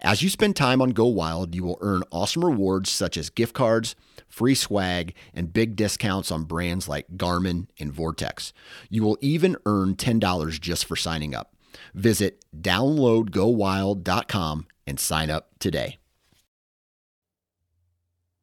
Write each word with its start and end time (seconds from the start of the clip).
As 0.00 0.22
you 0.22 0.28
spend 0.28 0.56
time 0.56 0.82
on 0.82 0.90
Go 0.90 1.06
Wild, 1.06 1.54
you 1.54 1.62
will 1.64 1.78
earn 1.80 2.02
awesome 2.10 2.44
rewards 2.44 2.90
such 2.90 3.16
as 3.16 3.30
gift 3.30 3.54
cards, 3.54 3.94
free 4.28 4.54
swag, 4.54 5.14
and 5.34 5.52
big 5.52 5.74
discounts 5.76 6.30
on 6.30 6.44
brands 6.44 6.88
like 6.88 7.08
Garmin 7.16 7.66
and 7.78 7.92
Vortex. 7.92 8.52
You 8.90 9.02
will 9.02 9.18
even 9.20 9.56
earn 9.66 9.96
$10 9.96 10.60
just 10.60 10.84
for 10.84 10.94
signing 10.96 11.34
up. 11.34 11.54
Visit 11.94 12.44
downloadgowild.com 12.58 14.66
and 14.86 15.00
sign 15.00 15.30
up 15.30 15.50
today. 15.58 15.98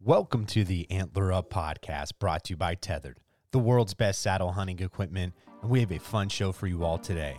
Welcome 0.02 0.46
to 0.48 0.66
the 0.66 0.90
Antler 0.92 1.32
Up 1.32 1.50
podcast 1.50 2.20
brought 2.20 2.44
to 2.46 2.54
you 2.54 2.58
by 2.58 2.76
Tethered, 2.76 3.20
the 3.52 3.60
world's 3.60 3.94
best 3.94 4.22
saddle 4.22 4.52
hunting 4.52 4.80
equipment, 4.80 5.34
and 5.62 5.72
we 5.72 5.80
have 5.80 5.94
a 5.94 6.00
fun 6.00 6.28
show 6.28 6.52
for 6.52 6.68
you 6.68 6.84
all 6.84 6.98
today. 6.98 7.38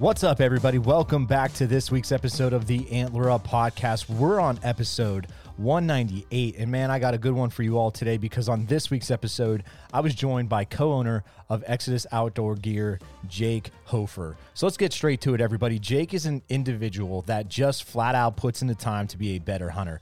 What's 0.00 0.24
up, 0.24 0.40
everybody? 0.40 0.78
Welcome 0.78 1.26
back 1.26 1.52
to 1.52 1.66
this 1.66 1.90
week's 1.90 2.10
episode 2.10 2.54
of 2.54 2.66
the 2.66 2.90
Antler 2.90 3.28
Up 3.28 3.46
podcast. 3.46 4.08
We're 4.08 4.40
on 4.40 4.58
episode 4.62 5.26
198. 5.58 6.56
And 6.56 6.70
man, 6.70 6.90
I 6.90 6.98
got 6.98 7.12
a 7.12 7.18
good 7.18 7.34
one 7.34 7.50
for 7.50 7.62
you 7.62 7.76
all 7.76 7.90
today 7.90 8.16
because 8.16 8.48
on 8.48 8.64
this 8.64 8.90
week's 8.90 9.10
episode, 9.10 9.62
I 9.92 10.00
was 10.00 10.14
joined 10.14 10.48
by 10.48 10.64
co 10.64 10.94
owner 10.94 11.22
of 11.50 11.62
Exodus 11.66 12.06
Outdoor 12.12 12.54
Gear, 12.54 12.98
Jake 13.28 13.72
Hofer. 13.84 14.38
So 14.54 14.64
let's 14.64 14.78
get 14.78 14.94
straight 14.94 15.20
to 15.20 15.34
it, 15.34 15.42
everybody. 15.42 15.78
Jake 15.78 16.14
is 16.14 16.24
an 16.24 16.40
individual 16.48 17.20
that 17.22 17.50
just 17.50 17.84
flat 17.84 18.14
out 18.14 18.38
puts 18.38 18.62
in 18.62 18.68
the 18.68 18.74
time 18.74 19.06
to 19.08 19.18
be 19.18 19.36
a 19.36 19.38
better 19.38 19.68
hunter. 19.68 20.00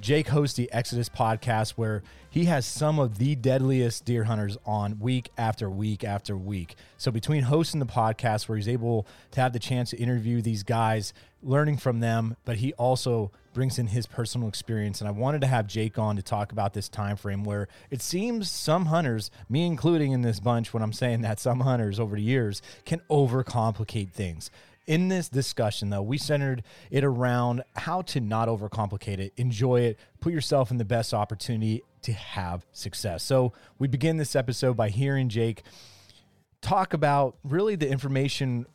Jake 0.00 0.28
hosts 0.28 0.56
the 0.56 0.70
Exodus 0.72 1.08
podcast 1.08 1.72
where 1.72 2.02
he 2.28 2.46
has 2.46 2.66
some 2.66 2.98
of 2.98 3.18
the 3.18 3.36
deadliest 3.36 4.04
deer 4.04 4.24
hunters 4.24 4.58
on 4.66 4.98
week 4.98 5.30
after 5.38 5.70
week 5.70 6.02
after 6.02 6.36
week. 6.36 6.74
So, 6.98 7.10
between 7.10 7.44
hosting 7.44 7.80
the 7.80 7.86
podcast 7.86 8.48
where 8.48 8.56
he's 8.56 8.68
able 8.68 9.06
to 9.30 9.40
have 9.40 9.52
the 9.52 9.58
chance 9.58 9.90
to 9.90 9.96
interview 9.96 10.42
these 10.42 10.62
guys, 10.62 11.14
learning 11.42 11.76
from 11.76 12.00
them, 12.00 12.36
but 12.44 12.56
he 12.56 12.72
also 12.74 13.30
brings 13.52 13.78
in 13.78 13.86
his 13.86 14.06
personal 14.06 14.48
experience. 14.48 15.00
And 15.00 15.06
I 15.06 15.12
wanted 15.12 15.40
to 15.42 15.46
have 15.46 15.68
Jake 15.68 15.98
on 15.98 16.16
to 16.16 16.22
talk 16.22 16.50
about 16.50 16.74
this 16.74 16.88
time 16.88 17.16
frame 17.16 17.44
where 17.44 17.68
it 17.90 18.02
seems 18.02 18.50
some 18.50 18.86
hunters, 18.86 19.30
me 19.48 19.64
including 19.64 20.12
in 20.12 20.22
this 20.22 20.40
bunch 20.40 20.74
when 20.74 20.82
I'm 20.82 20.92
saying 20.92 21.20
that 21.20 21.38
some 21.38 21.60
hunters 21.60 22.00
over 22.00 22.16
the 22.16 22.22
years 22.22 22.60
can 22.84 23.00
overcomplicate 23.08 24.10
things. 24.10 24.50
In 24.86 25.08
this 25.08 25.28
discussion, 25.28 25.90
though, 25.90 26.02
we 26.02 26.18
centered 26.18 26.62
it 26.90 27.04
around 27.04 27.62
how 27.74 28.02
to 28.02 28.20
not 28.20 28.48
overcomplicate 28.48 29.18
it, 29.18 29.32
enjoy 29.36 29.80
it, 29.80 29.98
put 30.20 30.32
yourself 30.32 30.70
in 30.70 30.76
the 30.76 30.84
best 30.84 31.14
opportunity 31.14 31.82
to 32.02 32.12
have 32.12 32.66
success. 32.72 33.22
So, 33.22 33.54
we 33.78 33.88
begin 33.88 34.18
this 34.18 34.36
episode 34.36 34.76
by 34.76 34.90
hearing 34.90 35.28
Jake 35.30 35.62
talk 36.60 36.92
about 36.94 37.36
really 37.44 37.76
the 37.76 37.88
information 37.88 38.66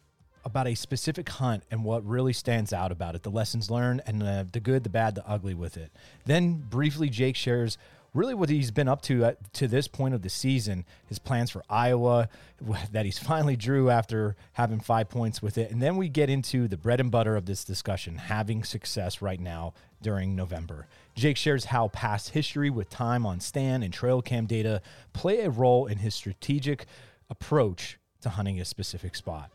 about 0.45 0.67
a 0.67 0.75
specific 0.75 1.27
hunt 1.29 1.63
and 1.69 1.83
what 1.83 2.05
really 2.05 2.33
stands 2.33 2.71
out 2.73 2.91
about 2.91 3.13
it, 3.15 3.23
the 3.23 3.31
lessons 3.31 3.69
learned, 3.69 4.01
and 4.05 4.21
the, 4.21 4.47
the 4.51 4.59
good, 4.59 4.83
the 4.83 4.89
bad, 4.89 5.15
the 5.15 5.27
ugly 5.27 5.53
with 5.53 5.77
it. 5.77 5.91
Then, 6.25 6.55
briefly, 6.55 7.09
Jake 7.09 7.35
shares 7.35 7.77
really 8.19 8.33
what 8.33 8.49
he's 8.49 8.69
been 8.69 8.89
up 8.89 9.01
to 9.01 9.33
to 9.53 9.67
this 9.67 9.87
point 9.87 10.13
of 10.13 10.21
the 10.21 10.29
season, 10.29 10.85
his 11.07 11.17
plans 11.17 11.49
for 11.49 11.63
Iowa 11.69 12.27
that 12.91 13.05
he's 13.05 13.17
finally 13.17 13.55
drew 13.55 13.89
after 13.89 14.35
having 14.53 14.79
five 14.79 15.09
points 15.09 15.41
with 15.41 15.57
it. 15.57 15.71
And 15.71 15.81
then 15.81 15.95
we 15.95 16.09
get 16.09 16.29
into 16.29 16.67
the 16.67 16.77
bread 16.77 16.99
and 16.99 17.09
butter 17.09 17.37
of 17.37 17.45
this 17.45 17.63
discussion, 17.63 18.17
having 18.17 18.63
success 18.63 19.21
right 19.21 19.39
now 19.39 19.73
during 20.01 20.35
November. 20.35 20.87
Jake 21.15 21.37
shares 21.37 21.65
how 21.65 21.87
past 21.87 22.29
history 22.29 22.69
with 22.69 22.89
time 22.89 23.25
on 23.25 23.39
stand 23.39 23.83
and 23.83 23.93
trail 23.93 24.21
cam 24.21 24.45
data 24.45 24.81
play 25.13 25.39
a 25.39 25.49
role 25.49 25.85
in 25.85 25.99
his 25.99 26.13
strategic 26.13 26.85
approach 27.29 27.97
to 28.21 28.29
hunting 28.29 28.59
a 28.59 28.65
specific 28.65 29.15
spot. 29.15 29.49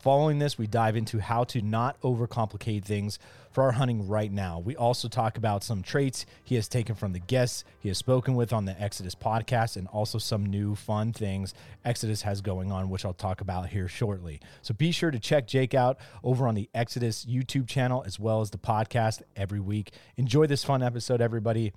Following 0.00 0.38
this, 0.38 0.56
we 0.56 0.66
dive 0.66 0.96
into 0.96 1.18
how 1.18 1.44
to 1.44 1.60
not 1.60 2.00
overcomplicate 2.02 2.84
things 2.84 3.18
for 3.58 3.64
our 3.64 3.72
hunting 3.72 4.06
right 4.06 4.30
now. 4.30 4.60
We 4.60 4.76
also 4.76 5.08
talk 5.08 5.36
about 5.36 5.64
some 5.64 5.82
traits 5.82 6.26
he 6.44 6.54
has 6.54 6.68
taken 6.68 6.94
from 6.94 7.12
the 7.12 7.18
guests 7.18 7.64
he 7.80 7.88
has 7.88 7.98
spoken 7.98 8.36
with 8.36 8.52
on 8.52 8.66
the 8.66 8.80
Exodus 8.80 9.16
podcast 9.16 9.76
and 9.76 9.88
also 9.88 10.18
some 10.18 10.46
new 10.46 10.76
fun 10.76 11.12
things 11.12 11.54
Exodus 11.84 12.22
has 12.22 12.40
going 12.40 12.70
on, 12.70 12.88
which 12.88 13.04
I'll 13.04 13.12
talk 13.12 13.40
about 13.40 13.70
here 13.70 13.88
shortly. 13.88 14.38
So 14.62 14.74
be 14.74 14.92
sure 14.92 15.10
to 15.10 15.18
check 15.18 15.48
Jake 15.48 15.74
out 15.74 15.98
over 16.22 16.46
on 16.46 16.54
the 16.54 16.70
Exodus 16.72 17.24
YouTube 17.24 17.66
channel 17.66 18.04
as 18.06 18.20
well 18.20 18.42
as 18.42 18.50
the 18.50 18.58
podcast 18.58 19.22
every 19.34 19.58
week. 19.58 19.90
Enjoy 20.16 20.46
this 20.46 20.62
fun 20.62 20.80
episode, 20.80 21.20
everybody. 21.20 21.72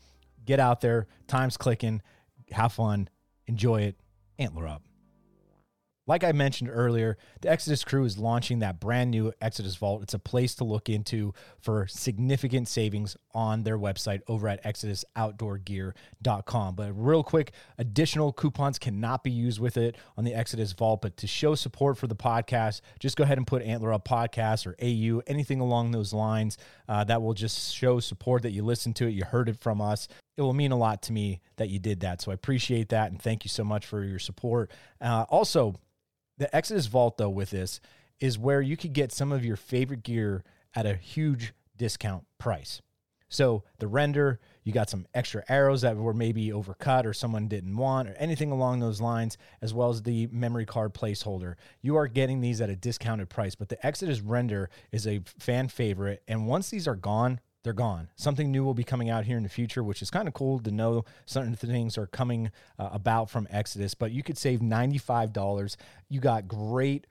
Get 0.45 0.59
out 0.59 0.81
there, 0.81 1.07
time's 1.25 1.57
clicking, 1.57 2.03
have 2.51 2.73
fun, 2.73 3.09
enjoy 3.47 3.81
it, 3.81 3.95
antler 4.37 4.67
up. 4.67 4.83
Like 6.07 6.23
I 6.23 6.31
mentioned 6.31 6.71
earlier, 6.73 7.15
the 7.41 7.49
Exodus 7.49 7.83
crew 7.83 8.05
is 8.05 8.17
launching 8.17 8.57
that 8.59 8.79
brand 8.79 9.11
new 9.11 9.31
Exodus 9.39 9.75
Vault. 9.75 10.01
It's 10.01 10.15
a 10.15 10.19
place 10.19 10.55
to 10.55 10.63
look 10.63 10.89
into 10.89 11.35
for 11.59 11.85
significant 11.87 12.67
savings 12.67 13.15
on 13.35 13.61
their 13.61 13.77
website 13.77 14.21
over 14.27 14.47
at 14.47 14.63
exodusoutdoorgear.com. 14.63 16.75
But 16.75 16.93
real 16.93 17.23
quick, 17.23 17.51
additional 17.77 18.33
coupons 18.33 18.79
cannot 18.79 19.23
be 19.23 19.29
used 19.29 19.59
with 19.59 19.77
it 19.77 19.95
on 20.17 20.23
the 20.23 20.33
Exodus 20.33 20.73
Vault. 20.73 21.03
But 21.03 21.17
to 21.17 21.27
show 21.27 21.53
support 21.53 21.99
for 21.99 22.07
the 22.07 22.15
podcast, 22.15 22.81
just 22.99 23.15
go 23.15 23.23
ahead 23.23 23.37
and 23.37 23.45
put 23.45 23.61
Antler 23.61 23.93
Up 23.93 24.07
Podcast 24.07 24.65
or 24.65 24.75
AU, 24.81 25.21
anything 25.27 25.59
along 25.59 25.91
those 25.91 26.13
lines. 26.13 26.57
Uh, 26.89 27.03
that 27.03 27.21
will 27.21 27.35
just 27.35 27.75
show 27.75 27.99
support 27.99 28.41
that 28.41 28.51
you 28.51 28.63
listened 28.63 28.95
to 28.95 29.07
it, 29.07 29.11
you 29.11 29.23
heard 29.23 29.47
it 29.47 29.61
from 29.61 29.79
us 29.79 30.07
it 30.37 30.41
will 30.41 30.53
mean 30.53 30.71
a 30.71 30.77
lot 30.77 31.01
to 31.03 31.13
me 31.13 31.41
that 31.57 31.69
you 31.69 31.79
did 31.79 32.01
that. 32.01 32.21
So 32.21 32.31
I 32.31 32.33
appreciate 32.33 32.89
that 32.89 33.11
and 33.11 33.21
thank 33.21 33.43
you 33.43 33.49
so 33.49 33.63
much 33.63 33.85
for 33.85 34.03
your 34.03 34.19
support. 34.19 34.71
Uh, 34.99 35.25
also, 35.29 35.75
the 36.37 36.53
Exodus 36.55 36.87
Vault, 36.87 37.17
though, 37.17 37.29
with 37.29 37.51
this 37.51 37.81
is 38.19 38.39
where 38.39 38.61
you 38.61 38.77
could 38.77 38.93
get 38.93 39.11
some 39.11 39.31
of 39.31 39.43
your 39.43 39.55
favorite 39.55 40.03
gear 40.03 40.43
at 40.75 40.85
a 40.85 40.95
huge 40.95 41.53
discount 41.77 42.25
price. 42.37 42.81
So 43.31 43.63
the 43.79 43.87
render, 43.87 44.41
you 44.63 44.73
got 44.73 44.89
some 44.89 45.07
extra 45.13 45.43
arrows 45.47 45.81
that 45.81 45.95
were 45.95 46.13
maybe 46.13 46.49
overcut 46.49 47.05
or 47.05 47.13
someone 47.13 47.47
didn't 47.47 47.77
want 47.77 48.09
or 48.09 48.13
anything 48.13 48.51
along 48.51 48.79
those 48.79 48.99
lines, 48.99 49.37
as 49.61 49.73
well 49.73 49.89
as 49.89 50.03
the 50.03 50.27
memory 50.27 50.65
card 50.65 50.93
placeholder. 50.93 51.55
You 51.81 51.95
are 51.95 52.07
getting 52.07 52.41
these 52.41 52.59
at 52.59 52.69
a 52.69 52.75
discounted 52.75 53.29
price, 53.29 53.55
but 53.55 53.69
the 53.69 53.83
Exodus 53.85 54.19
render 54.19 54.69
is 54.91 55.07
a 55.07 55.21
fan 55.39 55.69
favorite. 55.69 56.21
And 56.27 56.45
once 56.45 56.69
these 56.69 56.89
are 56.89 56.95
gone, 56.95 57.39
they're 57.63 57.73
gone. 57.73 58.09
Something 58.15 58.51
new 58.51 58.63
will 58.63 58.73
be 58.73 58.83
coming 58.83 59.09
out 59.09 59.25
here 59.25 59.37
in 59.37 59.43
the 59.43 59.49
future, 59.49 59.83
which 59.83 60.01
is 60.01 60.09
kind 60.09 60.27
of 60.27 60.33
cool 60.33 60.59
to 60.59 60.71
know 60.71 61.05
certain 61.25 61.55
things 61.55 61.97
are 61.97 62.07
coming 62.07 62.51
uh, 62.79 62.89
about 62.91 63.29
from 63.29 63.47
Exodus. 63.51 63.93
But 63.93 64.11
you 64.11 64.23
could 64.23 64.37
save 64.37 64.61
$95. 64.61 65.75
You 66.09 66.19
got 66.19 66.47
great 66.47 67.05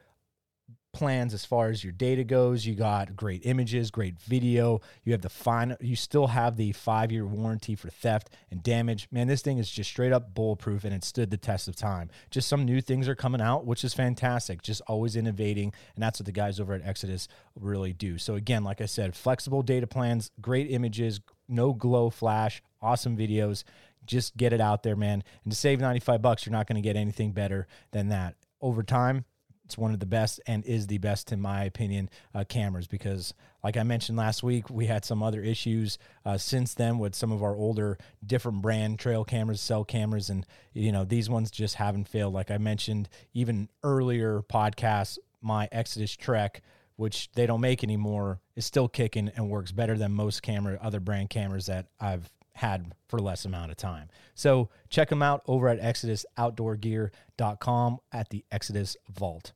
plans 0.92 1.34
as 1.34 1.44
far 1.44 1.68
as 1.68 1.82
your 1.84 1.92
data 1.92 2.24
goes. 2.24 2.66
You 2.66 2.74
got 2.74 3.16
great 3.16 3.44
images, 3.44 3.90
great 3.90 4.18
video. 4.20 4.80
You 5.04 5.12
have 5.12 5.22
the 5.22 5.28
fine. 5.28 5.76
You 5.80 5.96
still 5.96 6.28
have 6.28 6.56
the 6.56 6.72
five 6.72 7.12
year 7.12 7.26
warranty 7.26 7.74
for 7.74 7.90
theft 7.90 8.30
and 8.50 8.62
damage. 8.62 9.08
Man, 9.10 9.26
this 9.26 9.42
thing 9.42 9.58
is 9.58 9.70
just 9.70 9.90
straight 9.90 10.12
up 10.12 10.34
bulletproof, 10.34 10.84
and 10.84 10.94
it 10.94 11.04
stood 11.04 11.30
the 11.30 11.36
test 11.36 11.68
of 11.68 11.76
time. 11.76 12.10
Just 12.30 12.48
some 12.48 12.64
new 12.64 12.80
things 12.80 13.08
are 13.08 13.14
coming 13.14 13.40
out, 13.40 13.64
which 13.64 13.84
is 13.84 13.94
fantastic. 13.94 14.62
Just 14.62 14.82
always 14.86 15.16
innovating, 15.16 15.72
and 15.94 16.02
that's 16.02 16.20
what 16.20 16.26
the 16.26 16.32
guys 16.32 16.60
over 16.60 16.74
at 16.74 16.84
Exodus 16.84 17.28
really 17.54 17.92
do. 17.92 18.18
So 18.18 18.34
again, 18.34 18.64
like 18.64 18.80
I 18.80 18.86
said, 18.86 19.14
flexible 19.14 19.62
data 19.62 19.86
plans, 19.86 20.30
great 20.40 20.70
images, 20.70 21.20
no 21.48 21.72
glow 21.72 22.10
flash, 22.10 22.62
awesome 22.80 23.16
videos. 23.16 23.64
Just 24.06 24.36
get 24.36 24.52
it 24.52 24.60
out 24.60 24.82
there, 24.82 24.96
man. 24.96 25.22
And 25.44 25.52
to 25.52 25.58
save 25.58 25.80
95 25.80 26.22
bucks, 26.22 26.46
you're 26.46 26.52
not 26.52 26.66
going 26.66 26.82
to 26.82 26.86
get 26.86 26.96
anything 26.96 27.32
better 27.32 27.66
than 27.92 28.08
that. 28.08 28.34
Over 28.62 28.82
time, 28.82 29.24
it's 29.70 29.78
one 29.78 29.94
of 29.94 30.00
the 30.00 30.06
best 30.06 30.40
and 30.48 30.66
is 30.66 30.88
the 30.88 30.98
best, 30.98 31.30
in 31.30 31.40
my 31.40 31.62
opinion, 31.62 32.10
uh, 32.34 32.42
cameras 32.42 32.88
because, 32.88 33.34
like 33.62 33.76
I 33.76 33.84
mentioned 33.84 34.18
last 34.18 34.42
week, 34.42 34.68
we 34.68 34.86
had 34.86 35.04
some 35.04 35.22
other 35.22 35.42
issues 35.42 35.96
uh, 36.24 36.38
since 36.38 36.74
then 36.74 36.98
with 36.98 37.14
some 37.14 37.30
of 37.30 37.40
our 37.40 37.54
older, 37.54 37.96
different 38.26 38.62
brand 38.62 38.98
trail 38.98 39.24
cameras, 39.24 39.60
cell 39.60 39.84
cameras, 39.84 40.28
and 40.28 40.44
you 40.72 40.90
know 40.90 41.04
these 41.04 41.30
ones 41.30 41.52
just 41.52 41.76
haven't 41.76 42.08
failed. 42.08 42.34
Like 42.34 42.50
I 42.50 42.58
mentioned, 42.58 43.08
even 43.32 43.68
earlier 43.84 44.42
podcasts, 44.42 45.18
my 45.40 45.68
Exodus 45.70 46.16
Trek 46.16 46.62
which 46.96 47.32
they 47.32 47.46
don't 47.46 47.62
make 47.62 47.82
anymore, 47.82 48.38
is 48.56 48.66
still 48.66 48.86
kicking 48.86 49.30
and 49.34 49.48
works 49.48 49.72
better 49.72 49.96
than 49.96 50.12
most 50.12 50.42
camera 50.42 50.78
other 50.82 51.00
brand 51.00 51.30
cameras 51.30 51.64
that 51.64 51.86
I've 51.98 52.30
had 52.60 52.94
for 53.08 53.18
less 53.18 53.44
amount 53.46 53.70
of 53.70 53.78
time. 53.78 54.10
So 54.34 54.68
check 54.90 55.08
them 55.08 55.22
out 55.22 55.40
over 55.46 55.66
at 55.68 55.80
exodusoutdoorgear.com 55.80 57.98
at 58.12 58.28
the 58.28 58.44
Exodus 58.52 58.98
Vault. 59.08 59.52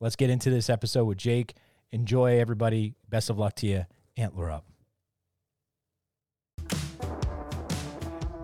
Let's 0.00 0.16
get 0.16 0.30
into 0.30 0.50
this 0.50 0.68
episode 0.68 1.04
with 1.04 1.18
Jake. 1.18 1.54
Enjoy, 1.92 2.40
everybody. 2.40 2.94
Best 3.08 3.30
of 3.30 3.38
luck 3.38 3.54
to 3.56 3.66
you. 3.66 3.86
Antler 4.16 4.50
up. 4.50 4.64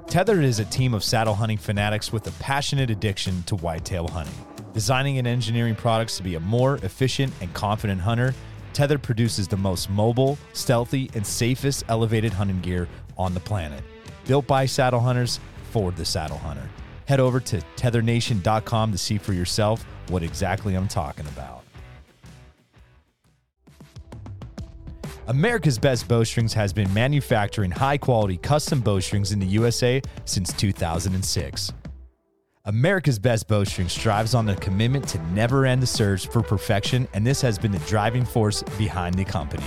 Tethered 0.07 0.45
is 0.45 0.59
a 0.59 0.65
team 0.65 0.95
of 0.95 1.05
saddle 1.05 1.35
hunting 1.35 1.59
fanatics 1.59 2.13
with 2.13 2.27
a 2.27 2.33
passionate 2.43 2.91
addiction 2.91 3.43
to 3.45 3.57
whitetail 3.57 4.09
hunting. 4.09 4.35
Designing 4.73 5.19
and 5.19 5.27
engineering 5.27 5.75
products 5.75 6.17
to 6.17 6.23
be 6.23 6.37
a 6.37 6.41
more 6.41 6.77
efficient 6.77 7.33
and 7.41 7.53
confident 7.55 8.01
hunter, 8.01 8.35
Tethered 8.73 9.03
produces 9.03 9.49
the 9.49 9.57
most 9.57 9.91
mobile, 9.91 10.39
stealthy, 10.53 11.11
and 11.15 11.27
safest 11.27 11.85
elevated 11.89 12.33
hunting 12.33 12.61
gear 12.61 12.89
on 13.19 13.35
the 13.35 13.41
planet. 13.41 13.83
Built 14.27 14.47
by 14.47 14.67
saddle 14.67 15.01
hunters 15.01 15.41
for 15.71 15.91
the 15.91 16.05
saddle 16.05 16.39
hunter. 16.39 16.69
Head 17.11 17.19
over 17.19 17.41
to 17.41 17.61
tethernation.com 17.75 18.93
to 18.93 18.97
see 18.97 19.19
for 19.19 19.33
yourself 19.33 19.85
what 20.11 20.23
exactly 20.23 20.77
I'm 20.77 20.87
talking 20.87 21.27
about. 21.27 21.65
America's 25.27 25.77
Best 25.77 26.07
Bowstrings 26.07 26.53
has 26.53 26.73
been 26.73 26.95
manufacturing 26.95 27.73
high 27.73 27.99
quality 27.99 28.37
custom 28.37 28.81
bowstrings 28.81 29.33
in 29.33 29.41
the 29.41 29.47
USA 29.47 30.01
since 30.25 30.53
2006. 30.53 31.73
America's 32.67 33.19
Best 33.19 33.49
Bowstring 33.49 33.89
strives 33.89 34.33
on 34.33 34.47
the 34.47 34.55
commitment 34.55 35.09
to 35.09 35.21
never 35.33 35.67
end 35.67 35.83
the 35.83 35.89
search 35.89 36.29
for 36.29 36.43
perfection, 36.43 37.09
and 37.13 37.27
this 37.27 37.41
has 37.41 37.59
been 37.59 37.73
the 37.73 37.81
driving 37.81 38.25
force 38.25 38.63
behind 38.79 39.17
the 39.17 39.25
company. 39.25 39.67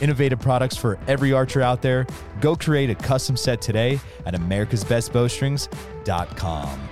Innovative 0.00 0.40
products 0.40 0.76
for 0.76 0.98
every 1.06 1.32
archer 1.32 1.62
out 1.62 1.82
there. 1.82 2.06
Go 2.40 2.56
create 2.56 2.90
a 2.90 2.94
custom 2.94 3.36
set 3.36 3.60
today 3.60 4.00
at 4.26 4.34
americasbestbowstrings.com. 4.34 6.88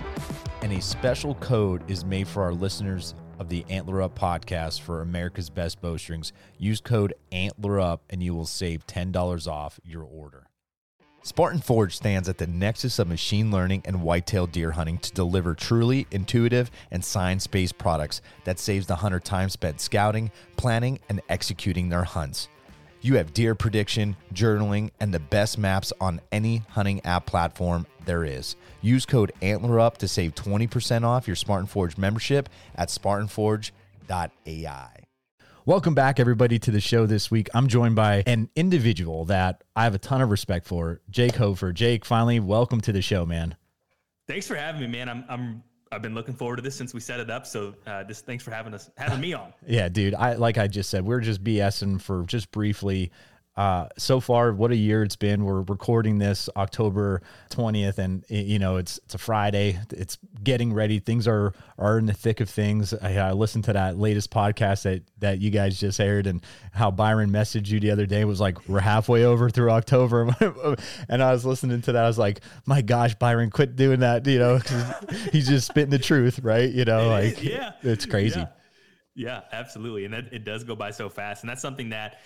And 0.62 0.72
a 0.72 0.81
special 0.81 1.34
code 1.37 1.88
is 1.90 2.04
made 2.04 2.26
for 2.26 2.43
our 2.43 2.52
listeners 2.52 3.14
of 3.38 3.48
the 3.48 3.64
Antler 3.69 4.02
Up 4.02 4.19
podcast 4.19 4.81
for 4.81 5.02
America's 5.02 5.50
Best 5.50 5.81
Bowstrings. 5.81 6.32
Use 6.58 6.81
code 6.81 7.14
Antler 7.32 7.81
Up 7.81 8.02
and 8.10 8.22
you 8.22 8.34
will 8.34 8.46
save 8.46 8.87
$10 8.87 9.46
off 9.46 9.78
your 9.84 10.02
order. 10.02 10.44
Spartan 11.22 11.60
Forge 11.60 11.96
stands 11.96 12.28
at 12.28 12.38
the 12.38 12.46
nexus 12.46 13.00
of 13.00 13.08
machine 13.08 13.50
learning 13.50 13.82
and 13.84 14.00
whitetail 14.00 14.46
deer 14.46 14.70
hunting 14.70 14.98
to 14.98 15.12
deliver 15.12 15.54
truly 15.54 16.06
intuitive 16.12 16.70
and 16.93 17.04
science 17.04 17.48
based 17.48 17.76
products 17.78 18.22
that 18.44 18.60
saves 18.60 18.87
the 18.87 18.94
hunter 18.94 19.19
time 19.19 19.48
spent 19.48 19.81
scouting, 19.81 20.31
planning, 20.56 21.00
and 21.08 21.20
executing 21.28 21.88
their 21.88 22.04
hunts. 22.04 22.48
You 23.06 23.14
have 23.19 23.32
deer 23.32 23.55
prediction, 23.55 24.17
journaling, 24.35 24.91
and 24.99 25.14
the 25.14 25.20
best 25.20 25.58
maps 25.58 25.93
on 26.00 26.20
any 26.32 26.64
hunting 26.70 27.00
app 27.05 27.25
platform 27.25 27.87
there 28.05 28.25
is. 28.25 28.56
Use 28.82 29.06
code 29.06 29.31
AntlerUp 29.43 29.99
to 29.99 30.08
save 30.08 30.35
20% 30.35 31.05
off 31.05 31.29
your 31.29 31.37
Spartan 31.37 31.69
Forge 31.69 31.97
membership 31.97 32.49
at 32.75 32.88
spartanforge.ai. 32.88 34.91
Welcome 35.64 35.94
back, 35.94 36.19
everybody, 36.19 36.58
to 36.58 36.73
the 36.73 36.81
show 36.81 37.06
this 37.06 37.31
week. 37.31 37.49
I'm 37.55 37.69
joined 37.69 37.94
by 37.94 38.25
an 38.26 38.50
individual 38.56 39.25
that 39.26 39.62
I 39.76 39.85
have 39.85 39.94
a 39.94 39.99
ton 39.99 40.20
of 40.20 40.32
respect 40.32 40.67
for, 40.67 41.00
Jake 41.08 41.37
Hofer. 41.37 41.73
Jake, 41.73 42.05
finally, 42.05 42.41
welcome 42.41 42.81
to 42.81 42.91
the 42.91 43.03
show, 43.03 43.25
man. 43.25 43.55
Thanks 44.26 44.49
for 44.49 44.56
having 44.56 44.81
me, 44.81 44.88
man. 44.88 45.08
I'm, 45.08 45.25
I'm 45.29 45.62
I've 45.92 46.02
been 46.02 46.14
looking 46.14 46.34
forward 46.34 46.56
to 46.56 46.62
this 46.62 46.74
since 46.74 46.92
we 46.92 47.00
set 47.00 47.20
it 47.20 47.30
up. 47.30 47.46
So, 47.46 47.74
uh, 47.86 48.04
just 48.04 48.26
thanks 48.26 48.42
for 48.42 48.50
having 48.50 48.74
us, 48.74 48.90
having 48.96 49.20
me 49.20 49.34
on. 49.34 49.52
yeah, 49.66 49.88
dude. 49.88 50.14
I 50.14 50.34
like 50.34 50.58
I 50.58 50.66
just 50.66 50.90
said, 50.90 51.04
we're 51.04 51.20
just 51.20 51.42
BSing 51.42 52.00
for 52.00 52.24
just 52.24 52.50
briefly 52.50 53.12
uh, 53.56 53.88
so 53.97 54.20
far, 54.20 54.53
what 54.53 54.70
a 54.70 54.76
year 54.76 55.03
it's 55.03 55.17
been. 55.17 55.44
We're 55.44 55.62
recording 55.62 56.19
this 56.19 56.50
October 56.56 57.23
20th, 57.50 57.97
and 57.97 58.23
you 58.29 58.58
know 58.58 58.76
it's 58.76 58.99
it's 58.99 59.14
a 59.14 59.19
Friday. 59.19 59.79
It's 59.91 60.19
getting 60.44 60.75
ready. 60.75 60.99
Things 60.99 61.26
are 61.26 61.55
are 61.79 61.99
in 61.99 62.05
the 62.05 62.12
thick 62.12 62.41
of 62.41 62.50
things. 62.50 62.93
I, 62.93 63.17
I, 63.17 63.32
listened 63.32 63.64
to 63.64 63.73
that 63.73 63.99
latest 63.99 64.31
podcast 64.31 64.82
that 64.82 65.05
that 65.20 65.41
you 65.41 65.50
guys 65.50 65.81
just 65.81 65.99
aired, 66.00 66.26
and 66.26 66.43
how 66.73 66.91
Byron 66.91 67.31
messaged 67.31 67.69
you 67.69 67.81
the 67.81 67.93
other 67.93 68.05
day 68.05 68.26
was 68.26 68.41
like, 68.41 68.69
"We're 68.69 68.81
halfway 68.81 69.25
over 69.25 69.49
through 69.49 69.70
October," 69.70 70.37
and 71.08 71.23
I 71.23 71.32
was 71.32 71.47
listening 71.47 71.81
to 71.81 71.93
that. 71.93 72.05
I 72.05 72.08
was 72.08 72.19
like, 72.19 72.41
"My 72.67 72.82
gosh, 72.82 73.14
Byron, 73.14 73.49
quit 73.49 73.75
doing 73.75 74.00
that!" 74.00 74.26
You 74.26 74.38
know, 74.38 74.58
he's 75.32 75.49
just 75.49 75.67
spitting 75.67 75.91
the 75.91 75.99
truth, 75.99 76.41
right? 76.41 76.70
You 76.70 76.85
know, 76.85 77.06
it 77.06 77.08
like 77.08 77.38
is, 77.38 77.44
yeah, 77.44 77.73
it's 77.82 78.05
crazy. 78.05 78.41
Yeah. 78.41 78.49
Yeah, 79.19 79.41
absolutely. 79.50 80.05
And 80.05 80.12
that, 80.12 80.31
it 80.31 80.44
does 80.44 80.62
go 80.62 80.76
by 80.76 80.91
so 80.91 81.08
fast. 81.08 81.43
And 81.43 81.49
that's 81.49 81.62
something 81.62 81.88
that 81.88 82.19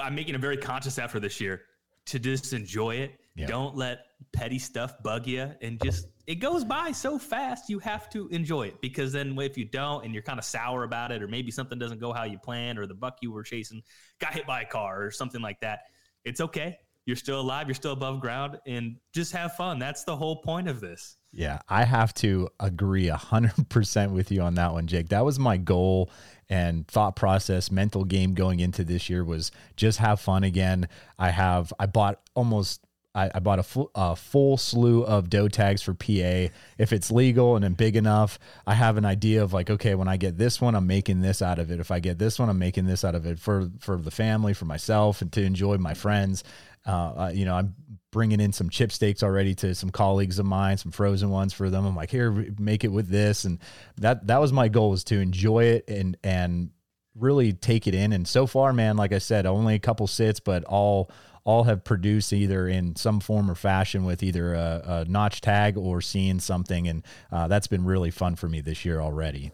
I'm 0.00 0.14
making 0.14 0.34
a 0.34 0.38
very 0.38 0.56
conscious 0.56 0.98
effort 0.98 1.20
this 1.20 1.40
year 1.40 1.62
to 2.06 2.18
just 2.18 2.52
enjoy 2.52 2.96
it. 2.96 3.12
Yep. 3.36 3.48
Don't 3.48 3.76
let 3.76 4.00
petty 4.32 4.58
stuff 4.58 5.00
bug 5.02 5.26
you 5.26 5.50
and 5.62 5.80
just 5.82 6.08
it 6.26 6.36
goes 6.36 6.64
by 6.64 6.90
so 6.90 7.18
fast 7.18 7.70
you 7.70 7.78
have 7.78 8.10
to 8.10 8.28
enjoy 8.28 8.66
it 8.66 8.80
because 8.80 9.12
then 9.12 9.38
if 9.38 9.56
you 9.56 9.64
don't 9.64 10.04
and 10.04 10.12
you're 10.12 10.22
kind 10.22 10.38
of 10.38 10.44
sour 10.44 10.84
about 10.84 11.12
it 11.12 11.22
or 11.22 11.28
maybe 11.28 11.50
something 11.50 11.78
doesn't 11.78 12.00
go 12.00 12.12
how 12.12 12.24
you 12.24 12.38
planned 12.38 12.78
or 12.78 12.86
the 12.86 12.94
buck 12.94 13.16
you 13.22 13.30
were 13.30 13.42
chasing 13.42 13.80
got 14.18 14.34
hit 14.34 14.46
by 14.46 14.62
a 14.62 14.66
car 14.66 15.02
or 15.02 15.10
something 15.10 15.40
like 15.40 15.60
that 15.60 15.82
it's 16.24 16.40
okay 16.40 16.76
you're 17.06 17.16
still 17.16 17.40
alive 17.40 17.68
you're 17.68 17.74
still 17.74 17.92
above 17.92 18.20
ground 18.20 18.58
and 18.66 18.96
just 19.14 19.32
have 19.32 19.54
fun 19.54 19.78
that's 19.78 20.04
the 20.04 20.14
whole 20.14 20.42
point 20.42 20.68
of 20.68 20.80
this 20.80 21.16
yeah 21.32 21.58
i 21.68 21.84
have 21.84 22.12
to 22.12 22.48
agree 22.60 23.06
100% 23.06 24.10
with 24.10 24.30
you 24.30 24.42
on 24.42 24.54
that 24.54 24.72
one 24.72 24.86
jake 24.86 25.08
that 25.08 25.24
was 25.24 25.38
my 25.38 25.56
goal 25.56 26.10
and 26.48 26.86
thought 26.88 27.16
process, 27.16 27.70
mental 27.70 28.04
game 28.04 28.34
going 28.34 28.60
into 28.60 28.84
this 28.84 29.10
year 29.10 29.24
was 29.24 29.50
just 29.76 29.98
have 29.98 30.20
fun 30.20 30.44
again. 30.44 30.88
I 31.18 31.30
have 31.30 31.72
I 31.78 31.86
bought 31.86 32.20
almost 32.34 32.80
I, 33.14 33.30
I 33.34 33.40
bought 33.40 33.58
a 33.58 33.62
full, 33.62 33.90
a 33.94 34.14
full 34.14 34.56
slew 34.56 35.04
of 35.04 35.28
doe 35.28 35.48
tags 35.48 35.82
for 35.82 35.92
PA. 35.92 36.52
If 36.78 36.92
it's 36.92 37.10
legal 37.10 37.56
and 37.56 37.76
big 37.76 37.96
enough, 37.96 38.38
I 38.66 38.74
have 38.74 38.96
an 38.96 39.04
idea 39.04 39.42
of 39.42 39.52
like, 39.52 39.70
okay, 39.70 39.94
when 39.94 40.08
I 40.08 40.16
get 40.16 40.38
this 40.38 40.60
one, 40.60 40.74
I'm 40.74 40.86
making 40.86 41.20
this 41.20 41.42
out 41.42 41.58
of 41.58 41.70
it. 41.70 41.80
If 41.80 41.90
I 41.90 42.00
get 42.00 42.18
this 42.18 42.38
one, 42.38 42.48
I'm 42.48 42.58
making 42.58 42.86
this 42.86 43.04
out 43.04 43.14
of 43.14 43.26
it 43.26 43.38
for 43.38 43.70
for 43.80 43.96
the 43.96 44.10
family, 44.10 44.54
for 44.54 44.66
myself, 44.66 45.20
and 45.20 45.32
to 45.32 45.42
enjoy 45.42 45.78
my 45.78 45.94
friends. 45.94 46.44
Uh, 46.86 47.30
you 47.34 47.44
know, 47.44 47.54
I'm 47.54 47.74
bringing 48.10 48.40
in 48.40 48.52
some 48.52 48.70
chip 48.70 48.90
steaks 48.92 49.22
already 49.22 49.54
to 49.56 49.74
some 49.74 49.90
colleagues 49.90 50.38
of 50.38 50.46
mine, 50.46 50.76
some 50.76 50.92
frozen 50.92 51.30
ones 51.30 51.52
for 51.52 51.70
them. 51.70 51.86
I'm 51.86 51.96
like, 51.96 52.10
here, 52.10 52.30
make 52.58 52.84
it 52.84 52.92
with 52.92 53.08
this, 53.08 53.44
and 53.44 53.58
that 53.96 54.26
that 54.26 54.40
was 54.40 54.52
my 54.52 54.68
goal 54.68 54.90
was 54.90 55.04
to 55.04 55.18
enjoy 55.18 55.64
it 55.64 55.88
and 55.88 56.16
and 56.22 56.70
really 57.14 57.52
take 57.52 57.86
it 57.86 57.94
in. 57.94 58.12
And 58.12 58.26
so 58.26 58.46
far, 58.46 58.72
man, 58.72 58.96
like 58.96 59.12
I 59.12 59.18
said, 59.18 59.46
only 59.46 59.74
a 59.74 59.78
couple 59.78 60.06
sits, 60.06 60.40
but 60.40 60.64
all 60.64 61.10
all 61.44 61.64
have 61.64 61.82
produced 61.82 62.32
either 62.32 62.68
in 62.68 62.94
some 62.94 63.20
form 63.20 63.50
or 63.50 63.54
fashion 63.54 64.04
with 64.04 64.22
either 64.22 64.52
a, 64.52 64.82
a 64.84 65.04
notch 65.06 65.40
tag 65.40 65.78
or 65.78 66.00
seeing 66.00 66.40
something, 66.40 66.88
and 66.88 67.02
uh, 67.32 67.48
that's 67.48 67.66
been 67.66 67.84
really 67.84 68.10
fun 68.10 68.36
for 68.36 68.48
me 68.48 68.60
this 68.60 68.84
year 68.84 69.00
already. 69.00 69.52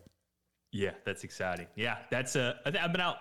Yeah, 0.73 0.91
that's 1.05 1.23
exciting. 1.23 1.69
Yeah, 1.77 1.99
that's 2.11 2.35
uh, 2.35 2.55
I've 2.67 2.93
been 2.93 3.01
out. 3.01 3.19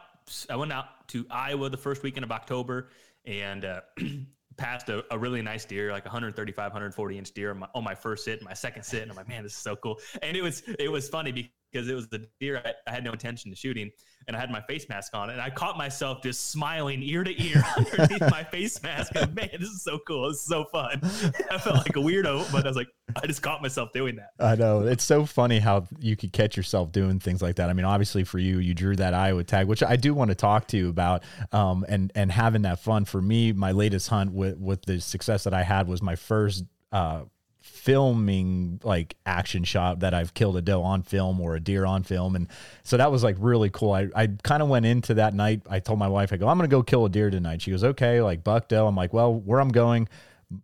I 0.50 0.56
went 0.56 0.72
out 0.72 1.08
to 1.10 1.26
Iowa 1.30 1.70
the 1.70 1.78
first 1.78 2.02
weekend 2.02 2.24
of 2.24 2.32
October 2.32 2.88
and 3.26 3.64
uh, 3.66 3.82
passed 4.58 4.90
a, 4.90 5.04
a, 5.14 5.18
really 5.18 5.42
nice 5.42 5.66
deer, 5.66 5.92
like 5.92 6.06
135, 6.06 6.72
140 6.72 7.18
inch 7.18 7.32
deer 7.32 7.52
on 7.52 7.60
my, 7.60 7.68
on 7.76 7.84
my 7.84 7.96
first 7.96 8.26
sit, 8.26 8.42
my 8.44 8.54
second 8.54 8.84
sit, 8.84 9.02
and 9.02 9.12
I'm 9.12 9.18
like, 9.18 9.28
man, 9.28 9.44
this 9.44 9.54
is 9.54 9.58
so 9.60 9.76
cool. 9.76 10.00
And 10.22 10.36
it 10.36 10.42
was 10.42 10.64
it 10.80 10.92
was 10.92 11.10
funny 11.10 11.52
because 11.74 11.90
it 11.90 11.96
was 11.96 12.08
the 12.08 12.28
deer 12.40 12.62
I, 12.64 12.74
I 12.88 12.94
had 12.94 13.04
no 13.04 13.12
intention 13.12 13.52
of 13.52 13.58
shooting, 13.58 13.92
and 14.28 14.38
I 14.38 14.40
had 14.40 14.52
my 14.52 14.62
face 14.62 14.88
mask 14.88 15.16
on, 15.16 15.30
and 15.30 15.42
I 15.42 15.50
caught 15.50 15.78
myself 15.78 16.22
just 16.22 16.52
smiling 16.52 17.02
ear 17.02 17.24
to 17.24 17.44
ear 17.44 17.64
underneath 17.78 18.22
my 18.32 18.44
face 18.44 18.82
mask. 18.84 19.14
And 19.16 19.34
man, 19.34 19.50
this 19.54 19.70
is 19.70 19.84
so 19.84 20.00
cool. 20.08 20.30
Is 20.30 20.42
so 20.42 20.66
fun. 20.66 21.00
I 21.52 21.58
felt 21.58 21.78
like 21.78 21.96
a 21.96 22.00
weirdo, 22.00 22.52
but 22.52 22.66
I 22.66 22.68
was 22.68 22.78
like, 22.78 22.88
I 23.16 23.28
just 23.28 23.42
caught 23.42 23.62
myself 23.62 23.92
doing 23.92 24.18
that. 24.18 24.30
I 24.40 24.56
know 24.56 24.82
it's 24.82 25.04
so 25.04 25.26
funny 25.26 25.60
how 25.60 25.88
you 26.00 26.16
could 26.16 26.32
catch 26.32 26.56
yourself 26.56 26.92
doing 26.92 27.20
things 27.20 27.42
like 27.42 27.56
that. 27.56 27.70
I 27.70 27.74
mean, 27.74 27.86
obviously 27.86 28.24
for 28.24 28.40
you, 28.40 28.60
you 28.60 28.74
drew 28.74 28.96
that 28.98 29.14
Iowa 29.14 29.44
tag, 29.44 29.68
which 29.68 29.84
I 29.84 29.96
do 29.96 30.14
want 30.14 30.30
to 30.30 30.36
talk 30.36 30.68
to 30.68 30.78
you 30.78 30.90
about, 30.90 31.24
um, 31.52 31.86
and 31.90 32.12
and 32.16 32.32
having 32.32 32.64
that 32.64 32.80
fun. 32.80 33.06
For 33.06 33.22
me, 33.22 33.52
my 33.52 33.72
latest 33.72 34.10
hunt 34.10 34.32
with 34.32 34.58
with 34.58 34.84
the 34.86 35.02
success 35.02 35.44
that 35.46 35.54
I 35.54 35.64
had 35.64 35.88
was 35.88 36.02
my 36.02 36.16
first. 36.16 36.66
Uh, 36.92 37.24
filming 37.64 38.78
like 38.84 39.16
action 39.26 39.64
shot 39.64 40.02
that 40.02 40.14
I've 40.14 40.34
killed 40.34 40.58
a 40.58 40.62
doe 40.62 40.84
on 40.84 41.02
film 41.02 41.40
or 41.40 41.56
a 41.56 41.62
deer 41.62 41.86
on 41.86 42.04
film. 42.04 42.36
And 42.36 42.50
so 42.84 42.98
that 42.98 43.10
was 43.10 43.24
like 43.24 43.38
really 43.40 43.70
cool. 43.70 43.94
I, 43.94 44.10
I 44.14 44.28
kind 44.44 44.62
of 44.62 44.68
went 44.68 44.86
into 44.86 45.14
that 45.14 45.34
night. 45.34 45.62
I 45.70 45.80
told 45.80 45.98
my 45.98 46.10
wife, 46.10 46.34
I 46.34 46.38
go, 46.38 46.50
I'm 46.50 46.58
going 46.58 46.70
to 46.70 46.76
go 46.76 46.84
kill 46.84 47.06
a 47.06 47.10
deer 47.10 47.30
tonight. 47.30 47.62
She 47.62 47.72
goes, 47.72 47.86
okay, 47.86 48.22
like 48.22 48.44
buck 48.44 48.68
doe. 48.68 48.86
I'm 48.86 48.98
like, 48.98 49.14
well, 49.14 49.34
where 49.34 49.62
I'm 49.62 49.70
going, 49.70 50.10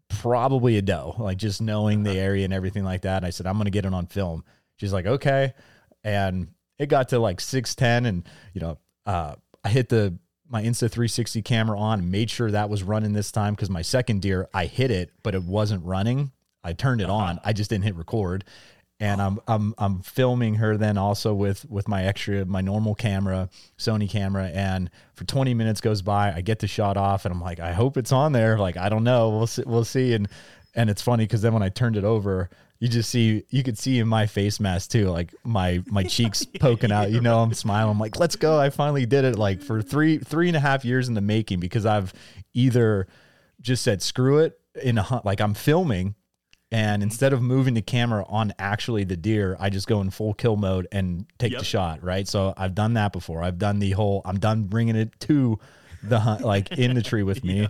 probably 0.09 0.77
a 0.77 0.81
doe, 0.81 1.15
like 1.17 1.37
just 1.37 1.61
knowing 1.61 2.03
the 2.03 2.17
area 2.17 2.43
and 2.43 2.53
everything 2.53 2.83
like 2.83 3.03
that. 3.03 3.17
And 3.17 3.25
I 3.25 3.29
said, 3.29 3.47
I'm 3.47 3.55
going 3.55 3.65
to 3.65 3.71
get 3.71 3.85
it 3.85 3.93
on 3.93 4.05
film. 4.05 4.43
She's 4.75 4.91
like, 4.91 5.05
okay. 5.05 5.53
And 6.03 6.49
it 6.77 6.87
got 6.87 7.09
to 7.09 7.19
like 7.19 7.39
610 7.39 8.07
and, 8.07 8.27
you 8.53 8.59
know, 8.59 8.77
uh, 9.05 9.35
I 9.63 9.69
hit 9.69 9.87
the, 9.87 10.17
my 10.49 10.63
Insta 10.63 10.91
360 10.91 11.43
camera 11.43 11.79
on, 11.79 12.11
made 12.11 12.29
sure 12.29 12.51
that 12.51 12.69
was 12.69 12.83
running 12.83 13.13
this 13.13 13.31
time 13.31 13.53
because 13.53 13.69
my 13.69 13.83
second 13.83 14.21
deer, 14.21 14.49
I 14.53 14.65
hit 14.65 14.91
it, 14.91 15.11
but 15.23 15.33
it 15.33 15.43
wasn't 15.43 15.85
running. 15.85 16.33
I 16.63 16.73
turned 16.73 17.01
it 17.01 17.09
uh-huh. 17.09 17.23
on. 17.23 17.39
I 17.43 17.53
just 17.53 17.69
didn't 17.69 17.85
hit 17.85 17.95
record. 17.95 18.43
and 18.99 19.21
I'm 19.21 19.39
I'm 19.47 19.73
I'm 19.77 20.01
filming 20.01 20.55
her 20.55 20.75
then 20.75 20.97
also 20.97 21.33
with 21.33 21.65
with 21.69 21.87
my 21.87 22.03
extra 22.03 22.45
my 22.45 22.61
normal 22.61 22.95
camera, 22.95 23.49
Sony 23.77 24.09
camera, 24.09 24.47
and 24.53 24.89
for 25.15 25.23
20 25.23 25.53
minutes 25.53 25.79
goes 25.81 26.01
by, 26.01 26.33
I 26.33 26.41
get 26.41 26.59
the 26.59 26.67
shot 26.67 26.97
off, 26.97 27.25
and 27.25 27.33
I'm 27.33 27.41
like, 27.41 27.59
I 27.59 27.71
hope 27.71 27.97
it's 27.97 28.11
on 28.11 28.33
there. 28.33 28.57
Like 28.57 28.77
I 28.77 28.89
don't 28.89 29.03
know, 29.03 29.29
we'll 29.29 29.47
see, 29.47 29.63
we'll 29.65 29.85
see. 29.85 30.13
And 30.13 30.27
and 30.75 30.89
it's 30.89 31.01
funny 31.01 31.23
because 31.23 31.41
then 31.41 31.53
when 31.53 31.63
I 31.63 31.69
turned 31.69 31.95
it 31.95 32.03
over, 32.03 32.49
you 32.79 32.87
just 32.87 33.09
see 33.09 33.43
you 33.49 33.63
could 33.63 33.77
see 33.77 33.99
in 33.99 34.07
my 34.07 34.25
face 34.27 34.59
mask 34.59 34.91
too, 34.91 35.09
like 35.09 35.33
my 35.45 35.81
my 35.87 36.03
cheeks 36.15 36.45
poking 36.59 36.91
out. 36.91 37.11
You 37.11 37.21
know, 37.21 37.39
I'm 37.39 37.53
smiling. 37.53 37.91
I'm 37.91 37.99
like, 37.99 38.19
let's 38.19 38.35
go! 38.35 38.59
I 38.59 38.69
finally 38.69 39.05
did 39.05 39.23
it. 39.23 39.37
Like 39.37 39.61
for 39.61 39.81
three 39.81 40.17
three 40.17 40.49
and 40.49 40.57
a 40.57 40.61
half 40.61 40.83
years 40.83 41.07
in 41.07 41.13
the 41.13 41.21
making 41.21 41.61
because 41.61 41.85
I've 41.85 42.13
either 42.53 43.07
just 43.61 43.83
said 43.83 44.01
screw 44.01 44.39
it 44.39 44.59
in 44.81 44.97
a 44.97 45.03
hunt, 45.03 45.25
like 45.25 45.41
I'm 45.41 45.53
filming 45.53 46.15
and 46.71 47.01
instead 47.01 47.33
of 47.33 47.41
moving 47.41 47.73
the 47.73 47.81
camera 47.81 48.25
on 48.27 48.53
actually 48.59 49.03
the 49.03 49.17
deer, 49.17 49.57
I 49.59 49.69
just 49.69 49.87
go 49.87 50.01
in 50.01 50.11
full 50.11 50.33
kill 50.35 50.55
mode 50.55 50.87
and 50.91 51.25
take 51.39 51.51
yep. 51.51 51.59
the 51.59 51.65
shot. 51.65 52.03
Right. 52.03 52.27
So 52.27 52.53
I've 52.55 52.75
done 52.75 52.93
that 52.93 53.11
before. 53.11 53.41
I've 53.41 53.57
done 53.57 53.79
the 53.79 53.91
whole, 53.91 54.21
I'm 54.23 54.39
done 54.39 54.63
bringing 54.63 54.95
it 54.95 55.19
to 55.21 55.57
the 56.03 56.19
hunt, 56.19 56.41
like 56.41 56.71
in 56.77 56.93
the 56.93 57.01
tree 57.01 57.23
with 57.23 57.43
me. 57.43 57.61
yeah. 57.61 57.67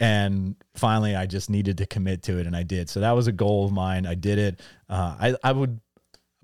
And 0.00 0.56
finally, 0.74 1.14
I 1.14 1.26
just 1.26 1.48
needed 1.48 1.78
to 1.78 1.86
commit 1.86 2.24
to 2.24 2.38
it, 2.38 2.46
and 2.48 2.56
I 2.56 2.64
did. 2.64 2.90
So 2.90 3.00
that 3.00 3.12
was 3.12 3.28
a 3.28 3.32
goal 3.32 3.64
of 3.64 3.72
mine. 3.72 4.04
I 4.04 4.16
did 4.16 4.38
it. 4.38 4.60
Uh, 4.88 5.14
I, 5.18 5.36
I 5.44 5.52
would 5.52 5.80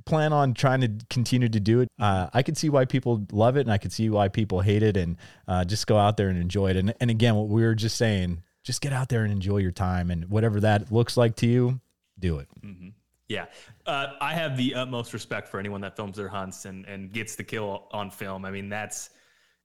plan 0.04 0.32
on 0.32 0.54
trying 0.54 0.80
to 0.80 0.92
continue 1.10 1.48
to 1.48 1.58
do 1.58 1.80
it. 1.80 1.88
Uh, 1.98 2.28
I 2.32 2.44
could 2.44 2.56
see 2.56 2.68
why 2.68 2.84
people 2.84 3.26
love 3.32 3.56
it, 3.56 3.62
and 3.62 3.72
I 3.72 3.78
could 3.78 3.92
see 3.92 4.10
why 4.10 4.28
people 4.28 4.60
hate 4.60 4.84
it, 4.84 4.96
and 4.96 5.16
uh, 5.48 5.64
just 5.64 5.88
go 5.88 5.98
out 5.98 6.16
there 6.16 6.28
and 6.28 6.38
enjoy 6.38 6.70
it. 6.70 6.76
And, 6.76 6.94
and 7.00 7.10
again, 7.10 7.34
what 7.34 7.48
we 7.48 7.62
were 7.62 7.74
just 7.74 7.96
saying, 7.96 8.44
just 8.62 8.80
get 8.80 8.92
out 8.92 9.08
there 9.08 9.24
and 9.24 9.32
enjoy 9.32 9.58
your 9.58 9.72
time, 9.72 10.12
and 10.12 10.30
whatever 10.30 10.60
that 10.60 10.92
looks 10.92 11.16
like 11.16 11.34
to 11.36 11.46
you, 11.48 11.80
do 12.18 12.38
it. 12.38 12.48
Mm-hmm. 12.64 12.88
Yeah. 13.28 13.46
Uh, 13.86 14.14
I 14.20 14.32
have 14.34 14.56
the 14.56 14.74
utmost 14.74 15.12
respect 15.12 15.48
for 15.48 15.60
anyone 15.60 15.80
that 15.82 15.96
films 15.96 16.16
their 16.16 16.28
hunts 16.28 16.64
and, 16.64 16.86
and 16.86 17.12
gets 17.12 17.36
the 17.36 17.44
kill 17.44 17.88
on 17.92 18.10
film. 18.10 18.44
I 18.44 18.50
mean, 18.50 18.68
that's 18.68 19.10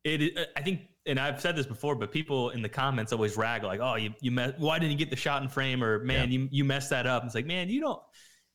it. 0.04 0.50
I 0.58 0.62
think, 0.62 0.82
and 1.06 1.18
I've 1.20 1.40
said 1.40 1.56
this 1.56 1.66
before, 1.66 1.96
but 1.96 2.12
people 2.12 2.50
in 2.50 2.62
the 2.62 2.70
comments 2.70 3.14
always 3.14 3.38
rag 3.38 3.64
like, 3.64 3.80
oh, 3.80 3.96
you, 3.96 4.14
you 4.20 4.32
met, 4.32 4.60
why 4.60 4.80
didn't 4.80 4.92
you 4.92 4.98
get 4.98 5.10
the 5.10 5.16
shot 5.16 5.42
in 5.42 5.50
frame? 5.50 5.84
Or 5.84 6.00
man, 6.04 6.30
yeah. 6.30 6.40
you, 6.40 6.50
you 6.52 6.64
messed 6.66 6.90
that 6.90 7.08
up. 7.08 7.24
It's 7.26 7.36
like, 7.36 7.46
man, 7.46 7.70
you 7.70 7.80
don't, 7.80 8.02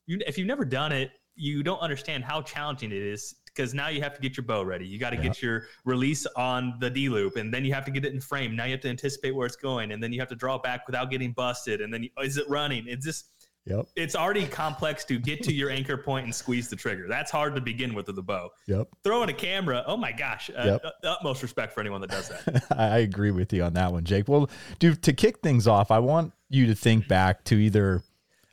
you, 0.05 0.19
if 0.27 0.37
you've 0.37 0.47
never 0.47 0.65
done 0.65 0.91
it, 0.91 1.11
you 1.35 1.63
don't 1.63 1.79
understand 1.79 2.23
how 2.23 2.41
challenging 2.41 2.91
it 2.91 3.01
is 3.01 3.35
because 3.45 3.73
now 3.73 3.87
you 3.87 4.01
have 4.01 4.13
to 4.13 4.21
get 4.21 4.37
your 4.37 4.45
bow 4.45 4.61
ready. 4.61 4.85
You 4.85 4.99
got 4.99 5.09
to 5.11 5.15
yeah. 5.15 5.23
get 5.23 5.41
your 5.41 5.63
release 5.85 6.25
on 6.35 6.75
the 6.79 6.89
D 6.89 7.09
loop, 7.09 7.35
and 7.35 7.53
then 7.53 7.65
you 7.65 7.73
have 7.73 7.85
to 7.85 7.91
get 7.91 8.05
it 8.05 8.13
in 8.13 8.21
frame. 8.21 8.55
Now 8.55 8.65
you 8.65 8.71
have 8.71 8.81
to 8.81 8.89
anticipate 8.89 9.31
where 9.31 9.45
it's 9.45 9.55
going, 9.55 9.91
and 9.91 10.03
then 10.03 10.13
you 10.13 10.19
have 10.19 10.29
to 10.29 10.35
draw 10.35 10.55
it 10.55 10.63
back 10.63 10.85
without 10.85 11.09
getting 11.09 11.31
busted. 11.31 11.81
And 11.81 11.93
then 11.93 12.03
you, 12.03 12.09
is 12.21 12.37
it 12.37 12.47
running? 12.49 12.85
It's 12.87 13.05
just 13.05 13.25
Yep. 13.69 13.85
It's 13.95 14.15
already 14.15 14.45
complex 14.45 15.05
to 15.05 15.19
get 15.19 15.41
to 15.43 15.53
your 15.53 15.69
anchor 15.69 15.95
point 15.95 16.25
and 16.25 16.35
squeeze 16.35 16.69
the 16.69 16.75
trigger. 16.75 17.05
That's 17.07 17.31
hard 17.31 17.55
to 17.55 17.61
begin 17.61 17.93
with 17.93 18.09
with 18.09 18.15
the 18.15 18.23
bow. 18.23 18.49
Yep. 18.65 18.87
Throwing 19.03 19.29
a 19.29 19.33
camera, 19.33 19.83
oh 19.85 19.95
my 19.95 20.11
gosh. 20.11 20.49
Uh, 20.49 20.63
yep. 20.65 20.81
Uh, 20.83 21.07
utmost 21.07 21.43
respect 21.43 21.73
for 21.73 21.79
anyone 21.79 22.01
that 22.01 22.09
does 22.09 22.29
that. 22.29 22.65
I 22.77 22.99
agree 22.99 23.31
with 23.31 23.53
you 23.53 23.63
on 23.63 23.73
that 23.73 23.91
one, 23.91 24.03
Jake. 24.03 24.27
Well, 24.27 24.49
dude, 24.79 25.01
to 25.03 25.13
kick 25.13 25.39
things 25.39 25.67
off, 25.67 25.91
I 25.91 25.99
want 25.99 26.33
you 26.49 26.65
to 26.67 26.75
think 26.75 27.07
back 27.07 27.43
to 27.45 27.55
either 27.55 28.01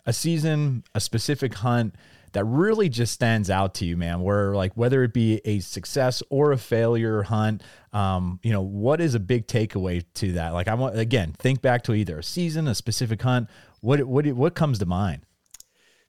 a 0.04 0.12
season, 0.12 0.84
a 0.94 1.00
specific 1.00 1.54
hunt 1.54 1.94
that 2.32 2.44
really 2.44 2.90
just 2.90 3.14
stands 3.14 3.48
out 3.48 3.72
to 3.76 3.86
you, 3.86 3.96
man, 3.96 4.20
where 4.20 4.54
like 4.54 4.76
whether 4.76 5.02
it 5.02 5.14
be 5.14 5.40
a 5.46 5.60
success 5.60 6.22
or 6.28 6.52
a 6.52 6.58
failure 6.58 7.22
hunt, 7.22 7.62
um, 7.94 8.38
you 8.42 8.52
know, 8.52 8.60
what 8.60 9.00
is 9.00 9.14
a 9.14 9.20
big 9.20 9.46
takeaway 9.46 10.04
to 10.16 10.32
that? 10.32 10.52
Like 10.52 10.68
I 10.68 10.74
want 10.74 10.98
again, 10.98 11.34
think 11.38 11.62
back 11.62 11.82
to 11.84 11.94
either 11.94 12.18
a 12.18 12.22
season, 12.22 12.68
a 12.68 12.74
specific 12.74 13.22
hunt, 13.22 13.48
what 13.86 14.02
what 14.02 14.26
what 14.32 14.54
comes 14.56 14.80
to 14.80 14.86
mind? 14.86 15.24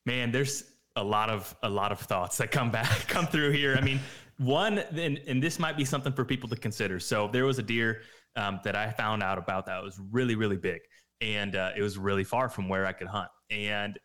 Man, 0.04 0.32
there's 0.32 0.64
a 0.96 1.04
lot 1.04 1.30
of 1.30 1.56
a 1.62 1.70
lot 1.70 1.92
of 1.92 2.00
thoughts 2.00 2.38
that 2.38 2.50
come 2.50 2.72
back 2.72 2.90
come 3.08 3.28
through 3.28 3.52
here. 3.52 3.76
I 3.76 3.82
mean, 3.82 4.00
one 4.40 4.80
and, 4.80 5.22
and 5.28 5.42
this 5.44 5.60
might 5.60 5.78
be 5.78 5.86
something 5.86 6.12
for 6.12 6.26
people 6.26 6.50
to 6.50 6.56
consider. 6.56 7.00
So 7.00 7.30
there 7.32 7.46
was 7.46 7.60
a 7.60 7.64
deer 7.64 8.02
um, 8.36 8.60
that 8.64 8.76
I 8.76 8.90
found 8.90 9.22
out 9.22 9.38
about 9.38 9.68
that 9.68 9.84
was 9.84 10.00
really 10.12 10.34
really 10.34 10.58
big, 10.58 10.82
and 11.22 11.56
uh, 11.56 11.72
it 11.78 11.84
was 11.84 12.00
really 12.00 12.24
far 12.24 12.50
from 12.50 12.68
where 12.68 12.84
I 12.88 12.94
could 12.94 13.08
hunt. 13.08 13.30
And 13.52 14.00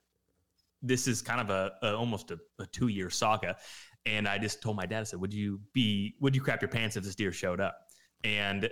this 0.82 1.08
is 1.08 1.22
kind 1.22 1.40
of 1.40 1.48
a, 1.48 1.72
a 1.82 1.96
almost 1.96 2.30
a, 2.30 2.38
a 2.58 2.66
two 2.66 2.88
year 2.88 3.08
saga. 3.08 3.56
And 4.04 4.28
I 4.28 4.36
just 4.36 4.60
told 4.60 4.76
my 4.76 4.84
dad, 4.84 5.00
I 5.00 5.04
said, 5.04 5.20
"Would 5.20 5.32
you 5.32 5.60
be? 5.72 6.16
Would 6.20 6.36
you 6.36 6.42
crap 6.42 6.60
your 6.60 6.68
pants 6.68 6.96
if 6.96 7.04
this 7.04 7.14
deer 7.14 7.32
showed 7.32 7.60
up?" 7.60 7.78
And 8.22 8.68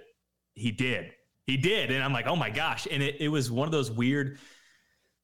he 0.54 0.71
did. 0.71 1.12
He 1.47 1.57
did, 1.57 1.90
and 1.90 2.04
I'm 2.04 2.12
like, 2.12 2.26
"Oh 2.26 2.37
my 2.37 2.50
gosh!" 2.50 2.87
And 2.90 3.02
it, 3.02 3.16
it 3.19 3.28
was 3.28 3.50
one 3.50 3.66
of 3.66 3.73
those 3.73 3.90
weird 3.90 4.38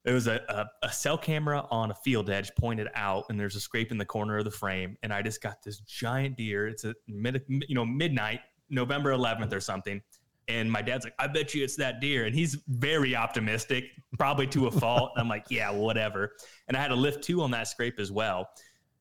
there 0.06 0.14
was 0.14 0.28
a, 0.28 0.40
a, 0.48 0.86
a, 0.86 0.92
cell 0.92 1.18
camera 1.18 1.66
on 1.68 1.90
a 1.90 1.94
field 1.94 2.30
edge 2.30 2.52
pointed 2.56 2.86
out 2.94 3.24
and 3.28 3.38
there's 3.38 3.56
a 3.56 3.60
scrape 3.60 3.90
in 3.90 3.98
the 3.98 4.04
corner 4.04 4.38
of 4.38 4.44
the 4.44 4.50
frame 4.52 4.96
and 5.02 5.12
i 5.12 5.20
just 5.20 5.42
got 5.42 5.62
this 5.62 5.80
giant 5.80 6.36
deer. 6.36 6.68
It's 6.68 6.84
a 6.84 6.94
mid, 7.08 7.42
you 7.48 7.74
know 7.74 7.84
midnight 7.84 8.40
november 8.70 9.10
11th 9.10 9.52
or 9.52 9.60
something. 9.60 10.00
And 10.48 10.70
my 10.70 10.80
dad's 10.80 11.04
like 11.04 11.14
i 11.18 11.26
bet 11.26 11.54
you 11.54 11.64
it's 11.64 11.76
that 11.76 12.00
deer. 12.00 12.24
And 12.24 12.34
he's 12.34 12.56
very 12.68 13.16
optimistic 13.16 13.84
probably 14.16 14.46
to 14.48 14.68
a 14.68 14.70
fault. 14.70 15.10
I'm 15.16 15.28
like 15.28 15.46
yeah 15.50 15.70
whatever. 15.70 16.32
And 16.68 16.76
i 16.76 16.80
had 16.80 16.92
a 16.92 16.96
lift 16.96 17.24
two 17.24 17.42
on 17.42 17.50
that 17.50 17.66
scrape 17.66 17.98
as 17.98 18.12
well. 18.12 18.48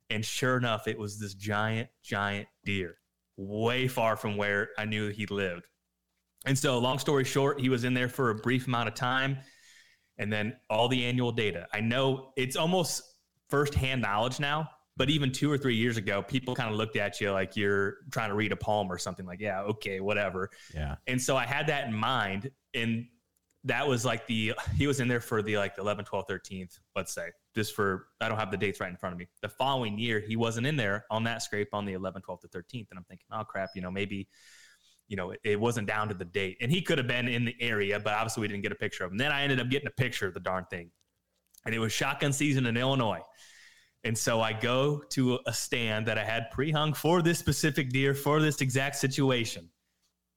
And 0.09 0.25
sure 0.25 0.57
enough 0.57 0.87
it 0.87 0.97
was 0.97 1.19
this 1.19 1.35
giant 1.35 1.87
giant 2.01 2.47
deer 2.65 2.97
way 3.37 3.87
far 3.87 4.17
from 4.17 4.37
where 4.37 4.69
i 4.79 4.85
knew 4.85 5.09
he 5.09 5.27
lived. 5.27 5.67
And 6.47 6.57
so 6.57 6.79
long 6.79 6.97
story 6.97 7.25
short 7.25 7.61
he 7.61 7.69
was 7.69 7.83
in 7.83 7.93
there 7.93 8.09
for 8.09 8.31
a 8.31 8.35
brief 8.35 8.65
amount 8.65 8.87
of 8.87 8.95
time 8.95 9.37
and 10.17 10.31
then 10.31 10.55
all 10.69 10.87
the 10.87 11.05
annual 11.05 11.31
data. 11.31 11.67
I 11.73 11.81
know 11.81 12.31
it's 12.35 12.55
almost 12.55 13.03
firsthand 13.49 14.01
knowledge 14.01 14.39
now, 14.39 14.69
but 14.97 15.09
even 15.09 15.31
two 15.31 15.51
or 15.51 15.57
three 15.57 15.75
years 15.75 15.97
ago, 15.97 16.21
people 16.21 16.55
kind 16.55 16.71
of 16.71 16.77
looked 16.77 16.95
at 16.95 17.19
you 17.19 17.31
like 17.31 17.57
you're 17.57 17.97
trying 18.11 18.29
to 18.29 18.35
read 18.35 18.51
a 18.51 18.55
poem 18.55 18.91
or 18.91 18.97
something 18.97 19.25
like, 19.25 19.41
yeah, 19.41 19.61
okay, 19.61 19.99
whatever. 19.99 20.49
Yeah. 20.73 20.95
And 21.07 21.21
so 21.21 21.35
I 21.35 21.45
had 21.45 21.67
that 21.67 21.87
in 21.87 21.93
mind. 21.93 22.49
And 22.73 23.07
that 23.65 23.87
was 23.87 24.05
like 24.05 24.25
the, 24.27 24.53
he 24.75 24.87
was 24.87 24.99
in 25.01 25.07
there 25.07 25.19
for 25.19 25.41
the 25.41 25.57
like 25.57 25.75
the 25.75 25.81
11, 25.81 26.05
12, 26.05 26.27
13th, 26.27 26.79
let's 26.95 27.13
say, 27.13 27.29
just 27.53 27.75
for, 27.75 28.07
I 28.21 28.29
don't 28.29 28.37
have 28.37 28.51
the 28.51 28.57
dates 28.57 28.79
right 28.79 28.89
in 28.89 28.95
front 28.95 29.13
of 29.13 29.19
me. 29.19 29.27
The 29.41 29.49
following 29.49 29.99
year, 29.99 30.21
he 30.21 30.37
wasn't 30.37 30.65
in 30.65 30.77
there 30.77 31.05
on 31.11 31.25
that 31.25 31.41
scrape 31.41 31.69
on 31.73 31.85
the 31.85 31.93
11, 31.93 32.21
12 32.21 32.41
to 32.41 32.47
13th. 32.47 32.87
And 32.91 32.97
I'm 32.97 33.03
thinking, 33.03 33.27
oh 33.31 33.43
crap, 33.43 33.71
you 33.75 33.81
know, 33.81 33.91
maybe 33.91 34.29
you 35.07 35.15
know, 35.15 35.33
it, 35.43 35.59
wasn't 35.59 35.87
down 35.87 36.07
to 36.07 36.13
the 36.13 36.25
date. 36.25 36.57
And 36.61 36.71
he 36.71 36.81
could 36.81 36.97
have 36.97 37.07
been 37.07 37.27
in 37.27 37.45
the 37.45 37.55
area, 37.59 37.99
but 37.99 38.13
obviously 38.13 38.41
we 38.41 38.47
didn't 38.47 38.63
get 38.63 38.71
a 38.71 38.75
picture 38.75 39.03
of 39.05 39.11
him. 39.11 39.17
Then 39.17 39.31
I 39.31 39.43
ended 39.43 39.59
up 39.59 39.69
getting 39.69 39.87
a 39.87 40.01
picture 40.01 40.27
of 40.27 40.33
the 40.33 40.39
darn 40.39 40.65
thing. 40.69 40.89
And 41.65 41.73
it 41.73 41.79
was 41.79 41.91
shotgun 41.91 42.33
season 42.33 42.65
in 42.65 42.77
Illinois. 42.77 43.21
And 44.03 44.15
so 44.15 44.41
I 44.41 44.53
go 44.53 45.01
to 45.11 45.39
a 45.47 45.53
stand 45.53 46.05
that 46.05 46.17
I 46.17 46.23
had 46.23 46.51
pre 46.51 46.71
hung 46.71 46.93
for 46.93 47.21
this 47.21 47.39
specific 47.39 47.89
deer 47.89 48.13
for 48.13 48.39
this 48.39 48.61
exact 48.61 48.97
situation. 48.97 49.69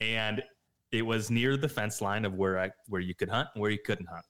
And 0.00 0.42
it 0.90 1.02
was 1.02 1.30
near 1.30 1.56
the 1.56 1.68
fence 1.68 2.00
line 2.00 2.24
of 2.24 2.34
where 2.34 2.58
I 2.58 2.70
where 2.86 3.02
you 3.02 3.14
could 3.14 3.28
hunt 3.28 3.48
and 3.54 3.60
where 3.60 3.70
you 3.70 3.78
couldn't 3.84 4.06
hunt. 4.06 4.24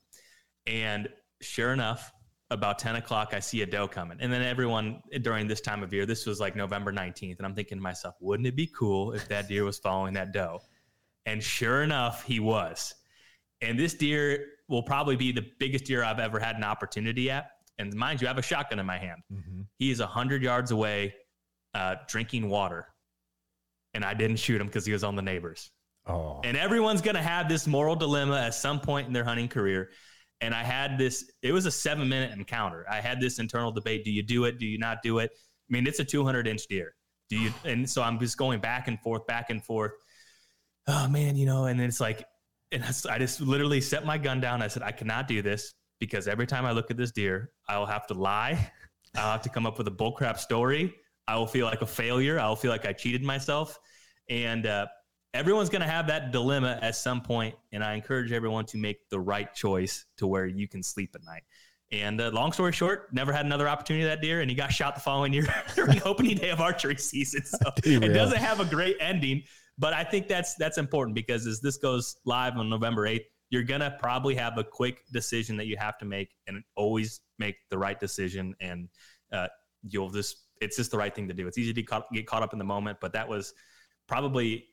And 0.66 1.08
sure 1.40 1.72
enough, 1.72 2.10
about 2.50 2.78
10 2.78 2.96
o'clock, 2.96 3.34
I 3.34 3.40
see 3.40 3.62
a 3.62 3.66
doe 3.66 3.86
coming. 3.88 4.18
And 4.20 4.32
then 4.32 4.42
everyone 4.42 5.02
during 5.20 5.46
this 5.46 5.60
time 5.60 5.82
of 5.82 5.92
year, 5.92 6.06
this 6.06 6.26
was 6.26 6.40
like 6.40 6.56
November 6.56 6.92
19th. 6.92 7.36
And 7.36 7.46
I'm 7.46 7.54
thinking 7.54 7.78
to 7.78 7.82
myself, 7.82 8.14
wouldn't 8.20 8.46
it 8.46 8.56
be 8.56 8.66
cool 8.66 9.12
if 9.12 9.28
that 9.28 9.48
deer 9.48 9.64
was 9.64 9.78
following 9.78 10.14
that 10.14 10.32
doe? 10.32 10.60
And 11.26 11.42
sure 11.42 11.82
enough, 11.82 12.24
he 12.24 12.40
was. 12.40 12.94
And 13.60 13.78
this 13.78 13.94
deer 13.94 14.46
will 14.68 14.82
probably 14.82 15.16
be 15.16 15.32
the 15.32 15.46
biggest 15.58 15.84
deer 15.84 16.02
I've 16.02 16.20
ever 16.20 16.38
had 16.38 16.56
an 16.56 16.64
opportunity 16.64 17.30
at. 17.30 17.50
And 17.78 17.94
mind 17.94 18.20
you, 18.20 18.26
I 18.26 18.30
have 18.30 18.38
a 18.38 18.42
shotgun 18.42 18.78
in 18.78 18.86
my 18.86 18.98
hand. 18.98 19.22
Mm-hmm. 19.32 19.62
He 19.78 19.90
is 19.90 20.00
100 20.00 20.42
yards 20.42 20.70
away 20.70 21.14
uh, 21.74 21.96
drinking 22.08 22.48
water. 22.48 22.86
And 23.94 24.04
I 24.04 24.14
didn't 24.14 24.36
shoot 24.36 24.60
him 24.60 24.68
because 24.68 24.86
he 24.86 24.92
was 24.92 25.04
on 25.04 25.16
the 25.16 25.22
neighbors. 25.22 25.70
Oh. 26.06 26.40
And 26.44 26.56
everyone's 26.56 27.02
going 27.02 27.16
to 27.16 27.22
have 27.22 27.48
this 27.48 27.66
moral 27.66 27.94
dilemma 27.94 28.38
at 28.40 28.54
some 28.54 28.80
point 28.80 29.06
in 29.06 29.12
their 29.12 29.24
hunting 29.24 29.48
career 29.48 29.90
and 30.40 30.54
I 30.54 30.62
had 30.62 30.98
this, 30.98 31.30
it 31.42 31.52
was 31.52 31.66
a 31.66 31.70
seven 31.70 32.08
minute 32.08 32.36
encounter. 32.36 32.86
I 32.90 33.00
had 33.00 33.20
this 33.20 33.38
internal 33.38 33.72
debate. 33.72 34.04
Do 34.04 34.10
you 34.10 34.22
do 34.22 34.44
it? 34.44 34.58
Do 34.58 34.66
you 34.66 34.78
not 34.78 35.02
do 35.02 35.18
it? 35.18 35.30
I 35.34 35.72
mean, 35.72 35.86
it's 35.86 35.98
a 35.98 36.04
200 36.04 36.46
inch 36.46 36.66
deer. 36.68 36.94
Do 37.28 37.36
you, 37.36 37.52
and 37.64 37.88
so 37.88 38.02
I'm 38.02 38.18
just 38.18 38.36
going 38.36 38.60
back 38.60 38.88
and 38.88 39.00
forth, 39.00 39.26
back 39.26 39.50
and 39.50 39.62
forth. 39.62 39.92
Oh 40.86 41.08
man, 41.08 41.36
you 41.36 41.44
know, 41.44 41.66
and 41.66 41.80
it's 41.80 42.00
like, 42.00 42.24
and 42.72 42.84
I 42.84 43.18
just 43.18 43.40
literally 43.40 43.80
set 43.80 44.04
my 44.04 44.18
gun 44.18 44.40
down. 44.40 44.62
I 44.62 44.68
said, 44.68 44.82
I 44.82 44.92
cannot 44.92 45.26
do 45.26 45.42
this 45.42 45.74
because 46.00 46.28
every 46.28 46.46
time 46.46 46.64
I 46.64 46.72
look 46.72 46.90
at 46.90 46.96
this 46.96 47.12
deer, 47.12 47.50
I 47.68 47.78
will 47.78 47.86
have 47.86 48.06
to 48.08 48.14
lie. 48.14 48.70
I'll 49.14 49.32
have 49.32 49.42
to 49.42 49.48
come 49.48 49.66
up 49.66 49.78
with 49.78 49.88
a 49.88 49.90
bullcrap 49.90 50.38
story. 50.38 50.94
I 51.26 51.36
will 51.36 51.46
feel 51.46 51.66
like 51.66 51.82
a 51.82 51.86
failure. 51.86 52.38
I 52.38 52.48
will 52.48 52.56
feel 52.56 52.70
like 52.70 52.86
I 52.86 52.92
cheated 52.92 53.22
myself. 53.22 53.78
And 54.28 54.66
uh, 54.66 54.86
everyone's 55.34 55.68
going 55.68 55.82
to 55.82 55.88
have 55.88 56.06
that 56.08 56.32
dilemma 56.32 56.78
at 56.82 56.96
some 56.96 57.20
point, 57.20 57.54
and 57.72 57.84
I 57.84 57.94
encourage 57.94 58.32
everyone 58.32 58.64
to 58.66 58.78
make 58.78 59.08
the 59.10 59.20
right 59.20 59.52
choice 59.54 60.06
to 60.18 60.26
where 60.26 60.46
you 60.46 60.68
can 60.68 60.82
sleep 60.82 61.10
at 61.14 61.24
night. 61.24 61.42
And 61.90 62.20
uh, 62.20 62.30
long 62.30 62.52
story 62.52 62.72
short, 62.72 63.12
never 63.14 63.32
had 63.32 63.46
another 63.46 63.68
opportunity 63.68 64.04
that 64.04 64.20
deer, 64.20 64.40
and 64.40 64.50
he 64.50 64.56
got 64.56 64.72
shot 64.72 64.94
the 64.94 65.00
following 65.00 65.32
year 65.32 65.46
during 65.74 66.02
opening 66.02 66.36
day 66.36 66.50
of 66.50 66.60
archery 66.60 66.96
season. 66.96 67.44
So 67.44 67.58
it 67.84 68.12
doesn't 68.12 68.38
have 68.38 68.60
a 68.60 68.64
great 68.64 68.96
ending, 69.00 69.42
but 69.78 69.94
I 69.94 70.04
think 70.04 70.28
that's 70.28 70.54
that's 70.56 70.76
important 70.76 71.14
because 71.14 71.46
as 71.46 71.60
this 71.60 71.78
goes 71.78 72.16
live 72.26 72.56
on 72.56 72.68
November 72.68 73.06
eighth, 73.06 73.26
you're 73.48 73.62
gonna 73.62 73.96
probably 73.98 74.34
have 74.34 74.58
a 74.58 74.64
quick 74.64 74.98
decision 75.12 75.56
that 75.56 75.66
you 75.66 75.78
have 75.78 75.96
to 75.98 76.04
make, 76.04 76.34
and 76.46 76.62
always 76.76 77.20
make 77.38 77.56
the 77.70 77.78
right 77.78 77.98
decision. 77.98 78.54
And 78.60 78.88
uh, 79.32 79.48
you'll 79.82 80.10
just 80.10 80.36
it's 80.60 80.76
just 80.76 80.90
the 80.90 80.98
right 80.98 81.14
thing 81.14 81.28
to 81.28 81.34
do. 81.34 81.46
It's 81.46 81.56
easy 81.56 81.72
to 81.72 81.82
get 82.12 82.26
caught 82.26 82.42
up 82.42 82.52
in 82.52 82.58
the 82.58 82.66
moment, 82.66 82.98
but 83.00 83.14
that 83.14 83.26
was 83.26 83.54
probably 84.08 84.66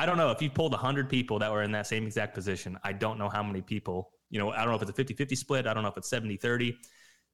I 0.00 0.06
don't 0.06 0.16
know 0.16 0.30
if 0.30 0.40
you 0.40 0.48
pulled 0.48 0.72
100 0.72 1.10
people 1.10 1.38
that 1.40 1.52
were 1.52 1.62
in 1.62 1.72
that 1.72 1.86
same 1.86 2.06
exact 2.06 2.34
position. 2.34 2.78
I 2.82 2.94
don't 2.94 3.18
know 3.18 3.28
how 3.28 3.42
many 3.42 3.60
people, 3.60 4.12
you 4.30 4.38
know, 4.38 4.50
I 4.50 4.60
don't 4.60 4.68
know 4.68 4.76
if 4.76 4.80
it's 4.80 4.90
a 4.90 4.94
50 4.94 5.12
50 5.12 5.36
split. 5.36 5.66
I 5.66 5.74
don't 5.74 5.82
know 5.82 5.90
if 5.90 5.98
it's 5.98 6.08
70 6.08 6.38
30, 6.38 6.74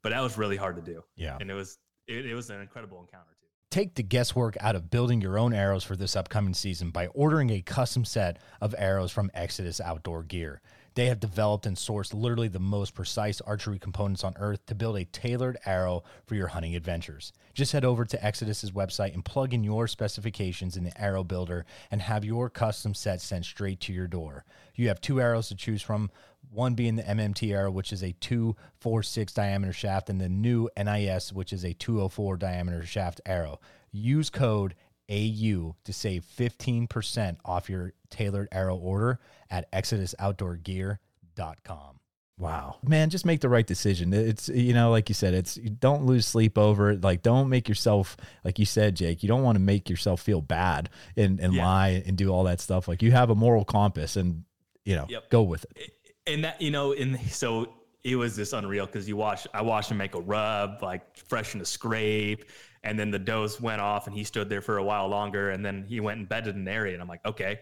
but 0.03 0.11
that 0.11 0.21
was 0.21 0.37
really 0.37 0.57
hard 0.57 0.75
to 0.75 0.83
do. 0.83 1.01
Yeah. 1.15 1.39
And 1.41 1.49
it 1.49 1.55
was, 1.55 1.79
it, 2.09 2.27
it 2.27 2.35
was 2.35 2.51
an 2.51 2.61
incredible 2.61 2.99
encounter, 2.99 3.37
too. 3.41 3.47
Take 3.71 3.95
the 3.95 4.03
guesswork 4.03 4.57
out 4.59 4.75
of 4.75 4.91
building 4.91 5.21
your 5.21 5.39
own 5.39 5.55
arrows 5.55 5.85
for 5.85 5.95
this 5.95 6.17
upcoming 6.17 6.55
season 6.55 6.91
by 6.91 7.07
ordering 7.09 7.51
a 7.51 7.63
custom 7.63 8.05
set 8.05 8.41
of 8.61 8.75
arrows 8.77 9.13
from 9.13 9.31
Exodus 9.33 9.81
Outdoor 9.81 10.25
Gear. 10.25 10.61
They 10.97 11.07
have 11.07 11.21
developed 11.21 11.67
and 11.67 11.77
sourced 11.77 12.15
literally 12.15 12.49
the 12.49 12.59
most 12.59 12.95
precise 12.95 13.43
archery 13.43 13.79
components 13.79 14.25
on 14.25 14.35
earth 14.39 14.65
to 14.65 14.75
build 14.75 14.97
a 14.97 15.05
tailored 15.05 15.59
arrow 15.67 16.05
for 16.25 16.37
your 16.37 16.47
hunting 16.47 16.75
adventures. 16.75 17.35
Just 17.53 17.73
head 17.73 17.85
over 17.85 18.07
to 18.07 18.25
Exodus's 18.25 18.71
website 18.71 19.13
and 19.13 19.23
plug 19.23 19.53
in 19.53 19.63
your 19.63 19.89
specifications 19.89 20.75
in 20.75 20.85
the 20.85 20.99
arrow 20.99 21.23
builder 21.23 21.67
and 21.91 22.01
have 22.01 22.25
your 22.25 22.49
custom 22.49 22.95
set 22.95 23.21
sent 23.21 23.45
straight 23.45 23.79
to 23.81 23.93
your 23.93 24.07
door. 24.07 24.47
You 24.75 24.89
have 24.89 25.03
two 25.03 25.21
arrows 25.21 25.49
to 25.49 25.55
choose 25.55 25.83
from, 25.83 26.11
one 26.51 26.75
being 26.75 26.97
the 26.97 27.03
MMT 27.03 27.53
arrow, 27.53 27.71
which 27.71 27.93
is 27.93 28.03
a 28.03 28.13
246 28.13 29.35
diameter 29.35 29.75
shaft, 29.75 30.09
and 30.09 30.19
the 30.19 30.31
new 30.31 30.71
NIS, 30.83 31.31
which 31.31 31.53
is 31.53 31.63
a 31.63 31.75
204 31.75 32.39
diameter 32.39 32.87
shaft 32.87 33.21
arrow. 33.27 33.61
Use 33.93 34.31
code 34.31 34.75
AU 35.11 35.75
to 35.85 35.93
save 35.93 36.25
15% 36.37 37.37
off 37.45 37.71
your 37.71 37.93
tailored 38.11 38.49
arrow 38.53 38.77
order 38.77 39.19
at 39.51 39.71
exodusoutdoorgear.com. 39.73 42.01
Wow. 42.39 42.77
Man, 42.87 43.09
just 43.09 43.25
make 43.25 43.41
the 43.41 43.49
right 43.49 43.67
decision. 43.67 44.13
It's 44.13 44.51
you 44.51 44.75
know, 44.75 44.91
like 44.91 45.09
you 45.09 45.15
said, 45.15 45.33
it's 45.33 45.55
don't 45.55 46.05
lose 46.05 46.27
sleep 46.27 46.59
over 46.59 46.91
it. 46.91 47.03
Like 47.03 47.23
don't 47.23 47.49
make 47.49 47.67
yourself 47.67 48.15
like 48.45 48.59
you 48.59 48.67
said, 48.67 48.95
Jake, 48.95 49.23
you 49.23 49.29
don't 49.29 49.43
want 49.43 49.57
to 49.57 49.63
make 49.63 49.89
yourself 49.89 50.21
feel 50.21 50.43
bad 50.43 50.91
and, 51.17 51.41
and 51.41 51.55
yeah. 51.55 51.65
lie 51.65 52.03
and 52.05 52.15
do 52.15 52.29
all 52.29 52.45
that 52.45 52.61
stuff. 52.61 52.89
Like 52.89 53.03
you 53.03 53.11
have 53.13 53.31
a 53.31 53.35
moral 53.35 53.65
compass 53.65 54.17
and 54.17 54.45
you 54.85 54.97
know, 54.97 55.07
yep. 55.09 55.31
go 55.31 55.43
with 55.43 55.65
it. 55.77 55.93
And 56.27 56.45
that, 56.45 56.61
you 56.61 56.71
know, 56.71 56.93
and 56.93 57.19
so 57.31 57.73
it 58.05 58.17
was 58.17 58.37
this 58.37 58.53
unreal 58.53 58.87
because 58.87 59.09
you 59.09 59.17
watch 59.17 59.47
I 59.55 59.63
watched 59.63 59.91
him 59.91 59.97
make 59.97 60.15
a 60.15 60.21
rub, 60.21 60.83
like 60.83 61.17
freshen 61.17 61.61
a 61.61 61.65
scrape, 61.65 62.45
and 62.87 62.99
then 62.99 63.11
the 63.11 63.19
does 63.19 63.61
went 63.61 63.81
off 63.81 64.07
and 64.07 64.17
he 64.17 64.25
stood 64.25 64.49
there 64.49 64.63
for 64.63 64.79
a 64.79 64.85
while 64.85 65.09
longer 65.09 65.51
and 65.51 65.65
then 65.65 65.85
he 65.87 66.01
went 66.01 66.19
and 66.19 66.29
bedded 66.29 66.55
in 66.55 66.63
an 66.63 66.69
area. 66.69 66.95
And 66.95 67.03
i'm 67.03 67.09
like 67.09 67.25
okay 67.27 67.61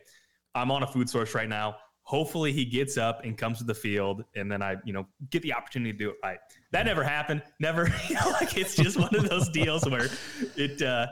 i'm 0.55 0.71
on 0.71 0.83
a 0.83 0.87
food 0.87 1.09
source 1.09 1.35
right 1.35 1.49
now. 1.49 1.77
Hopefully 2.07 2.53
he 2.53 2.67
gets 2.67 2.99
up 2.99 3.25
and 3.25 3.37
comes 3.37 3.57
to 3.59 3.65
the 3.65 3.75
field 3.75 4.25
and 4.37 4.53
then 4.53 4.63
i 4.63 4.77
you 4.85 4.93
know 4.93 5.07
get 5.31 5.43
the 5.43 5.53
opportunity 5.53 5.93
to 5.93 5.99
do 5.99 6.11
it. 6.11 6.17
Right. 6.23 6.39
That 6.71 6.87
never 6.87 7.03
happened. 7.03 7.43
Never 7.59 7.85
like 8.33 8.57
it's 8.57 8.77
just 8.77 8.99
one 8.99 9.15
of 9.17 9.29
those 9.29 9.49
deals 9.49 9.89
where 9.89 10.09
it 10.57 10.83
uh 10.83 11.07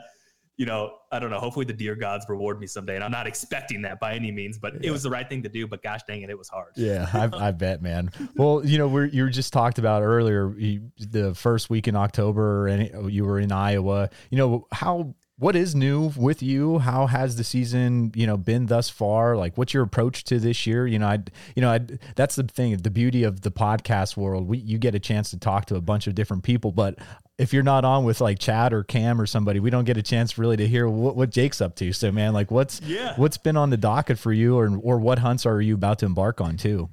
you 0.55 0.67
know, 0.67 0.97
I 1.11 1.19
don't 1.19 1.31
know. 1.31 1.39
Hopefully, 1.39 1.65
the 1.65 1.73
deer 1.73 1.95
gods 1.95 2.25
reward 2.29 2.59
me 2.59 2.67
someday, 2.67 2.95
and 2.95 3.03
I'm 3.03 3.11
not 3.11 3.25
expecting 3.25 3.81
that 3.83 3.99
by 3.99 4.13
any 4.13 4.31
means. 4.31 4.59
But 4.59 4.75
yeah. 4.75 4.89
it 4.89 4.91
was 4.91 5.01
the 5.03 5.09
right 5.09 5.27
thing 5.27 5.41
to 5.43 5.49
do. 5.49 5.67
But 5.67 5.81
gosh 5.81 6.01
dang 6.07 6.21
it, 6.21 6.29
it 6.29 6.37
was 6.37 6.47
hard. 6.47 6.73
Yeah, 6.75 7.07
I, 7.11 7.29
I 7.47 7.51
bet, 7.51 7.81
man. 7.81 8.11
Well, 8.35 8.63
you 8.63 8.77
know, 8.77 8.87
we're 8.87 9.05
you 9.05 9.23
were 9.23 9.29
just 9.29 9.51
talked 9.51 9.79
about 9.79 10.03
earlier 10.03 10.53
you, 10.57 10.91
the 10.97 11.33
first 11.33 11.69
week 11.69 11.87
in 11.87 11.95
October, 11.95 12.67
and 12.67 13.11
you 13.11 13.25
were 13.25 13.39
in 13.39 13.51
Iowa. 13.51 14.09
You 14.29 14.37
know 14.37 14.67
how 14.71 15.15
what 15.37 15.55
is 15.55 15.73
new 15.73 16.11
with 16.15 16.43
you? 16.43 16.79
How 16.79 17.07
has 17.07 17.35
the 17.35 17.43
season, 17.43 18.11
you 18.15 18.27
know, 18.27 18.37
been 18.37 18.67
thus 18.67 18.89
far? 18.89 19.35
Like, 19.35 19.57
what's 19.57 19.73
your 19.73 19.83
approach 19.83 20.23
to 20.25 20.39
this 20.39 20.67
year? 20.67 20.85
You 20.85 20.99
know, 20.99 21.07
I, 21.07 21.23
you 21.55 21.61
know, 21.61 21.71
I, 21.71 21.79
that's 22.15 22.35
the 22.35 22.43
thing. 22.43 22.77
The 22.77 22.91
beauty 22.91 23.23
of 23.23 23.41
the 23.41 23.51
podcast 23.51 24.15
world, 24.15 24.47
we 24.47 24.59
you 24.59 24.77
get 24.77 24.93
a 24.93 24.99
chance 24.99 25.31
to 25.31 25.39
talk 25.39 25.65
to 25.65 25.75
a 25.75 25.81
bunch 25.81 26.05
of 26.07 26.13
different 26.13 26.43
people, 26.43 26.71
but 26.71 26.99
if 27.39 27.51
you're 27.51 27.63
not 27.63 27.83
on 27.83 28.03
with 28.03 28.21
like 28.21 28.37
Chad 28.37 28.73
or 28.73 28.83
Cam 28.83 29.19
or 29.19 29.25
somebody, 29.25 29.59
we 29.59 29.69
don't 29.69 29.85
get 29.85 29.97
a 29.97 30.03
chance 30.03 30.37
really 30.37 30.57
to 30.57 30.67
hear 30.67 30.87
what, 30.87 31.15
what 31.15 31.31
Jake's 31.31 31.61
up 31.61 31.75
to. 31.77 31.91
So, 31.93 32.11
man, 32.11 32.33
like, 32.33 32.51
what's 32.51 32.79
yeah, 32.81 33.15
what's 33.15 33.37
been 33.37 33.57
on 33.57 33.69
the 33.69 33.77
docket 33.77 34.19
for 34.19 34.31
you, 34.31 34.57
or 34.57 34.77
or 34.77 34.99
what 34.99 35.19
hunts 35.19 35.45
are 35.45 35.61
you 35.61 35.73
about 35.73 35.99
to 35.99 36.05
embark 36.05 36.41
on 36.41 36.57
too? 36.57 36.89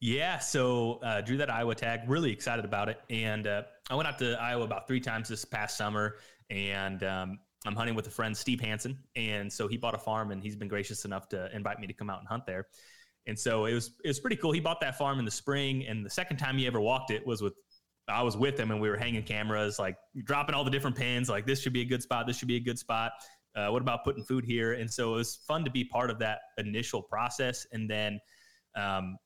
Yeah, 0.00 0.38
so 0.38 1.00
uh, 1.02 1.20
drew 1.20 1.36
that 1.38 1.50
Iowa 1.50 1.74
tag. 1.74 2.08
Really 2.08 2.32
excited 2.32 2.64
about 2.64 2.88
it, 2.88 3.00
and 3.10 3.46
uh, 3.46 3.62
I 3.90 3.96
went 3.96 4.08
out 4.08 4.18
to 4.20 4.40
Iowa 4.40 4.64
about 4.64 4.86
three 4.86 5.00
times 5.00 5.28
this 5.28 5.44
past 5.44 5.76
summer, 5.76 6.16
and 6.48 7.02
um, 7.02 7.38
I'm 7.64 7.76
hunting 7.76 7.94
with 7.94 8.06
a 8.06 8.10
friend, 8.10 8.36
Steve 8.36 8.60
Hansen. 8.60 8.98
And 9.16 9.52
so 9.52 9.68
he 9.68 9.76
bought 9.76 9.94
a 9.94 9.98
farm 9.98 10.30
and 10.30 10.42
he's 10.42 10.56
been 10.56 10.68
gracious 10.68 11.04
enough 11.04 11.28
to 11.28 11.54
invite 11.54 11.78
me 11.78 11.86
to 11.86 11.92
come 11.92 12.10
out 12.10 12.18
and 12.18 12.28
hunt 12.28 12.46
there. 12.46 12.66
And 13.26 13.38
so 13.38 13.66
it 13.66 13.74
was 13.74 13.92
it 14.04 14.08
was 14.08 14.18
pretty 14.18 14.36
cool. 14.36 14.50
He 14.50 14.60
bought 14.60 14.80
that 14.80 14.98
farm 14.98 15.20
in 15.20 15.24
the 15.24 15.30
spring, 15.30 15.86
and 15.86 16.04
the 16.04 16.10
second 16.10 16.38
time 16.38 16.58
he 16.58 16.66
ever 16.66 16.80
walked 16.80 17.12
it 17.12 17.24
was 17.24 17.40
with 17.40 17.52
I 18.08 18.22
was 18.22 18.36
with 18.36 18.58
him, 18.58 18.72
and 18.72 18.80
we 18.80 18.88
were 18.88 18.96
hanging 18.96 19.22
cameras, 19.22 19.78
like 19.78 19.96
dropping 20.24 20.56
all 20.56 20.64
the 20.64 20.72
different 20.72 20.96
pins. 20.96 21.28
Like 21.28 21.46
this 21.46 21.60
should 21.60 21.72
be 21.72 21.82
a 21.82 21.84
good 21.84 22.02
spot. 22.02 22.26
This 22.26 22.36
should 22.36 22.48
be 22.48 22.56
a 22.56 22.60
good 22.60 22.80
spot. 22.80 23.12
Uh, 23.54 23.68
what 23.68 23.80
about 23.80 24.02
putting 24.02 24.24
food 24.24 24.44
here? 24.44 24.72
And 24.72 24.90
so 24.90 25.14
it 25.14 25.18
was 25.18 25.36
fun 25.36 25.64
to 25.64 25.70
be 25.70 25.84
part 25.84 26.10
of 26.10 26.18
that 26.18 26.40
initial 26.58 27.02
process. 27.02 27.66
And 27.70 27.88
then, 27.88 28.18
um, 28.74 29.18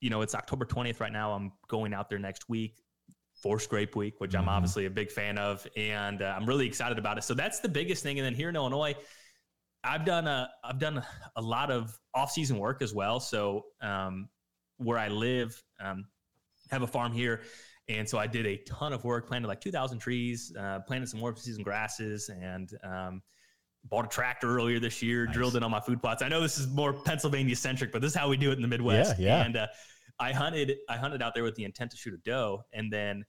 you 0.00 0.10
know, 0.10 0.22
it's 0.22 0.34
October 0.34 0.64
20th 0.64 1.00
right 1.00 1.12
now. 1.12 1.32
I'm 1.32 1.52
going 1.68 1.94
out 1.94 2.10
there 2.10 2.18
next 2.18 2.48
week 2.48 2.82
for 3.42 3.58
Scrape 3.58 3.96
Week, 3.96 4.14
which 4.18 4.32
mm-hmm. 4.32 4.42
I'm 4.42 4.48
obviously 4.48 4.86
a 4.86 4.90
big 4.90 5.10
fan 5.10 5.38
of, 5.38 5.66
and 5.76 6.22
uh, 6.22 6.34
I'm 6.36 6.46
really 6.46 6.66
excited 6.66 6.98
about 6.98 7.18
it. 7.18 7.24
So 7.24 7.34
that's 7.34 7.60
the 7.60 7.68
biggest 7.68 8.02
thing. 8.02 8.18
And 8.18 8.26
then 8.26 8.34
here 8.34 8.48
in 8.48 8.56
Illinois, 8.56 8.94
I've 9.82 10.04
done 10.04 10.26
a 10.26 10.50
I've 10.62 10.78
done 10.78 11.02
a 11.36 11.42
lot 11.42 11.70
of 11.70 11.98
off 12.14 12.30
season 12.30 12.58
work 12.58 12.82
as 12.82 12.92
well. 12.92 13.18
So 13.18 13.64
um, 13.80 14.28
where 14.76 14.98
I 14.98 15.08
live, 15.08 15.62
um, 15.80 16.06
have 16.70 16.82
a 16.82 16.86
farm 16.86 17.12
here, 17.12 17.42
and 17.88 18.08
so 18.08 18.18
I 18.18 18.26
did 18.26 18.46
a 18.46 18.58
ton 18.58 18.92
of 18.92 19.04
work, 19.04 19.26
planted 19.26 19.48
like 19.48 19.60
2,000 19.60 19.98
trees, 19.98 20.52
uh, 20.58 20.80
planted 20.80 21.08
some 21.08 21.20
warm 21.20 21.36
season 21.36 21.62
grasses, 21.62 22.28
and 22.28 22.70
um, 22.84 23.22
bought 23.84 24.04
a 24.04 24.08
tractor 24.08 24.54
earlier 24.54 24.78
this 24.78 25.02
year, 25.02 25.24
nice. 25.26 25.34
drilled 25.34 25.56
in 25.56 25.62
on 25.62 25.70
my 25.70 25.80
food 25.80 26.00
plots. 26.00 26.22
I 26.22 26.28
know 26.28 26.40
this 26.40 26.58
is 26.58 26.68
more 26.68 26.92
Pennsylvania 26.92 27.56
centric, 27.56 27.90
but 27.90 28.02
this 28.02 28.12
is 28.12 28.16
how 28.16 28.28
we 28.28 28.36
do 28.36 28.50
it 28.50 28.54
in 28.54 28.62
the 28.62 28.68
Midwest. 28.68 29.18
Yeah, 29.18 29.38
yeah. 29.38 29.44
And 29.44 29.56
uh, 29.56 29.66
I 30.20 30.32
hunted 30.32 30.76
I 30.88 30.96
hunted 30.96 31.22
out 31.22 31.34
there 31.34 31.42
with 31.42 31.56
the 31.56 31.64
intent 31.64 31.90
to 31.92 31.96
shoot 31.96 32.14
a 32.14 32.18
doe, 32.18 32.62
and 32.72 32.92
then 32.92 33.24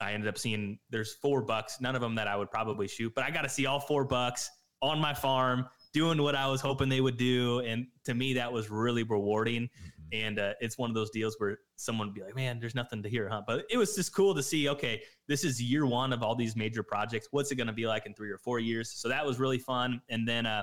I 0.00 0.12
ended 0.12 0.28
up 0.28 0.38
seeing 0.38 0.78
there's 0.90 1.14
four 1.14 1.42
bucks, 1.42 1.80
none 1.80 1.94
of 1.94 2.00
them 2.00 2.14
that 2.14 2.28
I 2.28 2.36
would 2.36 2.50
probably 2.50 2.86
shoot, 2.86 3.12
but 3.14 3.24
I 3.24 3.30
got 3.30 3.42
to 3.42 3.48
see 3.48 3.66
all 3.66 3.80
four 3.80 4.04
bucks 4.04 4.50
on 4.82 5.00
my 5.00 5.12
farm 5.12 5.66
doing 5.92 6.22
what 6.22 6.34
I 6.34 6.46
was 6.46 6.60
hoping 6.60 6.88
they 6.88 7.00
would 7.00 7.16
do, 7.16 7.60
and 7.60 7.86
to 8.04 8.14
me 8.14 8.34
that 8.34 8.52
was 8.52 8.70
really 8.70 9.02
rewarding. 9.02 9.62
Mm-hmm. 9.62 9.90
And 10.12 10.38
uh, 10.38 10.52
it's 10.60 10.78
one 10.78 10.88
of 10.88 10.94
those 10.94 11.10
deals 11.10 11.34
where 11.38 11.58
someone 11.74 12.06
would 12.06 12.14
be 12.14 12.22
like, 12.22 12.36
"Man, 12.36 12.60
there's 12.60 12.76
nothing 12.76 13.02
to 13.02 13.08
hear, 13.08 13.28
huh?" 13.28 13.42
But 13.44 13.64
it 13.68 13.76
was 13.76 13.96
just 13.96 14.14
cool 14.14 14.36
to 14.36 14.42
see. 14.42 14.68
Okay, 14.68 15.02
this 15.26 15.42
is 15.42 15.60
year 15.60 15.84
one 15.84 16.12
of 16.12 16.22
all 16.22 16.36
these 16.36 16.54
major 16.54 16.84
projects. 16.84 17.26
What's 17.32 17.50
it 17.50 17.56
going 17.56 17.66
to 17.66 17.72
be 17.72 17.88
like 17.88 18.06
in 18.06 18.14
three 18.14 18.30
or 18.30 18.38
four 18.38 18.60
years? 18.60 18.92
So 18.92 19.08
that 19.08 19.26
was 19.26 19.40
really 19.40 19.58
fun. 19.58 20.00
And 20.08 20.28
then 20.28 20.46
uh, 20.46 20.62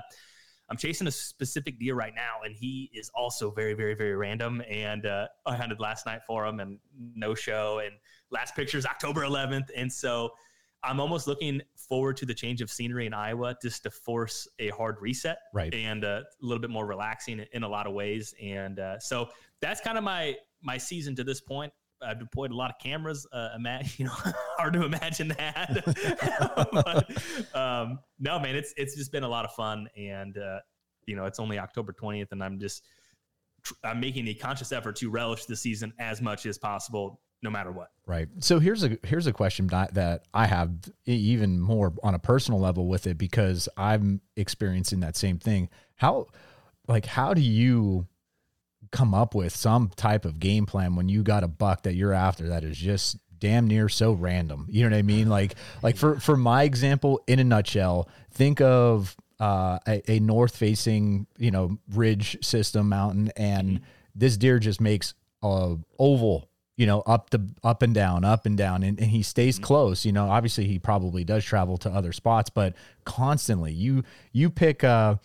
I'm 0.70 0.76
chasing 0.76 1.06
a 1.06 1.10
specific 1.10 1.78
deer 1.78 1.94
right 1.94 2.14
now, 2.14 2.36
and 2.44 2.54
he 2.54 2.90
is 2.94 3.10
also 3.14 3.50
very, 3.50 3.74
very, 3.74 3.94
very 3.94 4.16
random. 4.16 4.62
And 4.68 5.04
uh, 5.04 5.28
I 5.46 5.56
hunted 5.56 5.78
last 5.78 6.06
night 6.06 6.20
for 6.26 6.46
him, 6.46 6.60
and 6.60 6.78
no 7.14 7.34
show. 7.34 7.80
And 7.84 7.94
last 8.30 8.56
picture 8.56 8.78
is 8.78 8.86
October 8.86 9.22
11th, 9.22 9.68
and 9.76 9.92
so 9.92 10.32
I'm 10.84 11.00
almost 11.00 11.26
looking 11.26 11.62
forward 11.76 12.16
to 12.18 12.26
the 12.26 12.34
change 12.34 12.60
of 12.60 12.70
scenery 12.70 13.06
in 13.06 13.14
Iowa 13.14 13.56
just 13.62 13.82
to 13.84 13.90
force 13.90 14.46
a 14.58 14.68
hard 14.68 14.96
reset, 15.00 15.38
right? 15.52 15.72
And 15.74 16.04
uh, 16.04 16.22
a 16.42 16.44
little 16.44 16.60
bit 16.60 16.70
more 16.70 16.86
relaxing 16.86 17.44
in 17.52 17.62
a 17.62 17.68
lot 17.68 17.86
of 17.86 17.94
ways. 17.94 18.34
And 18.42 18.78
uh, 18.78 18.98
so 18.98 19.28
that's 19.60 19.80
kind 19.80 19.96
of 19.98 20.04
my 20.04 20.36
my 20.62 20.78
season 20.78 21.14
to 21.16 21.24
this 21.24 21.40
point. 21.40 21.72
I've 22.04 22.18
deployed 22.18 22.50
a 22.50 22.56
lot 22.56 22.70
of 22.70 22.78
cameras. 22.78 23.26
Uh, 23.32 23.50
ima- 23.56 23.82
you 23.96 24.06
know, 24.06 24.12
hard 24.56 24.74
to 24.74 24.84
imagine 24.84 25.28
that. 25.28 26.68
but, 26.72 27.56
um, 27.58 27.98
no, 28.18 28.38
man, 28.38 28.56
it's 28.56 28.74
it's 28.76 28.96
just 28.96 29.12
been 29.12 29.24
a 29.24 29.28
lot 29.28 29.44
of 29.44 29.52
fun, 29.52 29.88
and 29.96 30.38
uh, 30.38 30.60
you 31.06 31.16
know, 31.16 31.24
it's 31.24 31.38
only 31.38 31.58
October 31.58 31.92
twentieth, 31.92 32.32
and 32.32 32.42
I'm 32.42 32.58
just 32.58 32.82
I'm 33.82 34.00
making 34.00 34.28
a 34.28 34.34
conscious 34.34 34.72
effort 34.72 34.96
to 34.96 35.10
relish 35.10 35.46
the 35.46 35.56
season 35.56 35.92
as 35.98 36.20
much 36.20 36.46
as 36.46 36.58
possible, 36.58 37.20
no 37.42 37.50
matter 37.50 37.72
what. 37.72 37.88
Right. 38.06 38.28
So 38.40 38.58
here's 38.58 38.84
a 38.84 38.98
here's 39.02 39.26
a 39.26 39.32
question 39.32 39.68
that 39.68 40.26
I 40.34 40.46
have 40.46 40.70
even 41.06 41.60
more 41.60 41.92
on 42.02 42.14
a 42.14 42.18
personal 42.18 42.60
level 42.60 42.86
with 42.86 43.06
it 43.06 43.18
because 43.18 43.68
I'm 43.76 44.20
experiencing 44.36 45.00
that 45.00 45.16
same 45.16 45.38
thing. 45.38 45.68
How 45.96 46.26
like 46.86 47.06
how 47.06 47.34
do 47.34 47.40
you 47.40 48.06
come 48.94 49.12
up 49.12 49.34
with 49.34 49.54
some 49.54 49.90
type 49.96 50.24
of 50.24 50.38
game 50.38 50.66
plan 50.66 50.94
when 50.94 51.08
you 51.08 51.24
got 51.24 51.42
a 51.42 51.48
buck 51.48 51.82
that 51.82 51.94
you're 51.94 52.12
after 52.12 52.48
that 52.50 52.62
is 52.62 52.78
just 52.78 53.18
damn 53.40 53.66
near 53.66 53.88
so 53.88 54.12
random. 54.12 54.66
You 54.70 54.84
know 54.84 54.94
what 54.94 54.98
I 54.98 55.02
mean? 55.02 55.28
Like 55.28 55.56
like 55.82 55.96
for 55.96 56.20
for 56.20 56.36
my 56.36 56.62
example, 56.62 57.20
in 57.26 57.40
a 57.40 57.44
nutshell, 57.44 58.08
think 58.30 58.60
of 58.60 59.16
uh, 59.40 59.78
a, 59.86 60.12
a 60.12 60.20
north 60.20 60.56
facing 60.56 61.26
you 61.36 61.50
know 61.50 61.76
ridge 61.92 62.38
system 62.40 62.88
mountain, 62.88 63.32
and 63.36 63.68
mm-hmm. 63.68 63.84
this 64.14 64.36
deer 64.36 64.58
just 64.58 64.80
makes 64.80 65.14
a 65.42 65.76
oval. 65.98 66.48
You 66.76 66.86
know, 66.86 67.02
up 67.02 67.30
the 67.30 67.48
up 67.62 67.82
and 67.82 67.94
down, 67.94 68.24
up 68.24 68.46
and 68.46 68.56
down, 68.56 68.82
and, 68.82 68.98
and 68.98 69.10
he 69.10 69.22
stays 69.22 69.56
mm-hmm. 69.56 69.64
close. 69.64 70.04
You 70.04 70.12
know, 70.12 70.28
obviously 70.28 70.66
he 70.66 70.78
probably 70.78 71.22
does 71.22 71.44
travel 71.44 71.76
to 71.78 71.90
other 71.90 72.12
spots, 72.12 72.50
but 72.50 72.74
constantly 73.04 73.72
you 73.72 74.04
you 74.32 74.50
pick 74.50 74.82
uh 74.82 75.16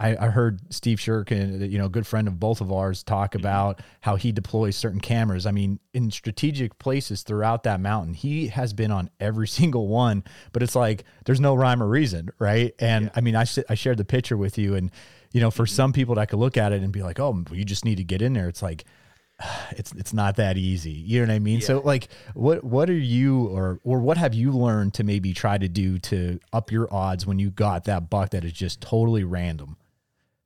I, 0.00 0.16
I 0.16 0.28
heard 0.30 0.60
Steve 0.72 0.98
Shirkin, 0.98 1.70
you 1.70 1.76
know, 1.78 1.84
a 1.84 1.90
good 1.90 2.06
friend 2.06 2.26
of 2.26 2.40
both 2.40 2.60
of 2.62 2.72
ours, 2.72 3.02
talk 3.02 3.34
Mm-hmm. 3.34 3.40
about 3.46 3.80
how 4.00 4.16
he 4.16 4.32
deploys 4.32 4.74
certain 4.74 4.98
cameras. 5.00 5.44
I 5.46 5.50
mean, 5.52 5.78
in 5.92 6.10
strategic 6.10 6.78
places 6.78 7.22
throughout 7.22 7.64
that 7.64 7.80
mountain, 7.80 8.14
he 8.14 8.48
has 8.48 8.72
been 8.72 8.90
on 8.90 9.10
every 9.20 9.46
single 9.60 9.88
one, 9.88 10.24
but 10.52 10.62
it's 10.62 10.74
like 10.74 11.04
there's 11.26 11.40
no 11.40 11.54
rhyme 11.54 11.82
or 11.82 11.86
reason, 11.88 12.30
right? 12.38 12.74
And 12.80 13.10
I 13.14 13.20
mean, 13.20 13.36
I, 13.36 13.44
I 13.68 13.74
shared 13.74 13.98
the 13.98 14.04
picture 14.06 14.36
with 14.38 14.56
you, 14.58 14.74
and, 14.74 14.90
you 15.32 15.40
know, 15.40 15.50
for 15.50 15.66
Mm-hmm. 15.66 15.66
some 15.66 15.92
people 15.92 16.14
that 16.16 16.28
could 16.30 16.38
look 16.38 16.56
at 16.56 16.72
it 16.72 16.82
and 16.82 16.92
be 16.92 17.02
like, 17.02 17.20
oh, 17.20 17.44
you 17.52 17.64
just 17.64 17.84
need 17.84 17.96
to 17.98 18.04
get 18.04 18.22
in 18.22 18.32
there. 18.32 18.48
It's 18.48 18.62
like, 18.62 18.84
it's 19.72 19.92
it's 19.92 20.12
not 20.14 20.36
that 20.36 20.56
easy. 20.56 20.92
You 20.92 21.20
know 21.20 21.26
what 21.32 21.34
I 21.34 21.38
mean? 21.40 21.60
So 21.60 21.80
like 21.80 22.08
what 22.34 22.64
what 22.64 22.88
are 22.90 22.94
you 22.94 23.46
or 23.48 23.80
or 23.84 24.00
what 24.00 24.16
have 24.16 24.34
you 24.34 24.52
learned 24.52 24.94
to 24.94 25.04
maybe 25.04 25.34
try 25.34 25.58
to 25.58 25.68
do 25.68 25.98
to 25.98 26.40
up 26.52 26.72
your 26.72 26.92
odds 26.92 27.26
when 27.26 27.38
you 27.38 27.50
got 27.50 27.84
that 27.84 28.08
buck 28.10 28.30
that 28.30 28.44
is 28.44 28.52
just 28.52 28.80
totally 28.80 29.24
random? 29.24 29.76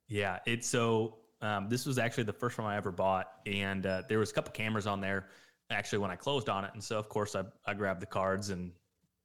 Yeah, 0.09 0.39
it's 0.47 0.69
so. 0.69 1.19
Um, 1.41 1.69
this 1.69 1.85
was 1.85 1.99
actually 1.99 2.25
the 2.25 2.33
first 2.33 2.57
one 2.57 2.67
I 2.67 2.77
ever 2.77 2.91
bought, 2.91 3.27
and 3.47 3.85
uh, 3.85 4.03
there 4.09 4.19
was 4.19 4.31
a 4.31 4.35
couple 4.35 4.53
cameras 4.53 4.87
on 4.87 5.01
there. 5.01 5.29
Actually, 5.71 5.99
when 5.99 6.11
I 6.11 6.17
closed 6.17 6.49
on 6.49 6.65
it, 6.65 6.71
and 6.75 6.83
so 6.83 6.99
of 6.99 7.09
course 7.09 7.35
I 7.35 7.45
I 7.67 7.75
grabbed 7.75 8.01
the 8.01 8.07
cards 8.07 8.51
and 8.51 8.73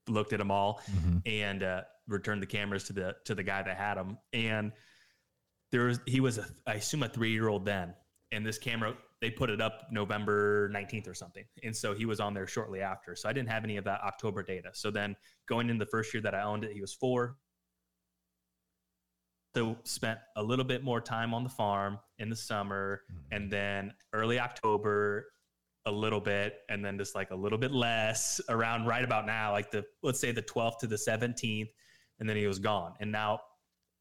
looked 0.07 0.33
at 0.33 0.39
them 0.39 0.51
all, 0.51 0.81
and 1.25 1.63
uh, 1.63 1.81
returned 2.07 2.41
the 2.41 2.47
cameras 2.47 2.85
to 2.85 2.93
the 2.93 3.15
to 3.25 3.35
the 3.35 3.43
guy 3.43 3.61
that 3.61 3.77
had 3.77 3.95
them. 3.95 4.17
And 4.33 4.71
there 5.71 5.85
was 5.85 5.99
he 6.05 6.19
was 6.19 6.37
a 6.37 6.45
I 6.65 6.75
assume 6.75 7.03
a 7.03 7.09
three 7.09 7.31
year 7.31 7.47
old 7.47 7.65
then, 7.65 7.93
and 8.31 8.45
this 8.45 8.57
camera 8.57 8.95
they 9.21 9.29
put 9.29 9.49
it 9.49 9.61
up 9.61 9.87
November 9.91 10.69
nineteenth 10.71 11.07
or 11.07 11.13
something, 11.13 11.43
and 11.63 11.75
so 11.75 11.93
he 11.93 12.05
was 12.05 12.19
on 12.19 12.33
there 12.33 12.47
shortly 12.47 12.81
after. 12.81 13.15
So 13.15 13.29
I 13.29 13.33
didn't 13.33 13.49
have 13.49 13.63
any 13.63 13.77
of 13.77 13.83
that 13.85 14.01
October 14.01 14.43
data. 14.43 14.69
So 14.73 14.91
then 14.91 15.15
going 15.47 15.69
in 15.69 15.77
the 15.77 15.85
first 15.85 16.13
year 16.13 16.21
that 16.23 16.33
I 16.33 16.41
owned 16.41 16.63
it, 16.63 16.71
he 16.73 16.81
was 16.81 16.93
four 16.93 17.37
so 19.59 19.75
spent 19.83 20.19
a 20.37 20.43
little 20.43 20.63
bit 20.63 20.83
more 20.83 21.01
time 21.01 21.33
on 21.33 21.43
the 21.43 21.49
farm 21.49 21.99
in 22.19 22.29
the 22.29 22.35
summer 22.35 23.01
mm-hmm. 23.11 23.35
and 23.35 23.51
then 23.51 23.93
early 24.13 24.39
october 24.39 25.27
a 25.85 25.91
little 25.91 26.21
bit 26.21 26.59
and 26.69 26.83
then 26.83 26.97
just 26.97 27.13
like 27.13 27.31
a 27.31 27.35
little 27.35 27.57
bit 27.57 27.71
less 27.71 28.39
around 28.47 28.85
right 28.85 29.03
about 29.03 29.25
now 29.25 29.51
like 29.51 29.69
the 29.69 29.83
let's 30.01 30.19
say 30.19 30.31
the 30.31 30.41
12th 30.41 30.79
to 30.79 30.87
the 30.87 30.95
17th 30.95 31.69
and 32.19 32.29
then 32.29 32.35
he 32.35 32.47
was 32.47 32.59
gone. 32.59 32.93
And 32.99 33.11
now 33.11 33.39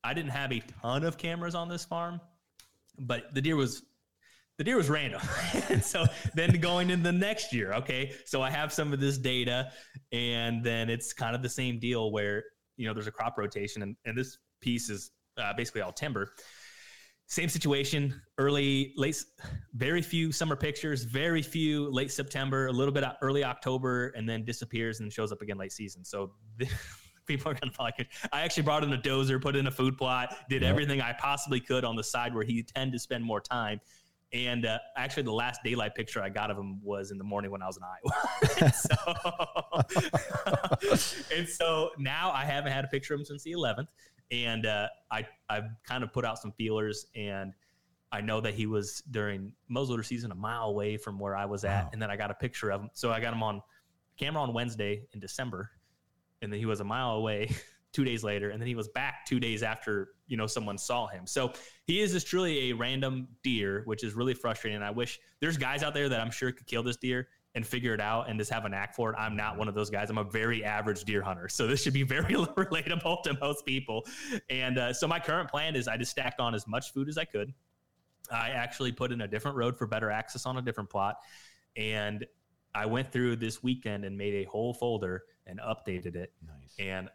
i 0.05 0.15
didn't 0.15 0.31
have 0.31 0.53
a 0.53 0.63
ton 0.81 1.05
of 1.05 1.19
cameras 1.19 1.57
on 1.57 1.69
this 1.69 1.85
farm 1.85 2.21
but 3.01 3.35
the 3.35 3.41
deer 3.41 3.57
was 3.57 3.83
the 4.59 4.65
deer 4.65 4.77
was 4.77 4.91
random. 4.91 5.21
And 5.71 5.85
so 5.85 6.05
then 6.35 6.61
going 6.61 6.91
in 6.91 7.03
the 7.03 7.13
next 7.13 7.53
year 7.53 7.73
okay 7.75 8.13
so 8.27 8.43
i 8.43 8.51
have 8.51 8.73
some 8.73 8.93
of 8.93 9.01
this 9.01 9.19
data 9.19 9.73
and 10.13 10.63
then 10.63 10.89
it's 10.89 11.13
kind 11.13 11.35
of 11.35 11.43
the 11.43 11.49
same 11.49 11.81
deal 11.81 12.13
where 12.13 12.45
you 12.77 12.87
know 12.87 12.95
there's 12.95 13.09
a 13.09 13.13
crop 13.13 13.37
rotation 13.39 13.83
and, 13.83 13.97
and 14.05 14.17
this 14.17 14.39
piece 14.61 14.91
is 14.91 15.11
uh, 15.39 15.53
basically 15.57 15.81
all 15.81 15.93
timber 15.93 16.33
same 17.27 17.49
situation 17.49 18.21
early 18.39 18.93
late 18.97 19.23
very 19.75 20.03
few 20.03 20.33
summer 20.33 20.57
pictures 20.57 21.05
very 21.05 21.43
few 21.43 21.91
late 21.91 22.11
september 22.11 22.67
a 22.67 22.73
little 22.73 22.93
bit 22.93 23.05
of 23.05 23.13
early 23.23 23.45
october 23.45 24.09
and 24.17 24.29
then 24.29 24.45
disappears 24.45 25.01
and 25.01 25.07
then 25.07 25.11
shows 25.11 25.33
up 25.33 25.43
again 25.43 25.59
late 25.59 25.73
season 25.73 26.05
so 26.05 26.33
people 27.27 27.53
are 27.53 27.55
gonna 27.55 27.73
like 27.79 27.99
it 27.99 28.07
i 28.33 28.41
actually 28.41 28.63
brought 28.63 28.83
in 28.83 28.93
a 28.93 28.99
dozer 28.99 29.41
put 29.41 29.55
in 29.55 29.67
a 29.67 29.71
food 29.71 29.97
plot 29.99 30.35
did 30.49 30.63
Yep. 30.63 30.71
everything 30.71 31.01
i 31.03 31.13
possibly 31.13 31.61
could 31.61 31.85
on 31.85 31.95
the 31.97 32.05
side 32.05 32.35
where 32.35 32.45
he 32.45 32.63
tend 32.63 32.93
to 32.93 32.99
spend 32.99 33.25
more 33.25 33.41
time 33.41 33.81
and 34.33 34.67
uh, 34.67 34.79
actually, 34.97 35.23
the 35.23 35.33
last 35.33 35.61
daylight 35.65 35.95
picture 35.95 36.23
I 36.23 36.29
got 36.29 36.51
of 36.51 36.59
him 36.59 36.81
was 36.83 37.11
in 37.13 37.17
the 37.19 37.25
morning 37.25 37.51
when 37.51 37.63
I 37.63 37.67
was 37.67 37.79
in 37.79 37.83
Iowa. 37.83 38.73
so, 40.91 41.17
and 41.35 41.49
so 41.49 41.91
now 41.99 42.31
I 42.33 42.45
haven't 42.45 42.73
had 42.73 42.85
a 42.85 42.89
picture 42.89 43.15
of 43.15 43.21
him 43.21 43.25
since 43.25 43.43
the 43.43 43.53
11th, 43.53 43.87
and 44.31 44.67
uh, 44.67 44.89
I 45.11 45.27
I've 45.49 45.65
kind 45.85 46.05
of 46.05 46.13
put 46.13 46.25
out 46.25 46.39
some 46.39 46.53
feelers, 46.53 47.07
and 47.17 47.53
I 48.13 48.21
know 48.21 48.41
that 48.41 48.55
he 48.55 48.67
was 48.67 49.03
during 49.11 49.53
muzzleloader 49.71 50.05
season 50.05 50.31
a 50.33 50.35
mile 50.35 50.65
away 50.65 50.97
from 50.97 51.19
where 51.19 51.37
I 51.37 51.45
was 51.45 51.65
at, 51.65 51.85
Wow. 51.85 51.91
and 51.93 52.03
then 52.03 52.11
I 52.11 52.17
got 52.17 52.31
a 52.31 52.35
picture 52.35 52.71
of 52.71 52.81
him. 52.83 52.91
So 52.95 53.11
I 53.11 53.21
got 53.21 53.33
him 53.33 53.43
on 53.43 53.63
camera 54.19 54.43
on 54.43 54.53
Wednesday 54.53 55.07
in 55.13 55.21
December, 55.21 55.71
and 56.43 56.53
then 56.53 56.59
he 56.59 56.67
was 56.67 56.81
a 56.81 56.85
mile 56.85 57.13
away 57.13 57.51
two 57.93 58.05
days 58.05 58.23
later, 58.25 58.51
and 58.51 58.61
then 58.61 58.67
he 58.69 58.75
was 58.75 58.89
back 58.89 59.27
two 59.27 59.41
days 59.41 59.63
after 59.63 60.09
you 60.27 60.37
know 60.37 60.47
someone 60.47 60.77
saw 60.79 61.07
him. 61.07 61.27
So 61.27 61.53
he 61.85 62.01
is 62.01 62.13
just 62.13 62.27
truly 62.27 62.71
a 62.71 62.73
random 62.75 63.29
deer, 63.43 63.83
which 63.87 64.05
is 64.05 64.15
really 64.15 64.35
frustrating. 64.35 64.77
And 64.77 64.85
I 64.85 64.91
wish 64.91 65.19
there's 65.41 65.57
guys 65.57 65.83
out 65.83 65.95
there 65.95 66.09
that 66.09 66.21
I'm 66.21 66.31
sure 66.31 66.53
could 66.53 66.67
kill 66.67 66.83
this 66.83 66.97
deer 66.97 67.29
and 67.55 67.67
figure 67.67 67.95
it 67.95 68.01
out 68.01 68.29
and 68.29 68.39
just 68.39 68.51
have 68.51 68.65
a 68.65 68.69
knack 68.69 68.95
for 68.95 69.11
it. 69.11 69.17
I'm 69.19 69.37
not 69.37 69.57
one 69.57 69.69
of 69.69 69.75
those 69.75 69.91
guys. 69.91 70.11
I'm 70.11 70.19
a 70.19 70.25
very 70.25 70.65
average 70.65 71.05
deer 71.05 71.23
hunter, 71.23 71.49
so 71.49 71.67
this 71.67 71.83
should 71.83 71.95
be 71.95 72.03
very 72.03 72.35
relatable 72.35 73.23
to 73.25 73.37
most 73.41 73.65
people. 73.67 74.07
And 74.51 74.79
uh, 74.79 74.93
so 74.93 75.09
my 75.09 75.19
current 75.19 75.51
plan 75.51 75.75
is 75.75 75.89
I 75.89 75.97
just 75.97 76.11
stacked 76.11 76.41
on 76.41 76.55
as 76.55 76.67
much 76.67 76.93
food 76.93 77.09
as 77.09 77.19
I 77.19 77.25
could. 77.25 77.53
I 78.31 78.51
actually 78.51 78.93
put 78.93 79.13
in 79.13 79.23
a 79.23 79.29
different 79.29 79.57
road 79.57 79.79
for 79.79 79.87
better 79.87 80.11
access 80.11 80.45
on 80.45 80.59
a 80.59 80.63
different 80.63 80.91
plot, 80.91 81.17
and 81.77 82.27
I 82.75 82.87
went 82.87 83.11
through 83.11 83.37
this 83.37 83.63
weekend 83.63 84.05
and 84.05 84.17
made 84.17 84.35
a 84.35 84.45
whole 84.45 84.75
folder 84.75 85.25
and 85.47 85.59
updated 85.61 86.15
it. 86.15 86.33
Nice. 86.47 86.75
And 86.79 87.09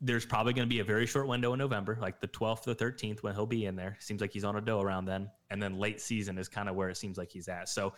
there's 0.00 0.26
probably 0.26 0.52
going 0.52 0.66
to 0.66 0.74
be 0.74 0.80
a 0.80 0.84
very 0.84 1.06
short 1.06 1.28
window 1.28 1.52
in 1.52 1.58
November, 1.58 1.96
like 2.00 2.20
the 2.20 2.28
12th 2.28 2.62
to 2.62 2.74
the 2.74 2.84
13th, 2.84 3.22
when 3.22 3.34
he'll 3.34 3.46
be 3.46 3.66
in 3.66 3.76
there. 3.76 3.96
Seems 4.00 4.20
like 4.20 4.32
he's 4.32 4.44
on 4.44 4.56
a 4.56 4.60
doe 4.60 4.80
around 4.80 5.04
then. 5.04 5.30
And 5.50 5.62
then 5.62 5.78
late 5.78 6.00
season 6.00 6.38
is 6.38 6.48
kind 6.48 6.68
of 6.68 6.74
where 6.74 6.88
it 6.88 6.96
seems 6.96 7.18
like 7.18 7.30
he's 7.30 7.48
at. 7.48 7.68
So 7.68 7.92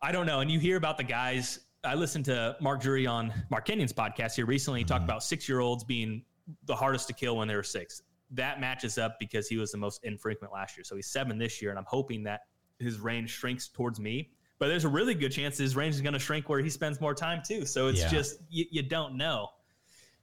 I 0.00 0.12
don't 0.12 0.26
know. 0.26 0.40
And 0.40 0.50
you 0.50 0.58
hear 0.58 0.76
about 0.76 0.96
the 0.96 1.04
guys. 1.04 1.60
I 1.84 1.94
listened 1.94 2.24
to 2.26 2.56
Mark 2.60 2.80
Drury 2.80 3.06
on 3.06 3.32
Mark 3.50 3.66
Kenyon's 3.66 3.92
podcast 3.92 4.34
here 4.34 4.46
recently. 4.46 4.80
He 4.80 4.84
talked 4.84 5.02
mm-hmm. 5.02 5.10
about 5.10 5.22
six 5.22 5.48
year 5.48 5.60
olds 5.60 5.84
being 5.84 6.22
the 6.64 6.74
hardest 6.74 7.06
to 7.08 7.12
kill 7.12 7.36
when 7.36 7.48
they 7.48 7.56
were 7.56 7.62
six. 7.62 8.02
That 8.30 8.60
matches 8.60 8.98
up 8.98 9.18
because 9.18 9.48
he 9.48 9.56
was 9.56 9.72
the 9.72 9.78
most 9.78 10.04
infrequent 10.04 10.52
last 10.52 10.76
year. 10.76 10.84
So 10.84 10.96
he's 10.96 11.06
seven 11.06 11.38
this 11.38 11.62
year. 11.62 11.70
And 11.70 11.78
I'm 11.78 11.86
hoping 11.88 12.22
that 12.24 12.42
his 12.78 12.98
range 13.00 13.30
shrinks 13.30 13.68
towards 13.68 13.98
me. 13.98 14.30
But 14.58 14.68
there's 14.68 14.84
a 14.84 14.88
really 14.88 15.14
good 15.14 15.30
chance 15.30 15.56
his 15.56 15.76
range 15.76 15.94
is 15.94 16.00
going 16.00 16.14
to 16.14 16.18
shrink 16.18 16.48
where 16.48 16.60
he 16.60 16.68
spends 16.68 17.00
more 17.00 17.14
time 17.14 17.42
too. 17.46 17.64
So 17.64 17.88
it's 17.88 18.00
Yeah. 18.00 18.08
just, 18.08 18.40
you, 18.50 18.66
you 18.70 18.82
don't 18.82 19.16
know. 19.16 19.48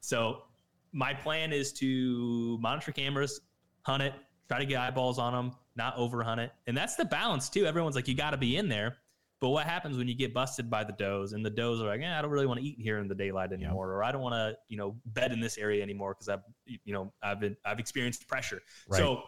So 0.01 0.43
my 0.91 1.13
plan 1.13 1.53
is 1.53 1.71
to 1.73 2.57
monitor 2.59 2.91
cameras, 2.91 3.41
hunt 3.83 4.03
it, 4.03 4.13
try 4.47 4.59
to 4.59 4.65
get 4.65 4.79
eyeballs 4.79 5.19
on 5.19 5.33
them, 5.33 5.55
not 5.75 5.97
over 5.97 6.21
hunt 6.21 6.41
it. 6.41 6.51
And 6.67 6.77
that's 6.77 6.95
the 6.95 7.05
balance 7.05 7.49
too. 7.49 7.65
Everyone's 7.65 7.95
like, 7.95 8.07
you 8.07 8.15
got 8.15 8.31
to 8.31 8.37
be 8.37 8.57
in 8.57 8.67
there. 8.69 8.97
But 9.41 9.49
what 9.49 9.65
happens 9.65 9.97
when 9.97 10.07
you 10.07 10.15
get 10.15 10.33
busted 10.33 10.69
by 10.69 10.83
the 10.83 10.93
does 10.93 11.33
and 11.33 11.45
the 11.45 11.49
does 11.49 11.81
are 11.81 11.87
like, 11.87 12.01
eh, 12.01 12.17
I 12.17 12.21
don't 12.21 12.31
really 12.31 12.45
want 12.45 12.59
to 12.61 12.65
eat 12.65 12.77
here 12.79 12.99
in 12.99 13.07
the 13.07 13.15
daylight 13.15 13.51
anymore, 13.51 13.91
or 13.91 14.03
I 14.03 14.11
don't 14.11 14.21
want 14.21 14.33
to, 14.33 14.55
you 14.69 14.77
know, 14.77 14.95
bed 15.07 15.31
in 15.33 15.39
this 15.41 15.57
area 15.57 15.83
anymore 15.83 16.13
because 16.13 16.29
I've, 16.29 16.39
you 16.65 16.93
know, 16.93 17.11
I've 17.21 17.39
been, 17.41 17.57
I've 17.65 17.79
experienced 17.79 18.27
pressure. 18.27 18.61
Right. 18.89 18.97
So 18.97 19.23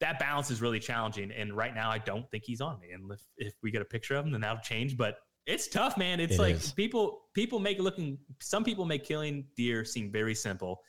that 0.00 0.18
balance 0.18 0.50
is 0.50 0.60
really 0.60 0.80
challenging. 0.80 1.32
And 1.32 1.56
right 1.56 1.74
now, 1.74 1.90
I 1.90 1.98
don't 1.98 2.30
think 2.30 2.44
he's 2.44 2.60
on 2.60 2.78
me. 2.80 2.90
And 2.92 3.10
if, 3.10 3.20
if 3.36 3.54
we 3.62 3.70
get 3.70 3.82
a 3.82 3.86
picture 3.86 4.16
of 4.16 4.26
him, 4.26 4.32
then 4.32 4.42
that'll 4.42 4.62
change. 4.62 4.96
But 4.96 5.16
it's 5.46 5.66
tough, 5.66 5.96
man. 5.96 6.20
It's 6.20 6.34
It 6.34 6.40
like 6.40 6.56
is. 6.56 6.72
people, 6.72 7.22
people 7.34 7.58
make 7.58 7.78
looking. 7.78 8.18
Some 8.40 8.64
people 8.64 8.84
make 8.84 9.04
killing 9.04 9.46
deer 9.56 9.84
seem 9.84 10.12
very 10.12 10.34
simple, 10.34 10.80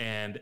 and 0.00 0.40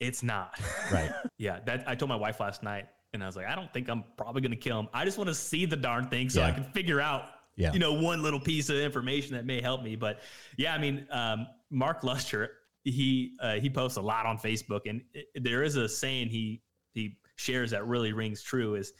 it's 0.00 0.22
not. 0.22 0.58
Right. 0.90 1.12
yeah. 1.38 1.60
That 1.66 1.84
I 1.86 1.94
told 1.94 2.08
my 2.08 2.16
wife 2.16 2.40
last 2.40 2.62
night, 2.62 2.86
and 3.14 3.22
I 3.22 3.26
was 3.26 3.36
like, 3.36 3.46
I 3.46 3.54
don't 3.54 3.72
think 3.72 3.88
I'm 3.88 4.04
probably 4.16 4.42
gonna 4.42 4.56
kill 4.56 4.78
him. 4.78 4.88
I 4.92 5.04
just 5.04 5.16
want 5.16 5.28
to 5.28 5.34
see 5.34 5.64
the 5.64 5.76
darn 5.76 6.08
thing 6.08 6.28
so 6.28 6.42
I 6.42 6.50
can 6.50 6.64
figure 6.64 7.00
out. 7.00 7.26
Yeah. 7.56 7.72
You 7.72 7.78
know, 7.78 7.92
one 7.92 8.20
little 8.20 8.40
piece 8.40 8.68
of 8.68 8.76
information 8.76 9.34
that 9.36 9.46
may 9.46 9.60
help 9.60 9.84
me. 9.84 9.94
But 9.94 10.18
yeah, 10.56 10.74
I 10.74 10.78
mean, 10.78 11.06
um, 11.12 11.46
Mark 11.70 12.02
Luster, 12.02 12.50
he 12.82 13.36
uh, 13.40 13.54
he 13.54 13.70
posts 13.70 13.96
a 13.96 14.02
lot 14.02 14.26
on 14.26 14.38
Facebook, 14.38 14.80
and 14.86 15.02
it, 15.12 15.26
there 15.36 15.62
is 15.62 15.76
a 15.76 15.88
saying 15.88 16.30
he 16.30 16.62
he 16.94 17.16
shares 17.36 17.70
that 17.70 17.86
really 17.86 18.12
rings 18.12 18.42
true 18.42 18.74
is 18.74 18.92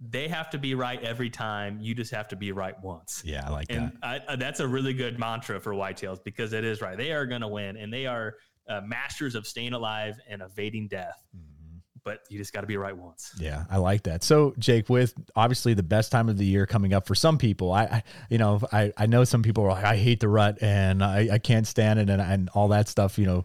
they 0.00 0.28
have 0.28 0.50
to 0.50 0.58
be 0.58 0.74
right 0.74 1.02
every 1.02 1.30
time. 1.30 1.78
You 1.80 1.94
just 1.94 2.12
have 2.12 2.28
to 2.28 2.36
be 2.36 2.52
right 2.52 2.74
once. 2.82 3.22
Yeah, 3.24 3.44
I 3.46 3.50
like 3.50 3.68
that. 3.68 3.76
And 3.76 3.98
I, 4.02 4.20
uh, 4.28 4.36
that's 4.36 4.60
a 4.60 4.68
really 4.68 4.92
good 4.92 5.18
mantra 5.18 5.60
for 5.60 5.72
whitetails 5.72 6.22
because 6.22 6.52
it 6.52 6.64
is 6.64 6.80
right. 6.80 6.98
They 6.98 7.12
are 7.12 7.24
going 7.24 7.40
to 7.40 7.48
win, 7.48 7.76
and 7.76 7.92
they 7.92 8.06
are 8.06 8.34
uh, 8.68 8.80
masters 8.82 9.34
of 9.34 9.46
staying 9.46 9.72
alive 9.72 10.18
and 10.28 10.42
evading 10.42 10.88
death. 10.88 11.22
But 12.06 12.20
you 12.28 12.38
just 12.38 12.52
got 12.52 12.60
to 12.60 12.68
be 12.68 12.76
right 12.76 12.96
once. 12.96 13.34
Yeah, 13.36 13.64
I 13.68 13.78
like 13.78 14.04
that. 14.04 14.22
So, 14.22 14.54
Jake, 14.60 14.88
with 14.88 15.12
obviously 15.34 15.74
the 15.74 15.82
best 15.82 16.12
time 16.12 16.28
of 16.28 16.38
the 16.38 16.46
year 16.46 16.64
coming 16.64 16.94
up 16.94 17.04
for 17.04 17.16
some 17.16 17.36
people, 17.36 17.72
I, 17.72 17.82
I 17.82 18.02
you 18.30 18.38
know, 18.38 18.60
I, 18.72 18.92
I 18.96 19.06
know 19.06 19.24
some 19.24 19.42
people 19.42 19.64
are 19.64 19.70
like, 19.70 19.84
I 19.84 19.96
hate 19.96 20.20
the 20.20 20.28
rut 20.28 20.62
and 20.62 21.02
I, 21.02 21.28
I 21.32 21.38
can't 21.38 21.66
stand 21.66 21.98
it 21.98 22.08
and, 22.08 22.22
and 22.22 22.48
all 22.50 22.68
that 22.68 22.86
stuff, 22.86 23.18
you 23.18 23.26
know. 23.26 23.44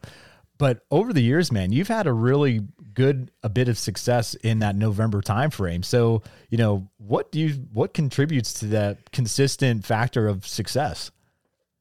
But 0.59 0.85
over 0.91 1.11
the 1.11 1.23
years, 1.23 1.51
man, 1.51 1.71
you've 1.71 1.87
had 1.87 2.05
a 2.05 2.13
really 2.13 2.61
good 2.93 3.31
a 3.41 3.49
bit 3.49 3.67
of 3.67 3.79
success 3.79 4.35
in 4.35 4.59
that 4.59 4.75
November 4.75 5.23
timeframe. 5.23 5.83
So, 5.83 6.21
you 6.51 6.59
know, 6.59 6.87
what 6.99 7.31
do 7.31 7.39
you 7.39 7.65
what 7.73 7.95
contributes 7.95 8.53
to 8.59 8.67
that 8.67 9.11
consistent 9.11 9.87
factor 9.87 10.27
of 10.27 10.45
success? 10.45 11.09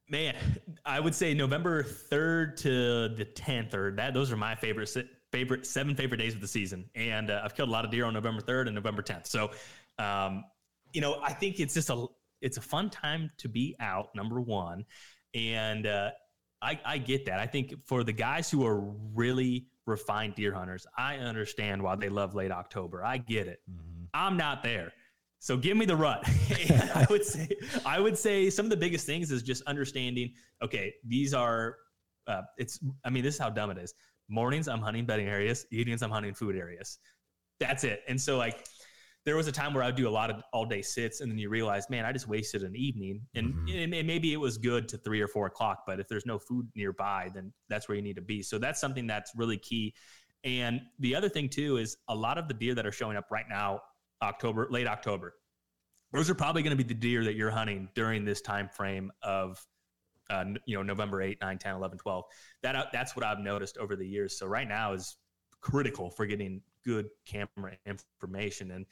Man, 0.08 0.34
I 0.86 0.98
would 0.98 1.14
say 1.14 1.34
November 1.34 1.82
third 1.82 2.56
to 2.58 3.10
the 3.10 3.26
tenth, 3.26 3.74
or 3.74 3.92
that. 3.92 4.14
Those 4.14 4.32
are 4.32 4.36
my 4.36 4.54
favorite 4.54 4.88
favorite 5.32 5.66
seven 5.66 5.94
favorite 5.94 6.18
days 6.18 6.34
of 6.34 6.40
the 6.40 6.48
season, 6.48 6.88
and 6.94 7.30
uh, 7.30 7.42
I've 7.44 7.54
killed 7.54 7.68
a 7.68 7.72
lot 7.72 7.84
of 7.84 7.90
deer 7.90 8.04
on 8.04 8.14
November 8.14 8.40
third 8.40 8.68
and 8.68 8.74
November 8.74 9.02
tenth. 9.02 9.26
So, 9.26 9.50
um, 9.98 10.44
you 10.92 11.00
know, 11.00 11.20
I 11.22 11.32
think 11.32 11.60
it's 11.60 11.74
just 11.74 11.90
a 11.90 12.06
it's 12.40 12.56
a 12.56 12.62
fun 12.62 12.90
time 12.90 13.30
to 13.38 13.48
be 13.48 13.76
out. 13.80 14.14
Number 14.14 14.40
one, 14.40 14.84
and 15.34 15.86
uh, 15.86 16.10
I, 16.62 16.80
I 16.84 16.98
get 16.98 17.26
that. 17.26 17.38
I 17.38 17.46
think 17.46 17.74
for 17.86 18.04
the 18.04 18.12
guys 18.12 18.50
who 18.50 18.66
are 18.66 18.80
really 19.14 19.66
refined 19.90 20.36
deer 20.36 20.54
hunters. 20.54 20.86
I 20.96 21.16
understand 21.16 21.82
why 21.82 21.96
they 21.96 22.08
love 22.08 22.34
late 22.34 22.50
October. 22.50 23.04
I 23.04 23.18
get 23.18 23.46
it. 23.46 23.60
Mm-hmm. 23.70 24.04
I'm 24.14 24.36
not 24.36 24.62
there. 24.62 24.92
So 25.40 25.56
give 25.56 25.76
me 25.76 25.84
the 25.84 25.96
rut. 25.96 26.22
I 26.94 27.06
would 27.10 27.24
say 27.24 27.48
I 27.84 28.00
would 28.00 28.16
say 28.16 28.48
some 28.48 28.66
of 28.66 28.70
the 28.70 28.76
biggest 28.76 29.06
things 29.06 29.30
is 29.30 29.42
just 29.42 29.62
understanding. 29.64 30.32
Okay, 30.62 30.94
these 31.04 31.34
are. 31.34 31.76
Uh, 32.26 32.42
it's. 32.58 32.78
I 33.04 33.10
mean, 33.10 33.22
this 33.22 33.34
is 33.34 33.40
how 33.40 33.50
dumb 33.50 33.70
it 33.70 33.78
is. 33.78 33.94
Mornings 34.30 34.68
I'm 34.68 34.80
hunting 34.80 35.04
bedding 35.04 35.28
areas. 35.28 35.66
Evenings 35.70 36.02
I'm 36.02 36.10
hunting 36.10 36.32
food 36.32 36.56
areas. 36.56 36.98
That's 37.58 37.84
it. 37.84 38.02
And 38.08 38.18
so 38.18 38.38
like, 38.38 38.66
there 39.26 39.36
was 39.36 39.46
a 39.48 39.52
time 39.52 39.74
where 39.74 39.82
I'd 39.82 39.96
do 39.96 40.08
a 40.08 40.10
lot 40.10 40.30
of 40.30 40.42
all 40.54 40.64
day 40.64 40.80
sits, 40.80 41.20
and 41.20 41.30
then 41.30 41.36
you 41.36 41.50
realize, 41.50 41.90
man, 41.90 42.06
I 42.06 42.12
just 42.12 42.26
wasted 42.26 42.62
an 42.62 42.74
evening. 42.74 43.20
And, 43.34 43.52
mm-hmm. 43.52 43.92
and 43.92 44.06
maybe 44.06 44.32
it 44.32 44.38
was 44.38 44.56
good 44.56 44.88
to 44.88 44.96
three 44.96 45.20
or 45.20 45.28
four 45.28 45.46
o'clock, 45.46 45.82
but 45.86 46.00
if 46.00 46.08
there's 46.08 46.24
no 46.24 46.38
food 46.38 46.66
nearby, 46.74 47.28
then 47.34 47.52
that's 47.68 47.86
where 47.86 47.96
you 47.96 48.02
need 48.02 48.16
to 48.16 48.22
be. 48.22 48.42
So 48.42 48.58
that's 48.58 48.80
something 48.80 49.06
that's 49.06 49.32
really 49.36 49.58
key. 49.58 49.94
And 50.42 50.80
the 51.00 51.14
other 51.14 51.28
thing 51.28 51.50
too 51.50 51.76
is 51.76 51.98
a 52.08 52.14
lot 52.14 52.38
of 52.38 52.48
the 52.48 52.54
deer 52.54 52.74
that 52.74 52.86
are 52.86 52.92
showing 52.92 53.18
up 53.18 53.26
right 53.30 53.44
now 53.46 53.82
October, 54.22 54.66
late 54.70 54.86
October. 54.86 55.34
Those 56.12 56.30
are 56.30 56.34
probably 56.34 56.62
going 56.62 56.76
to 56.76 56.82
be 56.82 56.88
the 56.88 56.98
deer 56.98 57.22
that 57.24 57.34
you're 57.34 57.50
hunting 57.50 57.90
during 57.94 58.24
this 58.24 58.40
time 58.40 58.70
frame 58.70 59.12
of 59.22 59.62
uh, 60.30 60.44
you 60.66 60.76
know 60.76 60.82
November 60.82 61.20
8, 61.20 61.38
9, 61.40 61.58
10, 61.58 61.74
11, 61.74 61.98
12. 61.98 62.24
That 62.62 62.76
uh, 62.76 62.86
that's 62.92 63.16
what 63.16 63.24
I've 63.24 63.40
noticed 63.40 63.76
over 63.78 63.96
the 63.96 64.06
years. 64.06 64.38
So 64.38 64.46
right 64.46 64.68
now 64.68 64.92
is 64.92 65.16
critical 65.60 66.10
for 66.10 66.26
getting 66.26 66.62
good 66.84 67.08
camera 67.26 67.76
information 67.84 68.70
and 68.70 68.86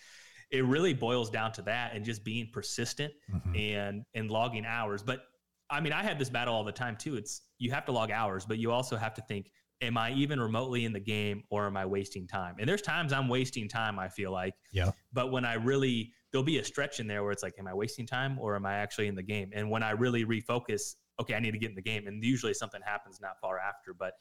it 0.50 0.64
really 0.64 0.92
boils 0.92 1.30
down 1.30 1.50
to 1.52 1.62
that 1.62 1.94
and 1.94 2.04
just 2.04 2.24
being 2.24 2.48
persistent 2.52 3.12
mm-hmm. 3.32 3.56
and 3.56 4.04
and 4.12 4.30
logging 4.30 4.66
hours 4.66 5.02
but 5.02 5.22
i 5.70 5.80
mean 5.80 5.94
i 5.94 6.02
have 6.02 6.18
this 6.18 6.28
battle 6.28 6.54
all 6.54 6.64
the 6.64 6.70
time 6.70 6.94
too 6.96 7.16
it's 7.16 7.40
you 7.56 7.70
have 7.70 7.86
to 7.86 7.92
log 7.92 8.10
hours 8.10 8.44
but 8.44 8.58
you 8.58 8.70
also 8.70 8.94
have 8.94 9.14
to 9.14 9.22
think 9.22 9.50
am 9.80 9.96
I 9.96 10.12
even 10.12 10.40
remotely 10.40 10.84
in 10.84 10.92
the 10.92 11.00
game 11.00 11.44
or 11.50 11.66
am 11.66 11.76
I 11.76 11.86
wasting 11.86 12.26
time? 12.26 12.56
And 12.58 12.68
there's 12.68 12.82
times 12.82 13.12
I'm 13.12 13.28
wasting 13.28 13.68
time, 13.68 13.98
I 13.98 14.08
feel 14.08 14.32
like. 14.32 14.54
Yeah. 14.72 14.90
But 15.12 15.30
when 15.30 15.44
I 15.44 15.54
really, 15.54 16.12
there'll 16.32 16.44
be 16.44 16.58
a 16.58 16.64
stretch 16.64 17.00
in 17.00 17.06
there 17.06 17.22
where 17.22 17.32
it's 17.32 17.42
like, 17.42 17.54
am 17.58 17.66
I 17.66 17.74
wasting 17.74 18.06
time 18.06 18.38
or 18.40 18.56
am 18.56 18.66
I 18.66 18.74
actually 18.74 19.06
in 19.06 19.14
the 19.14 19.22
game? 19.22 19.50
And 19.54 19.70
when 19.70 19.82
I 19.82 19.90
really 19.90 20.24
refocus, 20.24 20.94
okay, 21.20 21.34
I 21.34 21.40
need 21.40 21.52
to 21.52 21.58
get 21.58 21.70
in 21.70 21.76
the 21.76 21.82
game. 21.82 22.06
And 22.06 22.22
usually 22.22 22.54
something 22.54 22.80
happens 22.84 23.20
not 23.20 23.40
far 23.40 23.58
after. 23.58 23.94
But 23.94 24.14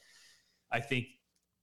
I 0.71 0.79
think 0.79 1.07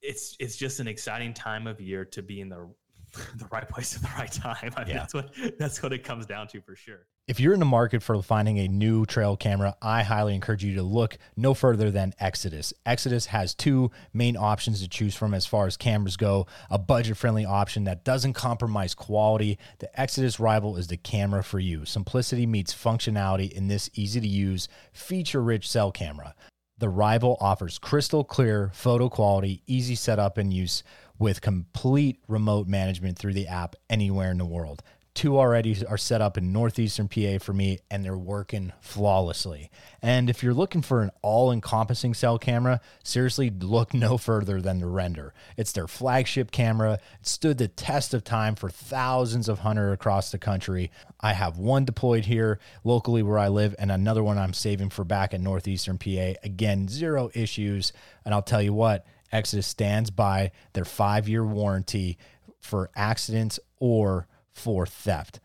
it's 0.03 0.37
it's 0.39 0.57
just 0.57 0.81
an 0.81 0.89
exciting 0.89 1.35
time 1.35 1.67
of 1.67 1.81
year 1.81 2.05
to 2.05 2.23
be 2.23 2.41
in 2.41 2.49
the 2.49 2.73
the 3.37 3.47
right 3.51 3.69
place 3.69 3.97
at 3.97 4.03
the 4.03 4.09
right 4.19 4.31
time. 4.31 4.73
I 4.77 4.85
mean, 4.85 4.95
yeah. 4.95 4.99
that's 4.99 5.15
what 5.15 5.35
that's 5.59 5.83
what 5.83 5.93
it 5.93 6.05
comes 6.05 6.27
down 6.27 6.49
to 6.49 6.61
for 6.61 6.77
sure. 6.77 7.07
If 7.27 7.41
you're 7.41 7.55
in 7.55 7.59
the 7.59 7.65
market 7.65 8.03
for 8.03 8.21
finding 8.23 8.59
a 8.59 8.69
new 8.69 9.07
trail 9.07 9.35
camera, 9.35 9.77
I 9.81 10.03
highly 10.03 10.35
encourage 10.35 10.63
you 10.63 10.75
to 10.75 10.83
look 10.83 11.17
no 11.37 11.55
further 11.55 11.91
than 11.91 12.13
Exodus. 12.21 12.75
Exodus 12.85 13.27
has 13.27 13.55
two 13.55 13.91
main 14.13 14.37
options 14.37 14.83
to 14.83 14.89
choose 14.89 15.15
from 15.15 15.33
as 15.33 15.47
far 15.47 15.67
as 15.67 15.79
cameras 15.79 16.19
go 16.19 16.47
a 16.71 16.79
budget 16.79 17.17
friendly 17.17 17.47
option 17.47 17.85
that 17.85 18.05
doesn't 18.05 18.35
compromise 18.35 18.95
quality. 18.95 19.59
The 19.79 19.99
Exodus 19.99 20.39
Rival 20.39 20.77
is 20.77 20.89
the 20.89 20.99
camera 20.99 21.43
for 21.43 21.59
you. 21.59 21.87
Simplicity 21.87 22.45
meets 22.45 22.75
functionality 22.75 23.51
in 23.51 23.69
this 23.69 23.89
easy 23.95 24.21
to 24.21 24.29
use, 24.29 24.69
feature 24.93 25.43
rich 25.43 25.67
cell 25.67 25.93
camera. 25.93 26.35
The 26.77 26.89
Rival 26.89 27.39
offers 27.41 27.79
crystal 27.79 28.25
clear 28.25 28.71
photo 28.75 29.09
quality, 29.09 29.63
easy 29.67 29.95
setup 29.95 30.37
and 30.37 30.53
use 30.53 30.83
with 31.19 31.41
complete 31.41 32.19
remote 32.29 32.67
management 32.67 33.19
through 33.19 33.35
the 33.35 33.47
app 33.47 33.77
anywhere 33.89 34.31
in 34.31 34.39
the 34.39 34.45
world. 34.45 34.83
Two 35.15 35.39
already 35.39 35.87
are 35.87 35.97
set 35.97 36.21
up 36.21 36.37
in 36.37 36.53
northeastern 36.53 37.07
PA 37.07 37.39
for 37.39 37.53
me, 37.53 37.79
and 37.89 38.05
they're 38.05 38.19
working 38.19 38.73
flawlessly. 38.81 39.71
And 40.03 40.29
if 40.29 40.43
you're 40.43 40.53
looking 40.53 40.83
for 40.83 41.03
an 41.03 41.13
all 41.23 41.53
encompassing 41.53 42.15
cell 42.15 42.37
camera, 42.37 42.81
seriously 43.05 43.49
look 43.49 43.95
no 43.95 44.19
further 44.19 44.61
than 44.61 44.81
the 44.81 44.89
Render. 44.89 45.33
It's 45.57 45.71
their 45.71 45.87
flagship 45.87 46.51
camera. 46.51 46.95
It 47.21 47.29
stood 47.29 47.59
the 47.59 47.69
test 47.69 48.13
of 48.13 48.25
time 48.25 48.57
for 48.57 48.69
thousands 48.69 49.49
of 49.49 49.61
hunters 49.61 49.95
across 49.95 50.33
the 50.33 50.39
country. 50.39 50.91
I 51.21 51.35
have 51.35 51.59
one 51.59 51.85
deployed 51.85 52.25
here 52.25 52.59
locally 52.83 53.23
where 53.23 53.39
I 53.39 53.47
live, 53.47 53.77
and 53.79 53.93
another 53.93 54.25
one 54.25 54.37
I'm 54.37 54.53
saving 54.53 54.91
for 54.91 55.05
back 55.05 55.33
in 55.33 55.45
northeastern 55.45 55.97
PA. 55.97 56.35
Again, 56.43 56.89
zero 56.89 57.31
issues. 57.35 57.93
And 58.25 58.35
I'll 58.35 58.43
tell 58.43 58.63
you 58.63 58.73
what, 58.73 59.07
Exodus 59.35 59.67
stands 59.67 60.11
by 60.11 60.53
their 60.73 60.85
five 60.85 61.29
year 61.29 61.45
warranty 61.45 62.17
for 62.61 62.91
accidents 62.95 63.59
or 63.79 64.27
for 64.53 64.87
theft. 64.87 65.41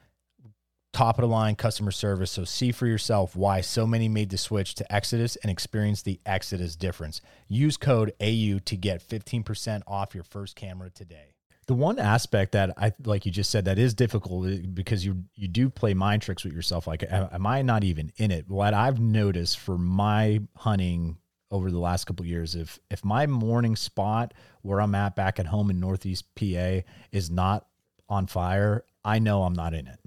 Top 0.93 1.17
of 1.17 1.21
the 1.21 1.27
line 1.27 1.55
customer 1.55 1.91
service. 1.91 2.31
So 2.31 2.43
see 2.45 2.71
for 2.71 2.87
yourself 2.87 3.35
why 3.35 3.61
so 3.61 3.85
many 3.85 4.07
made 4.07 4.29
the 4.29 4.37
switch 4.37 4.75
to 4.75 4.93
Exodus 4.93 5.35
and 5.37 5.51
experience 5.51 6.01
the 6.01 6.19
Exodus 6.25 6.75
difference. 6.75 7.21
Use 7.47 7.77
code 7.77 8.13
AU 8.21 8.59
to 8.65 8.75
get 8.79 9.07
15% 9.07 9.81
off 9.87 10.15
your 10.15 10.23
first 10.23 10.55
camera 10.55 10.89
today. 10.89 11.33
The 11.67 11.75
one 11.75 11.99
aspect 11.99 12.53
that 12.53 12.73
I 12.77 12.93
like 13.03 13.27
you 13.27 13.31
just 13.31 13.51
said 13.51 13.65
that 13.65 13.77
is 13.77 13.93
difficult 13.93 14.73
because 14.73 15.05
you 15.05 15.25
you 15.35 15.47
do 15.47 15.69
play 15.69 15.93
mind 15.93 16.23
tricks 16.23 16.43
with 16.43 16.53
yourself. 16.53 16.87
Like, 16.87 17.03
am 17.07 17.45
I 17.45 17.61
not 17.61 17.83
even 17.83 18.11
in 18.17 18.31
it? 18.31 18.49
What 18.49 18.73
I've 18.73 18.99
noticed 18.99 19.59
for 19.59 19.77
my 19.77 20.41
hunting 20.55 21.17
over 21.51 21.71
the 21.71 21.79
last 21.79 22.05
couple 22.05 22.25
years, 22.25 22.55
if 22.55 22.79
if 22.89 23.03
my 23.03 23.25
morning 23.25 23.75
spot 23.75 24.33
where 24.61 24.81
I'm 24.81 24.95
at 24.95 25.15
back 25.15 25.39
at 25.39 25.47
home 25.47 25.69
in 25.69 25.79
Northeast 25.79 26.25
PA 26.35 26.81
is 27.11 27.29
not 27.29 27.65
on 28.07 28.27
fire, 28.27 28.83
I 29.03 29.19
know 29.19 29.43
I'm 29.43 29.53
not 29.53 29.73
in 29.73 29.87
it. 29.87 29.99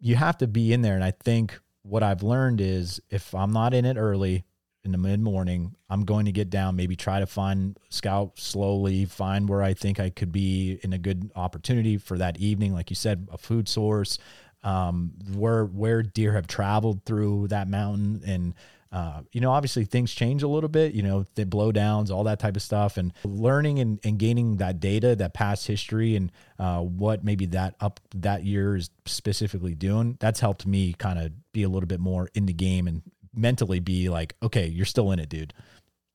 You 0.00 0.16
have 0.16 0.38
to 0.38 0.46
be 0.46 0.72
in 0.72 0.82
there. 0.82 0.94
And 0.94 1.04
I 1.04 1.12
think 1.12 1.58
what 1.82 2.02
I've 2.02 2.22
learned 2.22 2.60
is 2.60 3.00
if 3.10 3.34
I'm 3.34 3.52
not 3.52 3.74
in 3.74 3.84
it 3.84 3.96
early 3.96 4.44
in 4.84 4.92
the 4.92 4.98
mid 4.98 5.20
morning, 5.20 5.76
I'm 5.88 6.04
going 6.04 6.26
to 6.26 6.32
get 6.32 6.50
down, 6.50 6.76
maybe 6.76 6.96
try 6.96 7.20
to 7.20 7.26
find 7.26 7.78
scout 7.88 8.38
slowly, 8.38 9.04
find 9.04 9.48
where 9.48 9.62
I 9.62 9.74
think 9.74 10.00
I 10.00 10.10
could 10.10 10.32
be 10.32 10.80
in 10.82 10.92
a 10.92 10.98
good 10.98 11.30
opportunity 11.36 11.98
for 11.98 12.18
that 12.18 12.38
evening. 12.38 12.72
Like 12.72 12.90
you 12.90 12.96
said, 12.96 13.28
a 13.32 13.38
food 13.38 13.68
source, 13.68 14.18
um, 14.64 15.12
where, 15.34 15.64
where 15.64 16.02
deer 16.02 16.32
have 16.32 16.46
traveled 16.46 17.04
through 17.04 17.48
that 17.48 17.68
mountain 17.68 18.22
and, 18.26 18.54
uh, 18.92 19.22
you 19.32 19.40
know, 19.40 19.50
obviously 19.50 19.86
things 19.86 20.12
change 20.12 20.42
a 20.42 20.48
little 20.48 20.68
bit, 20.68 20.92
you 20.92 21.02
know, 21.02 21.24
the 21.34 21.46
blowdowns, 21.46 22.10
all 22.10 22.24
that 22.24 22.38
type 22.38 22.56
of 22.56 22.62
stuff, 22.62 22.98
and 22.98 23.12
learning 23.24 23.78
and, 23.78 23.98
and 24.04 24.18
gaining 24.18 24.58
that 24.58 24.80
data, 24.80 25.16
that 25.16 25.32
past 25.32 25.66
history, 25.66 26.14
and 26.14 26.30
uh, 26.58 26.80
what 26.80 27.24
maybe 27.24 27.46
that 27.46 27.74
up 27.80 28.00
that 28.14 28.44
year 28.44 28.76
is 28.76 28.90
specifically 29.06 29.74
doing. 29.74 30.18
That's 30.20 30.40
helped 30.40 30.66
me 30.66 30.92
kind 30.92 31.18
of 31.18 31.32
be 31.52 31.62
a 31.62 31.70
little 31.70 31.86
bit 31.86 32.00
more 32.00 32.28
in 32.34 32.44
the 32.44 32.52
game 32.52 32.86
and 32.86 33.02
mentally 33.34 33.80
be 33.80 34.10
like, 34.10 34.36
okay, 34.42 34.66
you're 34.66 34.84
still 34.84 35.10
in 35.12 35.18
it, 35.18 35.30
dude. 35.30 35.54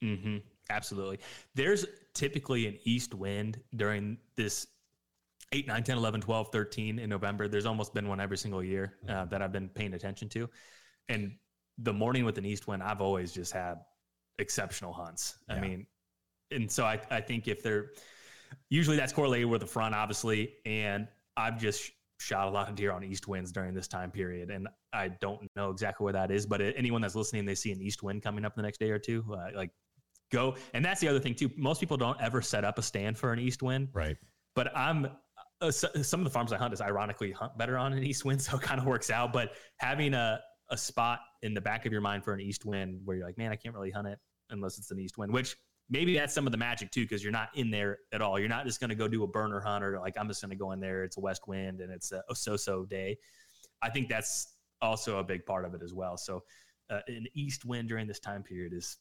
Mm-hmm. 0.04 0.38
Absolutely. 0.70 1.20
There's 1.56 1.86
typically 2.14 2.68
an 2.68 2.78
east 2.84 3.16
wind 3.16 3.60
during 3.76 4.18
this 4.36 4.68
8, 5.52 5.68
9, 5.68 5.84
10, 5.84 5.98
11, 5.98 6.22
12, 6.22 6.50
13 6.52 7.00
in 7.00 7.10
November. 7.10 7.48
There's 7.48 7.66
almost 7.66 7.94
been 7.94 8.08
one 8.08 8.20
every 8.20 8.38
single 8.38 8.64
year 8.64 8.94
uh, 9.10 9.26
that 9.26 9.42
I've 9.42 9.52
been 9.52 9.70
paying 9.70 9.94
attention 9.94 10.30
to. 10.30 10.50
And 11.10 11.36
the 11.78 11.94
morning 11.94 12.26
with 12.26 12.38
an 12.38 12.46
east 12.46 12.68
wind, 12.68 12.84
I've 12.84 13.02
always 13.02 13.32
just 13.32 13.54
had 13.54 13.76
exceptional 14.40 14.94
hunts. 14.94 15.38
Yeah. 15.50 15.56
I 15.56 15.60
mean, 15.60 15.88
and 16.52 16.72
so 16.72 16.86
I, 16.86 17.00
I 17.10 17.22
think 17.22 17.48
if 17.48 17.62
they're 17.62 17.92
usually 18.70 18.98
that's 18.98 19.14
correlated 19.14 19.48
with 19.48 19.62
the 19.62 19.68
front, 19.68 19.94
obviously, 19.94 20.54
and 20.66 21.08
I've 21.36 21.60
just 21.60 21.92
shot 22.20 22.48
a 22.48 22.52
lot 22.52 22.70
of 22.70 22.76
deer 22.76 22.92
on 22.92 23.04
east 23.04 23.28
winds 23.28 23.52
during 23.52 23.74
this 23.74 23.88
time 23.88 24.12
period, 24.12 24.50
and 24.50 24.68
I 24.94 25.10
don't 25.10 25.48
know 25.56 25.70
exactly 25.70 26.04
where 26.04 26.14
that 26.14 26.32
is, 26.32 26.46
but 26.46 26.62
anyone 26.62 27.02
that's 27.02 27.16
listening, 27.16 27.46
they 27.46 27.56
see 27.56 27.72
an 27.72 27.82
east 27.82 28.04
wind 28.04 28.24
coming 28.24 28.46
up 28.46 28.56
the 28.56 28.62
next 28.62 28.80
day 28.80 28.90
or 28.90 29.00
two, 29.00 29.24
uh, 29.32 29.50
like 29.56 29.72
go. 30.32 30.56
And 30.74 30.84
that's 30.84 31.02
the 31.02 31.08
other 31.08 31.20
thing 31.20 31.36
too. 31.36 31.52
Most 31.58 31.80
people 31.80 31.98
don't 31.98 32.20
ever 32.22 32.42
set 32.42 32.64
up 32.64 32.78
a 32.78 32.82
stand 32.82 33.18
for 33.18 33.34
an 33.34 33.40
east 33.40 33.62
wind, 33.62 33.90
right? 33.94 34.18
But 34.56 34.76
I'm 34.76 35.10
uh, 35.60 35.72
some 35.72 36.20
of 36.20 36.24
the 36.24 36.30
farms 36.30 36.54
I 36.54 36.58
hunt 36.58 36.74
is 36.74 36.82
ironically 36.82 37.32
hunt 37.32 37.58
better 37.58 37.78
on 37.78 37.94
an 37.94 38.04
east 38.04 38.26
wind, 38.26 38.42
so 38.44 38.58
it 38.58 38.62
kind 38.62 38.80
of 38.80 38.86
works 38.86 39.10
out. 39.10 39.34
But 39.34 39.54
having 39.78 40.14
a 40.14 40.40
a 40.70 40.78
spot 40.78 41.20
in 41.42 41.54
the 41.54 41.62
back 41.62 41.86
of 41.86 41.92
your 41.92 42.02
mind 42.02 42.24
for 42.24 42.34
an 42.34 42.42
east 42.42 42.66
wind 42.66 43.02
where 43.06 43.18
you're 43.18 43.26
like, 43.26 43.38
man, 43.38 43.52
I 43.52 43.56
can't 43.56 43.74
really 43.74 43.92
hunt 43.92 44.08
it 44.08 44.20
unless 44.50 44.78
it's 44.78 44.92
an 44.92 45.00
east 45.00 45.18
wind, 45.18 45.32
which 45.32 45.56
maybe 45.90 46.16
that's 46.16 46.34
some 46.34 46.46
of 46.46 46.52
the 46.52 46.58
magic 46.58 46.92
too, 46.92 47.04
because 47.04 47.24
you're 47.24 47.32
not 47.32 47.50
in 47.56 47.72
there 47.72 48.00
at 48.12 48.22
all. 48.22 48.40
You're 48.40 48.50
not 48.50 48.66
just 48.66 48.80
going 48.80 48.90
to 48.90 48.96
go 48.96 49.08
do 49.08 49.24
a 49.24 49.28
burner 49.28 49.60
hunt 49.60 49.84
or 49.84 50.00
like, 50.00 50.16
I'm 50.18 50.28
just 50.28 50.42
going 50.42 50.52
to 50.52 50.58
go 50.58 50.72
in 50.72 50.80
there. 50.80 51.04
It's 51.04 51.18
a 51.18 51.22
west 51.22 51.48
wind 51.48 51.82
and 51.82 51.92
it's 51.92 52.12
a, 52.12 52.22
so 52.34 52.58
so 52.58 52.86
day. 52.86 53.18
I 53.82 53.90
think 53.90 54.10
that's 54.10 54.56
also 54.82 55.20
a 55.20 55.24
big 55.24 55.46
part 55.46 55.66
of 55.66 55.74
it 55.74 55.82
as 55.84 55.94
well. 55.94 56.18
So, 56.18 56.44
uh, 56.90 57.02
an 57.08 57.28
east 57.34 57.66
wind 57.66 57.90
during 57.90 58.08
this 58.08 58.20
time 58.20 58.44
period 58.44 58.72
is 58.74 58.98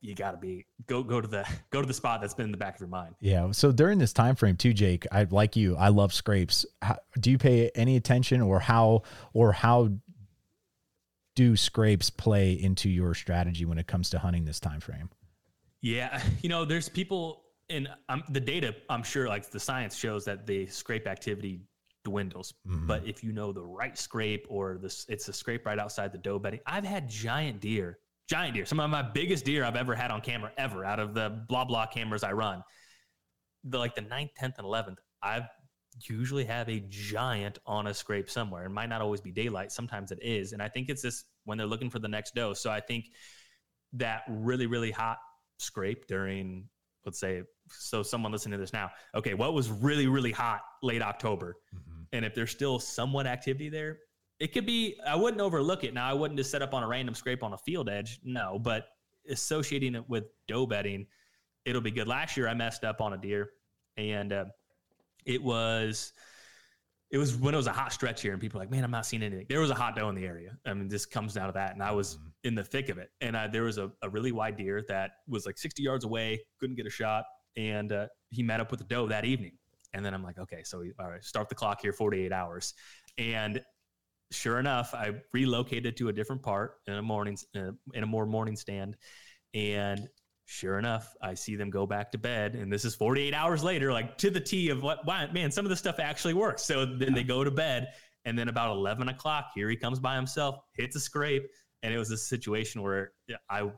you 0.00 0.14
got 0.14 0.32
to 0.32 0.36
be 0.36 0.64
go 0.86 1.02
go 1.02 1.20
to 1.20 1.28
the 1.28 1.46
go 1.70 1.80
to 1.80 1.86
the 1.86 1.94
spot 1.94 2.20
that's 2.20 2.34
been 2.34 2.46
in 2.46 2.52
the 2.52 2.58
back 2.58 2.74
of 2.74 2.80
your 2.80 2.88
mind. 2.88 3.14
Yeah. 3.20 3.50
So 3.52 3.72
during 3.72 3.98
this 3.98 4.12
time 4.12 4.36
frame 4.36 4.56
too, 4.56 4.72
Jake, 4.72 5.06
I 5.10 5.24
like 5.24 5.56
you. 5.56 5.76
I 5.76 5.88
love 5.88 6.12
scrapes. 6.12 6.66
How, 6.82 6.98
do 7.20 7.30
you 7.30 7.38
pay 7.38 7.70
any 7.74 7.96
attention, 7.96 8.40
or 8.40 8.60
how 8.60 9.02
or 9.32 9.52
how 9.52 9.90
do 11.38 11.54
scrapes 11.56 12.10
play 12.10 12.50
into 12.50 12.90
your 12.90 13.14
strategy 13.14 13.64
when 13.64 13.78
it 13.78 13.86
comes 13.86 14.10
to 14.10 14.18
hunting 14.18 14.44
this 14.44 14.58
time 14.58 14.80
frame? 14.80 15.08
Yeah, 15.82 16.20
you 16.42 16.48
know, 16.48 16.64
there's 16.64 16.88
people 16.88 17.44
and 17.70 17.88
um, 18.08 18.24
the 18.30 18.40
data. 18.40 18.74
I'm 18.90 19.04
sure, 19.04 19.28
like 19.28 19.48
the 19.48 19.60
science 19.60 19.94
shows 19.94 20.24
that 20.24 20.48
the 20.48 20.66
scrape 20.66 21.06
activity 21.06 21.60
dwindles. 22.04 22.54
Mm-hmm. 22.66 22.88
But 22.88 23.06
if 23.06 23.22
you 23.22 23.32
know 23.32 23.52
the 23.52 23.62
right 23.62 23.96
scrape 23.96 24.46
or 24.48 24.78
this, 24.82 25.06
it's 25.08 25.28
a 25.28 25.32
scrape 25.32 25.64
right 25.64 25.78
outside 25.78 26.10
the 26.10 26.18
doe 26.18 26.40
bedding. 26.40 26.58
I've 26.66 26.84
had 26.84 27.08
giant 27.08 27.60
deer, 27.60 28.00
giant 28.28 28.54
deer, 28.54 28.66
some 28.66 28.80
of 28.80 28.90
my 28.90 29.02
biggest 29.02 29.44
deer 29.44 29.64
I've 29.64 29.76
ever 29.76 29.94
had 29.94 30.10
on 30.10 30.20
camera 30.20 30.50
ever 30.58 30.84
out 30.84 30.98
of 30.98 31.14
the 31.14 31.44
blah 31.48 31.64
blah 31.64 31.86
cameras 31.86 32.24
I 32.24 32.32
run. 32.32 32.64
the 33.62 33.78
like 33.78 33.94
the 33.94 34.02
9th, 34.02 34.30
10th, 34.42 34.58
and 34.58 34.66
11th, 34.66 34.96
I 35.22 35.42
usually 36.06 36.44
have 36.44 36.68
a 36.68 36.80
giant 36.88 37.58
on 37.66 37.86
a 37.86 37.94
scrape 37.94 38.30
somewhere. 38.30 38.64
It 38.66 38.70
might 38.70 38.88
not 38.88 39.00
always 39.00 39.20
be 39.20 39.30
daylight. 39.30 39.72
Sometimes 39.72 40.12
it 40.12 40.18
is. 40.22 40.52
And 40.52 40.62
I 40.62 40.68
think 40.68 40.88
it's 40.88 41.02
this 41.02 41.24
when 41.44 41.58
they're 41.58 41.66
looking 41.66 41.90
for 41.90 41.98
the 41.98 42.08
next 42.08 42.34
doe. 42.34 42.52
So 42.52 42.70
I 42.70 42.80
think 42.80 43.06
that 43.94 44.22
really, 44.28 44.66
really 44.66 44.90
hot 44.90 45.18
scrape 45.58 46.06
during, 46.06 46.68
let's 47.04 47.18
say, 47.18 47.42
so 47.70 48.02
someone 48.02 48.32
listening 48.32 48.52
to 48.52 48.58
this 48.58 48.72
now, 48.72 48.90
okay, 49.14 49.34
what 49.34 49.54
was 49.54 49.70
really, 49.70 50.06
really 50.06 50.32
hot 50.32 50.60
late 50.82 51.02
October? 51.02 51.56
Mm-hmm. 51.74 52.02
And 52.12 52.24
if 52.24 52.34
there's 52.34 52.50
still 52.50 52.78
somewhat 52.78 53.26
activity 53.26 53.68
there, 53.68 53.98
it 54.40 54.52
could 54.52 54.66
be, 54.66 54.96
I 55.06 55.16
wouldn't 55.16 55.40
overlook 55.40 55.84
it. 55.84 55.94
Now, 55.94 56.08
I 56.08 56.12
wouldn't 56.12 56.38
just 56.38 56.50
set 56.50 56.62
up 56.62 56.74
on 56.74 56.82
a 56.82 56.86
random 56.86 57.14
scrape 57.14 57.42
on 57.42 57.54
a 57.54 57.58
field 57.58 57.88
edge. 57.88 58.20
No, 58.24 58.58
but 58.58 58.86
associating 59.28 59.94
it 59.94 60.08
with 60.08 60.24
doe 60.46 60.66
bedding, 60.66 61.06
it'll 61.64 61.82
be 61.82 61.90
good. 61.90 62.06
Last 62.06 62.36
year, 62.36 62.46
I 62.46 62.54
messed 62.54 62.84
up 62.84 63.00
on 63.00 63.12
a 63.14 63.18
deer 63.18 63.50
and 63.96 64.32
uh, 64.32 64.44
it 65.28 65.42
was 65.42 66.12
it 67.10 67.18
was 67.18 67.36
when 67.36 67.54
it 67.54 67.56
was 67.56 67.66
a 67.66 67.72
hot 67.72 67.92
stretch 67.92 68.20
here 68.20 68.32
and 68.32 68.40
people 68.40 68.58
were 68.58 68.62
like, 68.62 68.70
man, 68.70 68.84
I'm 68.84 68.90
not 68.90 69.06
seeing 69.06 69.22
anything. 69.22 69.46
There 69.48 69.60
was 69.60 69.70
a 69.70 69.74
hot 69.74 69.96
doe 69.96 70.08
in 70.10 70.14
the 70.14 70.26
area. 70.26 70.58
I 70.66 70.74
mean, 70.74 70.88
this 70.88 71.06
comes 71.06 71.32
down 71.32 71.46
to 71.46 71.52
that. 71.52 71.72
And 71.72 71.82
I 71.82 71.90
was 71.90 72.16
mm-hmm. 72.16 72.28
in 72.44 72.54
the 72.54 72.64
thick 72.64 72.90
of 72.90 72.98
it. 72.98 73.10
And 73.22 73.34
uh, 73.34 73.48
there 73.50 73.62
was 73.62 73.78
a, 73.78 73.90
a, 74.02 74.10
really 74.10 74.30
wide 74.30 74.58
deer 74.58 74.84
that 74.88 75.12
was 75.26 75.46
like 75.46 75.56
60 75.56 75.82
yards 75.82 76.04
away, 76.04 76.38
couldn't 76.60 76.76
get 76.76 76.86
a 76.86 76.90
shot. 76.90 77.24
And 77.56 77.92
uh, 77.92 78.08
he 78.28 78.42
met 78.42 78.60
up 78.60 78.70
with 78.70 78.80
the 78.80 78.84
doe 78.84 79.06
that 79.06 79.24
evening. 79.24 79.52
And 79.94 80.04
then 80.04 80.12
I'm 80.12 80.22
like, 80.22 80.38
okay, 80.38 80.62
so 80.64 80.80
we, 80.80 80.92
all 81.00 81.08
right, 81.08 81.24
start 81.24 81.48
the 81.48 81.54
clock 81.54 81.80
here, 81.80 81.94
48 81.94 82.30
hours. 82.30 82.74
And 83.16 83.62
sure 84.30 84.58
enough, 84.58 84.92
I 84.92 85.12
relocated 85.32 85.96
to 85.96 86.08
a 86.08 86.12
different 86.12 86.42
part 86.42 86.74
in 86.86 86.92
a 86.92 87.02
morning, 87.02 87.38
uh, 87.56 87.70
in 87.94 88.02
a 88.02 88.06
more 88.06 88.26
morning 88.26 88.54
stand. 88.54 88.98
And 89.54 90.08
sure 90.50 90.78
enough, 90.78 91.14
I 91.20 91.34
see 91.34 91.56
them 91.56 91.68
go 91.68 91.86
back 91.86 92.10
to 92.12 92.18
bed. 92.18 92.54
And 92.54 92.72
this 92.72 92.86
is 92.86 92.94
48 92.94 93.34
hours 93.34 93.62
later, 93.62 93.92
like 93.92 94.16
to 94.16 94.30
the 94.30 94.40
T 94.40 94.70
of 94.70 94.82
what, 94.82 95.04
man, 95.06 95.50
some 95.52 95.66
of 95.66 95.68
the 95.68 95.76
stuff 95.76 95.98
actually 95.98 96.32
works. 96.32 96.62
So 96.62 96.86
then 96.86 97.12
they 97.12 97.22
go 97.22 97.44
to 97.44 97.50
bed. 97.50 97.88
And 98.24 98.38
then 98.38 98.48
about 98.48 98.70
11 98.74 99.10
o'clock, 99.10 99.50
here 99.54 99.68
he 99.68 99.76
comes 99.76 100.00
by 100.00 100.16
himself, 100.16 100.56
hits 100.72 100.96
a 100.96 101.00
scrape. 101.00 101.46
And 101.82 101.92
it 101.92 101.98
was 101.98 102.10
a 102.10 102.16
situation 102.16 102.82
where 102.82 103.12
I, 103.50 103.70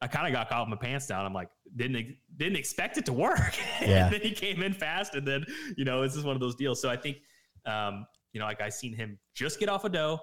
I 0.00 0.06
kind 0.06 0.26
of 0.26 0.32
got 0.32 0.48
caught 0.48 0.66
with 0.66 0.80
my 0.80 0.86
pants 0.86 1.06
down. 1.06 1.26
I'm 1.26 1.34
like, 1.34 1.48
didn't 1.76 2.16
didn't 2.36 2.56
expect 2.56 2.96
it 2.96 3.04
to 3.06 3.12
work. 3.12 3.54
Yeah. 3.82 4.06
and 4.06 4.14
then 4.14 4.20
he 4.22 4.30
came 4.30 4.62
in 4.62 4.72
fast, 4.72 5.14
and 5.14 5.26
then 5.28 5.44
you 5.76 5.84
know, 5.84 6.02
this 6.02 6.16
is 6.16 6.24
one 6.24 6.34
of 6.34 6.40
those 6.40 6.56
deals. 6.56 6.80
So 6.80 6.88
I 6.90 6.96
think, 6.96 7.18
um, 7.66 8.06
you 8.32 8.40
know, 8.40 8.46
like 8.46 8.60
I 8.60 8.70
seen 8.70 8.94
him 8.94 9.18
just 9.34 9.60
get 9.60 9.68
off 9.68 9.84
a 9.84 9.88
doe 9.88 10.18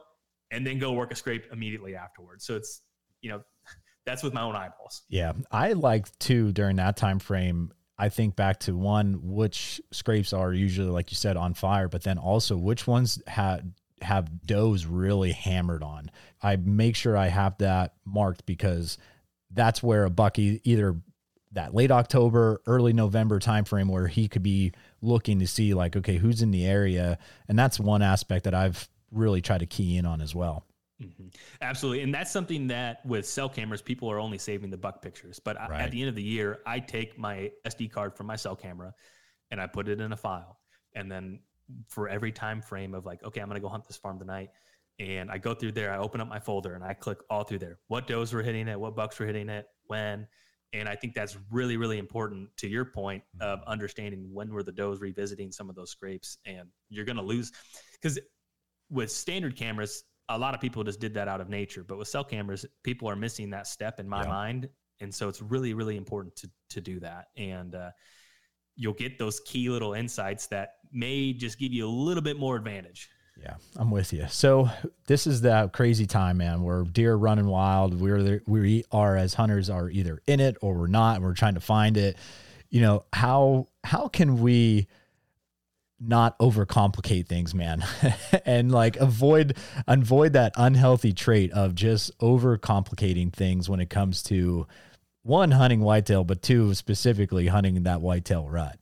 and 0.49 0.65
then 0.65 0.77
go 0.79 0.91
work 0.91 1.11
a 1.11 1.15
scrape 1.15 1.45
immediately 1.53 1.95
afterwards. 1.95 2.45
So 2.45 2.55
it's 2.55 2.81
you 3.21 3.29
know, 3.29 3.41
that's 4.11 4.23
with 4.23 4.33
my 4.33 4.41
own 4.41 4.57
eyeballs. 4.57 5.03
Yeah, 5.07 5.31
I 5.49 5.71
like 5.71 6.17
too 6.19 6.51
during 6.51 6.75
that 6.75 6.97
time 6.97 7.19
frame. 7.19 7.71
I 7.97 8.09
think 8.09 8.35
back 8.35 8.59
to 8.61 8.75
one 8.75 9.19
which 9.21 9.79
scrapes 9.91 10.33
are 10.33 10.51
usually 10.51 10.89
like 10.89 11.11
you 11.11 11.15
said 11.15 11.37
on 11.37 11.53
fire, 11.53 11.87
but 11.87 12.03
then 12.03 12.17
also 12.17 12.57
which 12.57 12.85
ones 12.85 13.21
have 13.25 13.63
have 14.01 14.45
does 14.45 14.85
really 14.85 15.31
hammered 15.31 15.81
on. 15.81 16.11
I 16.41 16.57
make 16.57 16.97
sure 16.97 17.15
I 17.15 17.27
have 17.27 17.57
that 17.59 17.93
marked 18.03 18.45
because 18.45 18.97
that's 19.49 19.81
where 19.81 20.03
a 20.03 20.09
bucky 20.09 20.59
either 20.65 20.97
that 21.53 21.73
late 21.73 21.91
October, 21.91 22.61
early 22.65 22.91
November 22.91 23.39
timeframe 23.39 23.89
where 23.89 24.07
he 24.07 24.27
could 24.27 24.43
be 24.43 24.73
looking 25.01 25.39
to 25.39 25.47
see 25.47 25.73
like, 25.73 25.95
okay, 25.95 26.17
who's 26.17 26.41
in 26.41 26.51
the 26.51 26.65
area. 26.65 27.17
And 27.47 27.57
that's 27.57 27.79
one 27.79 28.01
aspect 28.01 28.43
that 28.43 28.53
I've 28.53 28.89
really 29.11 29.41
tried 29.41 29.59
to 29.59 29.65
key 29.65 29.95
in 29.95 30.05
on 30.05 30.19
as 30.19 30.35
well. 30.35 30.65
Mm-hmm. 31.01 31.27
Absolutely. 31.61 32.03
And 32.03 32.13
that's 32.13 32.31
something 32.31 32.67
that 32.67 33.05
with 33.05 33.25
cell 33.25 33.49
cameras, 33.49 33.81
people 33.81 34.09
are 34.11 34.19
only 34.19 34.37
saving 34.37 34.69
the 34.69 34.77
buck 34.77 35.01
pictures. 35.01 35.39
But 35.39 35.57
right. 35.57 35.81
at 35.81 35.91
the 35.91 36.01
end 36.01 36.09
of 36.09 36.15
the 36.15 36.23
year, 36.23 36.59
I 36.65 36.79
take 36.79 37.17
my 37.17 37.51
SD 37.65 37.91
card 37.91 38.15
from 38.15 38.27
my 38.27 38.35
cell 38.35 38.55
camera 38.55 38.93
and 39.49 39.59
I 39.59 39.67
put 39.67 39.87
it 39.87 39.99
in 39.99 40.11
a 40.13 40.17
file. 40.17 40.59
And 40.95 41.11
then 41.11 41.39
for 41.87 42.09
every 42.09 42.31
time 42.31 42.61
frame 42.61 42.93
of 42.93 43.05
like, 43.05 43.23
okay, 43.23 43.41
I'm 43.41 43.47
going 43.47 43.55
to 43.55 43.61
go 43.61 43.69
hunt 43.69 43.87
this 43.87 43.97
farm 43.97 44.19
tonight. 44.19 44.49
And 44.99 45.31
I 45.31 45.37
go 45.39 45.55
through 45.55 45.71
there, 45.71 45.91
I 45.91 45.97
open 45.97 46.21
up 46.21 46.27
my 46.27 46.39
folder 46.39 46.75
and 46.75 46.83
I 46.83 46.93
click 46.93 47.19
all 47.29 47.43
through 47.43 47.59
there. 47.59 47.79
What 47.87 48.05
does 48.07 48.33
were 48.33 48.43
hitting 48.43 48.67
it, 48.67 48.79
what 48.79 48.95
bucks 48.95 49.19
were 49.19 49.25
hitting 49.25 49.49
it, 49.49 49.65
when. 49.85 50.27
And 50.73 50.87
I 50.87 50.95
think 50.95 51.15
that's 51.15 51.37
really, 51.49 51.75
really 51.75 51.97
important 51.97 52.49
to 52.57 52.67
your 52.67 52.85
point 52.85 53.23
of 53.41 53.59
mm-hmm. 53.59 53.69
understanding 53.69 54.29
when 54.31 54.53
were 54.53 54.63
the 54.63 54.71
does 54.71 55.01
revisiting 55.01 55.51
some 55.51 55.69
of 55.69 55.75
those 55.75 55.89
scrapes. 55.89 56.37
And 56.45 56.69
you're 56.89 57.05
going 57.05 57.17
to 57.17 57.23
lose 57.23 57.51
because 57.93 58.19
with 58.89 59.11
standard 59.11 59.55
cameras, 59.55 60.03
a 60.35 60.37
lot 60.37 60.53
of 60.53 60.61
people 60.61 60.83
just 60.83 60.99
did 60.99 61.13
that 61.15 61.27
out 61.27 61.41
of 61.41 61.49
nature, 61.49 61.83
but 61.83 61.97
with 61.97 62.07
cell 62.07 62.23
cameras, 62.23 62.65
people 62.83 63.09
are 63.09 63.15
missing 63.15 63.49
that 63.51 63.67
step 63.67 63.99
in 63.99 64.07
my 64.07 64.23
yeah. 64.23 64.29
mind, 64.29 64.69
and 64.99 65.13
so 65.13 65.29
it's 65.29 65.41
really 65.41 65.73
really 65.73 65.97
important 65.97 66.35
to 66.37 66.49
to 66.69 66.81
do 66.81 66.99
that, 66.99 67.27
and 67.37 67.75
uh, 67.75 67.91
you'll 68.75 68.93
get 68.93 69.19
those 69.19 69.39
key 69.41 69.69
little 69.69 69.93
insights 69.93 70.47
that 70.47 70.75
may 70.91 71.33
just 71.33 71.59
give 71.59 71.71
you 71.71 71.87
a 71.87 71.89
little 71.89 72.23
bit 72.23 72.37
more 72.37 72.55
advantage. 72.55 73.09
Yeah, 73.41 73.55
I'm 73.77 73.89
with 73.89 74.13
you. 74.13 74.27
So 74.27 74.69
this 75.07 75.25
is 75.25 75.41
the 75.41 75.69
crazy 75.73 76.05
time, 76.05 76.37
man, 76.37 76.61
where 76.61 76.83
deer 76.83 77.15
running 77.15 77.47
wild. 77.47 77.99
We're 77.99 78.21
there, 78.21 78.41
we 78.45 78.83
are 78.91 79.15
as 79.15 79.33
hunters 79.33 79.69
are 79.69 79.89
either 79.89 80.21
in 80.27 80.39
it 80.39 80.57
or 80.61 80.75
we're 80.75 80.87
not. 80.87 81.15
And 81.15 81.25
we're 81.25 81.33
trying 81.33 81.55
to 81.55 81.61
find 81.61 81.97
it. 81.97 82.17
You 82.69 82.81
know 82.81 83.05
how 83.13 83.69
how 83.83 84.07
can 84.09 84.41
we 84.41 84.87
not 86.01 86.37
overcomplicate 86.39 87.27
things, 87.27 87.53
man, 87.53 87.85
and 88.45 88.71
like 88.71 88.97
avoid 88.97 89.57
avoid 89.87 90.33
that 90.33 90.53
unhealthy 90.57 91.13
trait 91.13 91.51
of 91.51 91.75
just 91.75 92.17
overcomplicating 92.19 93.31
things 93.31 93.69
when 93.69 93.79
it 93.79 93.89
comes 93.89 94.23
to 94.23 94.67
one 95.23 95.51
hunting 95.51 95.81
whitetail, 95.81 96.23
but 96.23 96.41
two 96.41 96.73
specifically 96.73 97.47
hunting 97.47 97.83
that 97.83 98.01
whitetail 98.01 98.49
rut. 98.49 98.77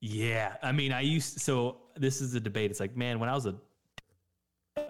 Yeah, 0.00 0.54
I 0.62 0.72
mean, 0.72 0.92
I 0.92 1.00
used 1.00 1.40
so 1.40 1.78
this 1.96 2.20
is 2.20 2.34
a 2.34 2.40
debate. 2.40 2.70
It's 2.70 2.80
like, 2.80 2.96
man, 2.96 3.18
when 3.18 3.28
I 3.28 3.34
was 3.34 3.46
a 3.46 3.54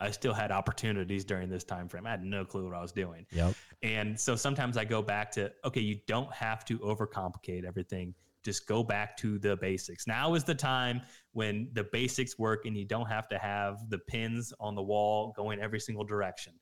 I 0.01 0.11
still 0.11 0.33
had 0.33 0.53
opportunities 0.53 1.25
during 1.25 1.49
this 1.49 1.65
time 1.65 1.89
frame. 1.89 2.07
I 2.07 2.11
had 2.11 2.23
no 2.23 2.45
clue 2.45 2.67
what 2.67 2.77
I 2.77 2.81
was 2.81 2.93
doing. 2.93 3.27
Yep. 3.33 3.55
And 3.83 4.19
so 4.19 4.37
sometimes 4.37 4.77
I 4.77 4.85
go 4.85 5.03
back 5.03 5.31
to, 5.33 5.53
okay, 5.65 5.81
you 5.81 5.99
don't 6.07 6.33
have 6.33 6.65
to 6.67 6.79
overcomplicate 6.79 7.65
everything 7.65 8.15
just 8.45 8.67
go 8.67 8.83
back 8.83 9.17
to 9.19 9.39
the 9.39 9.57
basics. 9.57 10.07
Now 10.07 10.35
is 10.35 10.45
the 10.45 10.55
time 10.55 11.03
when 11.33 11.69
the 11.73 11.85
basics 11.85 12.39
work 12.39 12.67
and 12.67 12.77
you 12.77 12.85
don't 12.85 13.07
have 13.07 13.29
to 13.29 13.39
have 13.39 13.89
the 13.89 13.99
pins 13.99 14.53
on 14.61 14.75
the 14.75 14.83
wall 14.83 15.33
going 15.37 15.61
every 15.61 15.81
single 15.81 16.05
direction. 16.05 16.53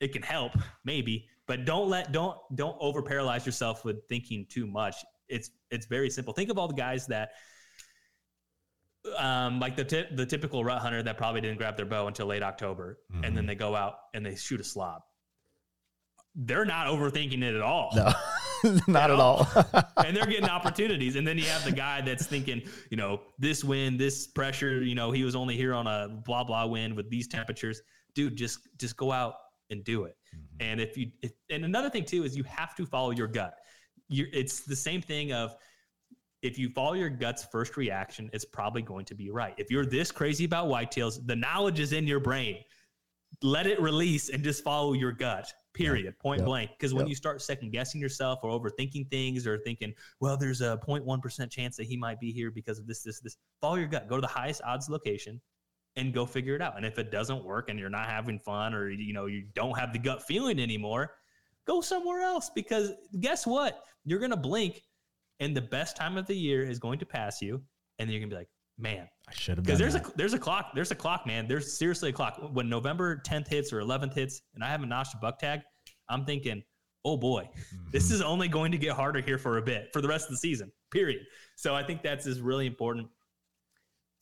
It 0.00 0.12
can 0.12 0.22
help, 0.22 0.52
maybe, 0.84 1.26
but 1.46 1.64
don't 1.64 1.88
let 1.88 2.12
don't 2.12 2.38
don't 2.54 2.76
over 2.80 3.02
paralyze 3.02 3.44
yourself 3.44 3.84
with 3.84 3.96
thinking 4.08 4.46
too 4.48 4.66
much. 4.66 4.96
It's 5.28 5.50
it's 5.70 5.86
very 5.86 6.08
simple. 6.08 6.32
Think 6.32 6.50
of 6.50 6.58
all 6.58 6.68
the 6.68 6.74
guys 6.74 7.06
that 7.08 7.30
um, 9.16 9.58
like 9.58 9.76
the 9.76 9.84
t- 9.84 10.06
the 10.14 10.26
typical 10.26 10.64
rut 10.64 10.80
hunter 10.80 11.02
that 11.02 11.16
probably 11.16 11.40
didn't 11.40 11.58
grab 11.58 11.76
their 11.76 11.86
bow 11.86 12.06
until 12.06 12.26
late 12.26 12.42
October, 12.42 12.98
mm-hmm. 13.12 13.24
and 13.24 13.36
then 13.36 13.42
mm-hmm. 13.42 13.48
they 13.48 13.54
go 13.56 13.74
out 13.74 13.94
and 14.14 14.24
they 14.24 14.36
shoot 14.36 14.60
a 14.60 14.64
slob. 14.64 15.02
They're 16.34 16.64
not 16.64 16.86
overthinking 16.86 17.42
it 17.42 17.54
at 17.54 17.62
all. 17.62 17.90
No. 17.96 18.12
Not 18.88 19.10
at 19.10 19.20
all. 19.20 19.46
and 20.04 20.16
they're 20.16 20.26
getting 20.26 20.48
opportunities. 20.48 21.16
And 21.16 21.26
then 21.26 21.38
you 21.38 21.44
have 21.44 21.64
the 21.64 21.72
guy 21.72 22.00
that's 22.00 22.26
thinking, 22.26 22.62
you 22.90 22.96
know, 22.96 23.20
this 23.38 23.64
wind, 23.64 23.98
this 23.98 24.26
pressure, 24.26 24.82
you 24.82 24.94
know, 24.94 25.10
he 25.10 25.24
was 25.24 25.34
only 25.34 25.56
here 25.56 25.74
on 25.74 25.86
a 25.86 26.08
blah 26.24 26.44
blah 26.44 26.66
wind 26.66 26.94
with 26.94 27.10
these 27.10 27.28
temperatures. 27.28 27.82
Dude, 28.14 28.36
just 28.36 28.60
just 28.78 28.96
go 28.96 29.12
out 29.12 29.34
and 29.70 29.84
do 29.84 30.04
it. 30.04 30.16
Mm-hmm. 30.34 30.70
And 30.70 30.80
if 30.80 30.96
you 30.96 31.10
if, 31.22 31.32
and 31.50 31.64
another 31.64 31.90
thing 31.90 32.04
too 32.04 32.24
is 32.24 32.36
you 32.36 32.44
have 32.44 32.74
to 32.76 32.86
follow 32.86 33.10
your 33.10 33.28
gut. 33.28 33.54
you 34.08 34.26
it's 34.32 34.60
the 34.60 34.76
same 34.76 35.02
thing 35.02 35.32
of 35.32 35.54
if 36.42 36.58
you 36.58 36.70
follow 36.70 36.92
your 36.94 37.10
gut's 37.10 37.44
first 37.44 37.76
reaction, 37.76 38.30
it's 38.32 38.44
probably 38.44 38.82
going 38.82 39.04
to 39.06 39.14
be 39.14 39.30
right. 39.30 39.54
If 39.58 39.70
you're 39.70 39.86
this 39.86 40.12
crazy 40.12 40.44
about 40.44 40.68
whitetails, 40.68 41.26
the 41.26 41.34
knowledge 41.34 41.80
is 41.80 41.92
in 41.92 42.06
your 42.06 42.20
brain. 42.20 42.58
Let 43.42 43.66
it 43.66 43.80
release 43.80 44.30
and 44.30 44.42
just 44.42 44.62
follow 44.62 44.92
your 44.92 45.12
gut 45.12 45.52
period, 45.78 46.04
yep. 46.04 46.18
point 46.18 46.40
yep. 46.40 46.46
blank. 46.46 46.70
Because 46.78 46.92
when 46.92 47.06
yep. 47.06 47.10
you 47.10 47.14
start 47.14 47.40
second 47.40 47.70
guessing 47.70 48.00
yourself 48.00 48.40
or 48.42 48.50
overthinking 48.50 49.10
things 49.10 49.46
or 49.46 49.58
thinking, 49.58 49.94
well, 50.20 50.36
there's 50.36 50.60
a 50.60 50.78
0.1% 50.86 51.50
chance 51.50 51.76
that 51.76 51.86
he 51.86 51.96
might 51.96 52.20
be 52.20 52.32
here 52.32 52.50
because 52.50 52.78
of 52.78 52.86
this, 52.86 53.02
this, 53.02 53.20
this, 53.20 53.36
follow 53.60 53.76
your 53.76 53.86
gut. 53.86 54.08
Go 54.08 54.16
to 54.16 54.20
the 54.20 54.26
highest 54.26 54.60
odds 54.64 54.88
location 54.88 55.40
and 55.96 56.12
go 56.12 56.26
figure 56.26 56.54
it 56.54 56.62
out. 56.62 56.76
And 56.76 56.84
if 56.84 56.98
it 56.98 57.10
doesn't 57.10 57.44
work 57.44 57.70
and 57.70 57.78
you're 57.78 57.90
not 57.90 58.06
having 58.06 58.38
fun 58.38 58.74
or, 58.74 58.90
you 58.90 59.12
know, 59.12 59.26
you 59.26 59.44
don't 59.54 59.78
have 59.78 59.92
the 59.92 59.98
gut 59.98 60.22
feeling 60.22 60.60
anymore, 60.60 61.14
go 61.66 61.80
somewhere 61.80 62.22
else 62.22 62.50
because 62.54 62.92
guess 63.20 63.46
what? 63.46 63.84
You're 64.04 64.20
going 64.20 64.30
to 64.30 64.36
blink 64.36 64.82
and 65.40 65.56
the 65.56 65.62
best 65.62 65.96
time 65.96 66.16
of 66.16 66.26
the 66.26 66.36
year 66.36 66.64
is 66.64 66.78
going 66.78 66.98
to 66.98 67.06
pass 67.06 67.40
you. 67.40 67.62
And 67.98 68.08
then 68.08 68.12
you're 68.12 68.20
going 68.20 68.30
to 68.30 68.36
be 68.36 68.40
like, 68.40 68.48
man, 68.78 69.08
I 69.28 69.32
should 69.34 69.58
have 69.58 69.64
because 69.64 69.78
there's 69.78 69.94
that. 69.94 70.06
a 70.06 70.16
there's 70.16 70.34
a 70.34 70.38
clock 70.38 70.70
there's 70.74 70.90
a 70.90 70.94
clock 70.94 71.26
man. 71.26 71.46
There's 71.48 71.76
seriously 71.76 72.10
a 72.10 72.12
clock. 72.12 72.38
When 72.52 72.68
November 72.68 73.20
10th 73.26 73.48
hits 73.48 73.72
or 73.72 73.80
11th 73.80 74.14
hits 74.14 74.42
and 74.54 74.64
I 74.64 74.68
haven't 74.68 74.88
notched 74.88 75.14
a 75.14 75.18
buck 75.18 75.38
tag 75.38 75.60
I'm 76.08 76.24
thinking 76.24 76.62
oh 77.04 77.16
boy 77.16 77.42
mm-hmm. 77.42 77.90
this 77.92 78.10
is 78.10 78.20
only 78.20 78.48
going 78.48 78.72
to 78.72 78.78
get 78.78 78.92
harder 78.92 79.20
here 79.20 79.38
for 79.38 79.58
a 79.58 79.62
bit 79.62 79.88
for 79.92 80.00
the 80.00 80.08
rest 80.08 80.26
of 80.26 80.30
the 80.30 80.38
season 80.38 80.72
period. 80.90 81.20
So 81.56 81.74
I 81.74 81.82
think 81.82 82.02
that's 82.02 82.26
is 82.26 82.40
really 82.40 82.66
important. 82.66 83.08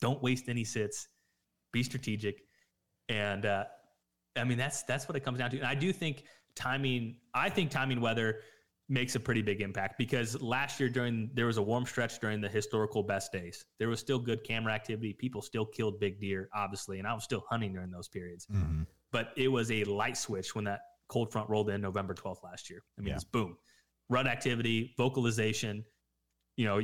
Don't 0.01 0.21
waste 0.21 0.49
any 0.49 0.63
sits. 0.63 1.07
Be 1.71 1.83
strategic. 1.83 2.41
And 3.09 3.45
uh, 3.45 3.65
I 4.35 4.43
mean 4.43 4.57
that's 4.57 4.83
that's 4.83 5.07
what 5.07 5.15
it 5.15 5.21
comes 5.21 5.39
down 5.39 5.51
to. 5.51 5.57
And 5.57 5.67
I 5.67 5.75
do 5.75 5.93
think 5.93 6.23
timing 6.55 7.17
I 7.33 7.49
think 7.49 7.71
timing 7.71 8.01
weather 8.01 8.41
makes 8.89 9.15
a 9.15 9.19
pretty 9.19 9.41
big 9.41 9.61
impact 9.61 9.97
because 9.97 10.41
last 10.41 10.79
year 10.79 10.87
during 10.89 11.29
there 11.33 11.45
was 11.45 11.57
a 11.57 11.61
warm 11.61 11.85
stretch 11.85 12.19
during 12.19 12.39
the 12.39 12.47
historical 12.47 13.03
best 13.03 13.31
days. 13.31 13.65
There 13.79 13.89
was 13.89 13.99
still 13.99 14.19
good 14.19 14.43
camera 14.43 14.73
activity. 14.73 15.13
People 15.13 15.41
still 15.41 15.65
killed 15.65 15.99
big 15.99 16.19
deer, 16.19 16.49
obviously, 16.55 16.99
and 16.99 17.07
I 17.07 17.13
was 17.13 17.23
still 17.23 17.43
hunting 17.49 17.73
during 17.73 17.91
those 17.91 18.07
periods. 18.07 18.47
Mm-hmm. 18.47 18.83
But 19.11 19.31
it 19.35 19.49
was 19.49 19.71
a 19.71 19.83
light 19.85 20.17
switch 20.17 20.55
when 20.55 20.65
that 20.65 20.81
cold 21.09 21.31
front 21.31 21.49
rolled 21.49 21.69
in 21.69 21.81
November 21.81 22.13
12th 22.13 22.43
last 22.43 22.69
year. 22.69 22.83
I 22.97 23.01
mean, 23.01 23.09
yeah. 23.09 23.15
it's 23.15 23.23
boom, 23.23 23.57
rut 24.09 24.27
activity, 24.27 24.93
vocalization. 24.97 25.83
You 26.55 26.65
know, 26.65 26.81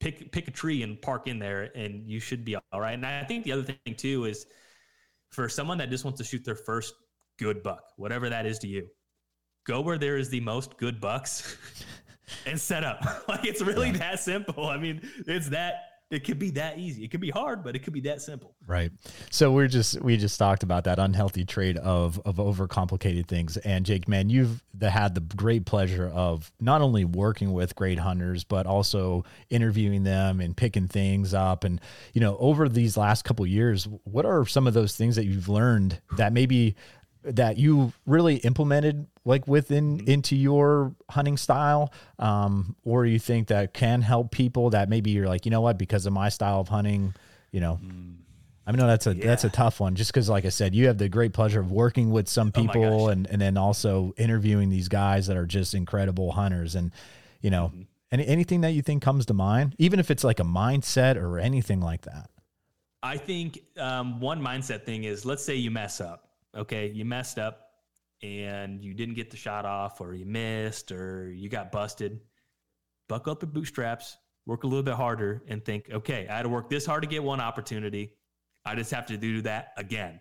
pick 0.00 0.30
pick 0.30 0.48
a 0.48 0.52
tree 0.52 0.82
and 0.82 1.00
park 1.02 1.26
in 1.26 1.38
there, 1.40 1.70
and 1.74 2.08
you 2.08 2.20
should 2.20 2.44
be 2.44 2.56
all 2.56 2.80
right. 2.80 2.94
And 2.94 3.04
I 3.04 3.24
think 3.24 3.44
the 3.44 3.52
other 3.52 3.62
thing 3.62 3.94
too 3.96 4.26
is 4.26 4.46
for 5.30 5.48
someone 5.48 5.78
that 5.78 5.90
just 5.90 6.04
wants 6.04 6.18
to 6.18 6.24
shoot 6.24 6.44
their 6.44 6.54
first 6.54 6.94
good 7.38 7.62
buck, 7.62 7.82
whatever 7.96 8.28
that 8.28 8.46
is 8.46 8.60
to 8.60 8.68
you 8.68 8.88
go 9.68 9.82
where 9.82 9.98
there 9.98 10.16
is 10.16 10.30
the 10.30 10.40
most 10.40 10.76
good 10.78 11.00
bucks 11.00 11.56
and 12.46 12.60
set 12.60 12.82
up. 12.82 13.04
like 13.28 13.44
it's 13.44 13.62
really 13.62 13.88
yeah. 13.88 13.98
that 13.98 14.20
simple. 14.20 14.66
I 14.66 14.78
mean, 14.78 15.02
it's 15.26 15.50
that 15.50 15.84
it 16.10 16.24
could 16.24 16.38
be 16.38 16.50
that 16.52 16.78
easy. 16.78 17.04
It 17.04 17.10
could 17.10 17.20
be 17.20 17.28
hard, 17.28 17.62
but 17.62 17.76
it 17.76 17.80
could 17.80 17.92
be 17.92 18.00
that 18.02 18.22
simple. 18.22 18.54
Right. 18.66 18.90
So 19.30 19.52
we're 19.52 19.68
just 19.68 20.00
we 20.00 20.16
just 20.16 20.38
talked 20.38 20.62
about 20.62 20.84
that 20.84 20.98
unhealthy 20.98 21.44
trade 21.44 21.76
of 21.76 22.18
of 22.24 22.36
overcomplicated 22.36 23.28
things. 23.28 23.58
And 23.58 23.84
Jake, 23.84 24.08
man, 24.08 24.30
you've 24.30 24.64
the, 24.72 24.88
had 24.88 25.14
the 25.14 25.20
great 25.20 25.66
pleasure 25.66 26.08
of 26.08 26.50
not 26.60 26.80
only 26.80 27.04
working 27.04 27.52
with 27.52 27.74
great 27.74 27.98
hunters, 27.98 28.42
but 28.42 28.64
also 28.64 29.24
interviewing 29.50 30.04
them 30.04 30.40
and 30.40 30.56
picking 30.56 30.88
things 30.88 31.34
up. 31.34 31.64
And 31.64 31.78
you 32.14 32.22
know, 32.22 32.38
over 32.38 32.70
these 32.70 32.96
last 32.96 33.24
couple 33.24 33.46
years, 33.46 33.86
what 34.04 34.24
are 34.24 34.46
some 34.46 34.66
of 34.66 34.72
those 34.72 34.96
things 34.96 35.16
that 35.16 35.26
you've 35.26 35.50
learned 35.50 36.00
that 36.16 36.32
maybe 36.32 36.74
that 37.24 37.58
you 37.58 37.92
really 38.06 38.36
implemented 38.36 39.06
like 39.24 39.46
within 39.46 39.98
mm-hmm. 39.98 40.10
into 40.10 40.36
your 40.36 40.94
hunting 41.10 41.36
style 41.36 41.92
um, 42.18 42.76
or 42.84 43.04
you 43.04 43.18
think 43.18 43.48
that 43.48 43.74
can 43.74 44.02
help 44.02 44.30
people 44.30 44.70
that 44.70 44.88
maybe 44.88 45.10
you're 45.10 45.28
like 45.28 45.44
you 45.44 45.50
know 45.50 45.60
what 45.60 45.78
because 45.78 46.06
of 46.06 46.12
my 46.12 46.28
style 46.28 46.60
of 46.60 46.68
hunting 46.68 47.14
you 47.50 47.60
know 47.60 47.78
mm. 47.82 48.14
I 48.68 48.70
mean, 48.70 48.80
no, 48.80 48.86
that's 48.86 49.06
a 49.06 49.16
yeah. 49.16 49.24
that's 49.24 49.44
a 49.44 49.48
tough 49.48 49.80
one. 49.80 49.94
Just 49.94 50.12
because, 50.12 50.28
like 50.28 50.44
I 50.44 50.50
said, 50.50 50.74
you 50.74 50.88
have 50.88 50.98
the 50.98 51.08
great 51.08 51.32
pleasure 51.32 51.58
of 51.58 51.72
working 51.72 52.10
with 52.10 52.28
some 52.28 52.52
oh 52.54 52.60
people, 52.60 52.84
oh 52.84 53.08
and 53.08 53.26
and 53.26 53.40
then 53.40 53.56
also 53.56 54.12
interviewing 54.18 54.68
these 54.68 54.88
guys 54.88 55.26
that 55.28 55.38
are 55.38 55.46
just 55.46 55.72
incredible 55.72 56.32
hunters. 56.32 56.74
And 56.74 56.92
you 57.40 57.48
know, 57.48 57.72
mm-hmm. 57.74 57.82
any 58.12 58.26
anything 58.26 58.60
that 58.60 58.72
you 58.72 58.82
think 58.82 59.02
comes 59.02 59.24
to 59.26 59.34
mind, 59.34 59.74
even 59.78 59.98
if 59.98 60.10
it's 60.10 60.22
like 60.22 60.38
a 60.38 60.44
mindset 60.44 61.16
or 61.16 61.38
anything 61.38 61.80
like 61.80 62.02
that. 62.02 62.28
I 63.02 63.16
think 63.16 63.62
um, 63.78 64.20
one 64.20 64.42
mindset 64.42 64.84
thing 64.84 65.04
is, 65.04 65.24
let's 65.24 65.42
say 65.42 65.54
you 65.54 65.70
mess 65.70 66.02
up, 66.02 66.27
okay, 66.56 66.88
you 66.88 67.04
messed 67.04 67.38
up 67.38 67.66
and 68.22 68.82
you 68.82 68.94
didn't 68.94 69.14
get 69.14 69.30
the 69.30 69.36
shot 69.36 69.64
off, 69.64 70.00
or 70.00 70.14
you 70.14 70.26
missed, 70.26 70.90
or 70.90 71.30
you 71.32 71.48
got 71.48 71.70
busted, 71.70 72.20
buckle 73.08 73.32
up 73.32 73.42
your 73.42 73.50
bootstraps, 73.50 74.16
work 74.46 74.64
a 74.64 74.66
little 74.66 74.82
bit 74.82 74.94
harder, 74.94 75.42
and 75.48 75.64
think, 75.64 75.88
okay, 75.92 76.26
I 76.28 76.36
had 76.36 76.42
to 76.42 76.48
work 76.48 76.68
this 76.68 76.84
hard 76.84 77.02
to 77.02 77.08
get 77.08 77.22
one 77.22 77.40
opportunity. 77.40 78.14
I 78.64 78.74
just 78.74 78.90
have 78.90 79.06
to 79.06 79.16
do 79.16 79.40
that 79.42 79.72
again 79.76 80.20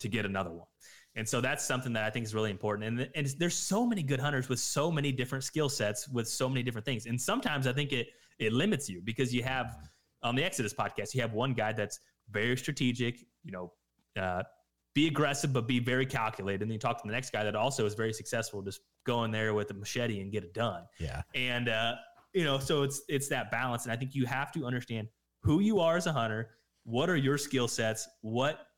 to 0.00 0.08
get 0.08 0.26
another 0.26 0.50
one. 0.50 0.66
And 1.14 1.26
so 1.26 1.40
that's 1.40 1.64
something 1.64 1.94
that 1.94 2.04
I 2.04 2.10
think 2.10 2.26
is 2.26 2.34
really 2.34 2.50
important. 2.50 2.86
And, 3.00 3.10
and 3.14 3.26
there's 3.38 3.54
so 3.54 3.86
many 3.86 4.02
good 4.02 4.20
hunters 4.20 4.48
with 4.50 4.60
so 4.60 4.92
many 4.92 5.12
different 5.12 5.44
skill 5.44 5.70
sets 5.70 6.08
with 6.08 6.28
so 6.28 6.48
many 6.48 6.62
different 6.62 6.84
things. 6.84 7.06
And 7.06 7.18
sometimes 7.18 7.66
I 7.66 7.72
think 7.72 7.92
it 7.92 8.08
it 8.38 8.52
limits 8.52 8.88
you 8.88 9.00
because 9.02 9.34
you 9.34 9.42
have 9.42 9.76
on 10.22 10.34
the 10.34 10.44
Exodus 10.44 10.74
podcast, 10.74 11.14
you 11.14 11.22
have 11.22 11.32
one 11.32 11.54
guy 11.54 11.72
that's 11.72 12.00
very 12.30 12.56
strategic, 12.56 13.20
you 13.44 13.52
know, 13.52 13.72
uh, 14.20 14.42
be 14.96 15.08
aggressive, 15.08 15.52
but 15.52 15.68
be 15.68 15.78
very 15.78 16.06
calculated. 16.06 16.62
And 16.62 16.70
then 16.70 16.72
you 16.72 16.78
talk 16.78 17.02
to 17.02 17.06
the 17.06 17.12
next 17.12 17.30
guy 17.30 17.44
that 17.44 17.54
also 17.54 17.84
is 17.84 17.92
very 17.92 18.14
successful, 18.14 18.62
just 18.62 18.80
go 19.04 19.24
in 19.24 19.30
there 19.30 19.52
with 19.52 19.70
a 19.70 19.74
machete 19.74 20.22
and 20.22 20.32
get 20.32 20.42
it 20.42 20.54
done. 20.54 20.84
Yeah. 20.98 21.20
And, 21.34 21.68
uh, 21.68 21.96
you 22.32 22.44
know, 22.44 22.58
so 22.58 22.82
it's, 22.82 23.02
it's 23.06 23.28
that 23.28 23.50
balance. 23.50 23.84
And 23.84 23.92
I 23.92 23.96
think 23.96 24.14
you 24.14 24.24
have 24.24 24.50
to 24.52 24.64
understand 24.64 25.08
who 25.42 25.60
you 25.60 25.80
are 25.80 25.98
as 25.98 26.06
a 26.06 26.12
hunter. 26.14 26.48
What 26.84 27.10
are 27.10 27.16
your 27.16 27.36
skill 27.36 27.68
sets? 27.68 28.08
What, 28.22 28.68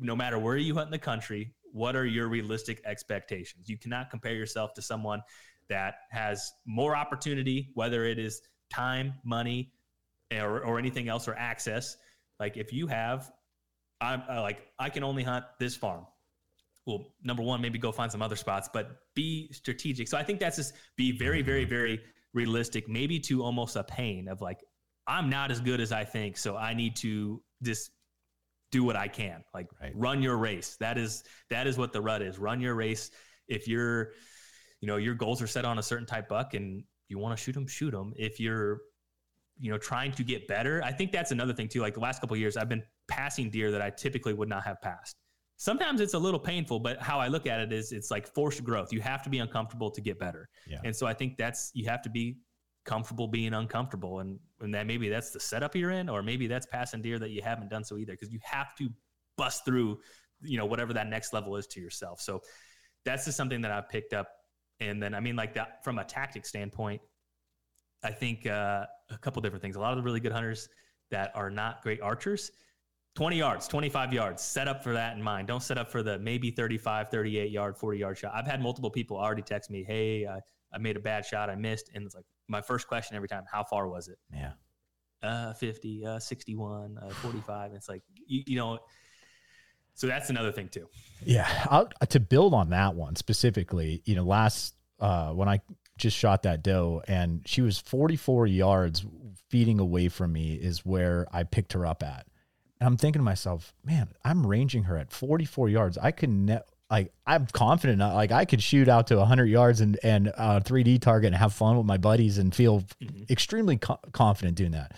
no 0.00 0.16
matter 0.16 0.36
where 0.36 0.56
you 0.56 0.74
hunt 0.74 0.88
in 0.88 0.90
the 0.90 0.98
country, 0.98 1.54
what 1.70 1.94
are 1.94 2.06
your 2.06 2.26
realistic 2.26 2.82
expectations? 2.84 3.68
You 3.68 3.78
cannot 3.78 4.10
compare 4.10 4.34
yourself 4.34 4.74
to 4.74 4.82
someone 4.82 5.22
that 5.68 5.94
has 6.10 6.50
more 6.66 6.96
opportunity, 6.96 7.70
whether 7.74 8.04
it 8.04 8.18
is 8.18 8.42
time, 8.68 9.14
money, 9.24 9.70
or, 10.32 10.58
or 10.64 10.80
anything 10.80 11.08
else 11.08 11.28
or 11.28 11.36
access. 11.36 11.96
Like 12.40 12.56
if 12.56 12.72
you 12.72 12.88
have 12.88 13.30
I'm 14.00 14.22
uh, 14.28 14.40
like, 14.42 14.62
I 14.78 14.90
can 14.90 15.02
only 15.02 15.22
hunt 15.22 15.44
this 15.58 15.76
farm. 15.76 16.06
Well, 16.86 17.06
number 17.22 17.42
one, 17.42 17.60
maybe 17.60 17.78
go 17.78 17.92
find 17.92 18.10
some 18.10 18.22
other 18.22 18.36
spots, 18.36 18.68
but 18.72 18.90
be 19.14 19.52
strategic. 19.52 20.08
So 20.08 20.16
I 20.16 20.22
think 20.22 20.40
that's 20.40 20.56
just 20.56 20.74
be 20.96 21.12
very, 21.12 21.42
very, 21.42 21.62
mm-hmm. 21.62 21.70
very 21.70 22.00
realistic, 22.32 22.88
maybe 22.88 23.18
to 23.20 23.42
almost 23.42 23.76
a 23.76 23.84
pain 23.84 24.28
of 24.28 24.40
like, 24.40 24.60
I'm 25.06 25.28
not 25.28 25.50
as 25.50 25.60
good 25.60 25.80
as 25.80 25.92
I 25.92 26.04
think. 26.04 26.36
So 26.36 26.56
I 26.56 26.74
need 26.74 26.96
to 26.96 27.42
just 27.62 27.90
do 28.70 28.84
what 28.84 28.96
I 28.96 29.08
can. 29.08 29.42
Like 29.52 29.68
right. 29.80 29.92
run 29.94 30.22
your 30.22 30.36
race. 30.36 30.76
That 30.80 30.98
is 30.98 31.24
that 31.50 31.66
is 31.66 31.78
what 31.78 31.92
the 31.92 32.00
rut 32.00 32.22
is. 32.22 32.38
Run 32.38 32.60
your 32.60 32.74
race. 32.74 33.10
If 33.48 33.66
you're, 33.66 34.12
you 34.80 34.86
know, 34.86 34.96
your 34.96 35.14
goals 35.14 35.40
are 35.40 35.46
set 35.46 35.64
on 35.64 35.78
a 35.78 35.82
certain 35.82 36.06
type 36.06 36.28
buck 36.28 36.54
and 36.54 36.84
you 37.08 37.18
want 37.18 37.36
to 37.36 37.42
shoot 37.42 37.52
them, 37.52 37.66
shoot 37.66 37.90
them. 37.90 38.12
If 38.16 38.38
you're 38.38 38.80
you 39.60 39.70
know 39.70 39.78
trying 39.78 40.12
to 40.12 40.22
get 40.22 40.46
better 40.46 40.80
i 40.84 40.92
think 40.92 41.12
that's 41.12 41.32
another 41.32 41.52
thing 41.52 41.68
too 41.68 41.80
like 41.80 41.94
the 41.94 42.00
last 42.00 42.20
couple 42.20 42.36
years 42.36 42.56
i've 42.56 42.68
been 42.68 42.82
passing 43.08 43.50
deer 43.50 43.70
that 43.70 43.82
i 43.82 43.90
typically 43.90 44.34
would 44.34 44.48
not 44.48 44.64
have 44.64 44.80
passed. 44.80 45.16
Sometimes 45.56 46.00
it's 46.00 46.14
a 46.14 46.18
little 46.18 46.40
painful 46.40 46.78
but 46.78 47.00
how 47.00 47.18
i 47.18 47.28
look 47.28 47.46
at 47.46 47.60
it 47.60 47.72
is 47.72 47.92
it's 47.92 48.10
like 48.10 48.26
forced 48.26 48.62
growth. 48.62 48.92
You 48.92 49.00
have 49.00 49.22
to 49.22 49.30
be 49.30 49.38
uncomfortable 49.38 49.90
to 49.90 50.00
get 50.00 50.18
better. 50.18 50.48
Yeah. 50.66 50.78
and 50.84 50.94
so 50.94 51.06
i 51.06 51.14
think 51.14 51.36
that's 51.36 51.70
you 51.74 51.88
have 51.88 52.02
to 52.02 52.10
be 52.10 52.38
comfortable 52.84 53.28
being 53.28 53.54
uncomfortable. 53.54 54.20
And 54.20 54.38
and 54.60 54.74
that 54.74 54.86
maybe 54.86 55.08
that's 55.08 55.30
the 55.30 55.40
setup 55.40 55.76
you're 55.76 55.90
in 55.90 56.08
or 56.08 56.22
maybe 56.22 56.46
that's 56.46 56.66
passing 56.66 57.02
deer 57.02 57.18
that 57.18 57.30
you 57.30 57.42
haven't 57.42 57.68
done 57.70 57.84
so 57.84 57.98
either 57.98 58.12
because 58.12 58.32
you 58.32 58.40
have 58.42 58.74
to 58.76 58.88
bust 59.36 59.64
through 59.64 60.00
you 60.42 60.56
know 60.56 60.66
whatever 60.66 60.92
that 60.92 61.08
next 61.08 61.32
level 61.32 61.56
is 61.56 61.66
to 61.68 61.80
yourself. 61.80 62.20
So 62.20 62.40
that's 63.04 63.24
just 63.24 63.36
something 63.36 63.60
that 63.62 63.70
i've 63.70 63.88
picked 63.88 64.12
up. 64.12 64.28
And 64.80 65.02
then 65.02 65.14
i 65.14 65.20
mean 65.20 65.36
like 65.36 65.54
that 65.54 65.82
from 65.84 65.98
a 65.98 66.04
tactic 66.04 66.46
standpoint 66.46 67.00
I 68.02 68.10
think 68.10 68.46
uh, 68.46 68.86
a 69.10 69.18
couple 69.18 69.42
different 69.42 69.62
things. 69.62 69.76
A 69.76 69.80
lot 69.80 69.92
of 69.92 69.96
the 69.96 70.02
really 70.02 70.20
good 70.20 70.32
hunters 70.32 70.68
that 71.10 71.32
are 71.34 71.50
not 71.50 71.82
great 71.82 72.00
archers, 72.00 72.50
20 73.18 73.36
yards, 73.36 73.66
25 73.66 74.12
yards, 74.12 74.44
set 74.44 74.68
up 74.68 74.80
for 74.80 74.92
that 74.92 75.16
in 75.16 75.20
mind. 75.20 75.48
Don't 75.48 75.60
set 75.60 75.76
up 75.76 75.90
for 75.90 76.04
the 76.04 76.20
maybe 76.20 76.52
35, 76.52 77.08
38 77.08 77.50
yard, 77.50 77.76
40 77.76 77.98
yard 77.98 78.16
shot. 78.16 78.32
I've 78.32 78.46
had 78.46 78.62
multiple 78.62 78.90
people 78.90 79.16
already 79.16 79.42
text 79.42 79.72
me, 79.72 79.82
Hey, 79.82 80.24
I, 80.24 80.38
I 80.72 80.78
made 80.78 80.96
a 80.96 81.00
bad 81.00 81.26
shot. 81.26 81.50
I 81.50 81.56
missed. 81.56 81.90
And 81.92 82.06
it's 82.06 82.14
like 82.14 82.26
my 82.46 82.60
first 82.60 82.86
question 82.86 83.16
every 83.16 83.26
time, 83.26 83.42
how 83.50 83.64
far 83.64 83.88
was 83.88 84.06
it? 84.06 84.20
Yeah. 84.32 84.52
Uh, 85.20 85.52
50, 85.52 86.06
uh, 86.06 86.20
61, 86.20 86.96
uh, 86.96 87.08
45. 87.08 87.72
It's 87.72 87.88
like, 87.88 88.04
you, 88.24 88.44
you 88.46 88.56
know, 88.56 88.78
so 89.94 90.06
that's 90.06 90.30
another 90.30 90.52
thing 90.52 90.68
too. 90.68 90.86
Yeah. 91.24 91.48
I'll, 91.68 91.88
to 92.10 92.20
build 92.20 92.54
on 92.54 92.70
that 92.70 92.94
one 92.94 93.16
specifically, 93.16 94.00
you 94.04 94.14
know, 94.14 94.22
last, 94.22 94.76
uh, 95.00 95.30
when 95.32 95.48
I 95.48 95.60
just 95.96 96.16
shot 96.16 96.44
that 96.44 96.62
doe 96.62 97.02
and 97.08 97.42
she 97.46 97.62
was 97.62 97.80
44 97.80 98.46
yards 98.46 99.04
feeding 99.50 99.80
away 99.80 100.08
from 100.08 100.32
me 100.32 100.54
is 100.54 100.86
where 100.86 101.26
I 101.32 101.42
picked 101.42 101.72
her 101.72 101.84
up 101.84 102.04
at. 102.04 102.27
And 102.80 102.86
I'm 102.86 102.96
thinking 102.96 103.20
to 103.20 103.24
myself, 103.24 103.74
man, 103.84 104.08
I'm 104.24 104.46
ranging 104.46 104.84
her 104.84 104.96
at 104.96 105.12
44 105.12 105.68
yards. 105.68 105.98
I 105.98 106.10
can 106.10 106.46
ne- 106.46 106.60
like 106.90 107.12
I'm 107.26 107.46
confident 107.46 108.00
like 108.00 108.32
I 108.32 108.44
could 108.44 108.62
shoot 108.62 108.88
out 108.88 109.08
to 109.08 109.16
100 109.16 109.44
yards 109.44 109.80
and 109.82 109.98
and 110.02 110.32
uh 110.36 110.60
3D 110.60 111.02
target 111.02 111.28
and 111.28 111.36
have 111.36 111.52
fun 111.52 111.76
with 111.76 111.84
my 111.84 111.98
buddies 111.98 112.38
and 112.38 112.54
feel 112.54 112.80
mm-hmm. 113.02 113.24
extremely 113.30 113.76
co- 113.76 114.00
confident 114.12 114.56
doing 114.56 114.70
that. 114.72 114.92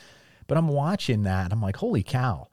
But 0.46 0.58
I'm 0.58 0.68
watching 0.68 1.24
that 1.24 1.52
I'm 1.52 1.62
like, 1.62 1.76
holy 1.76 2.02
cow. 2.02 2.48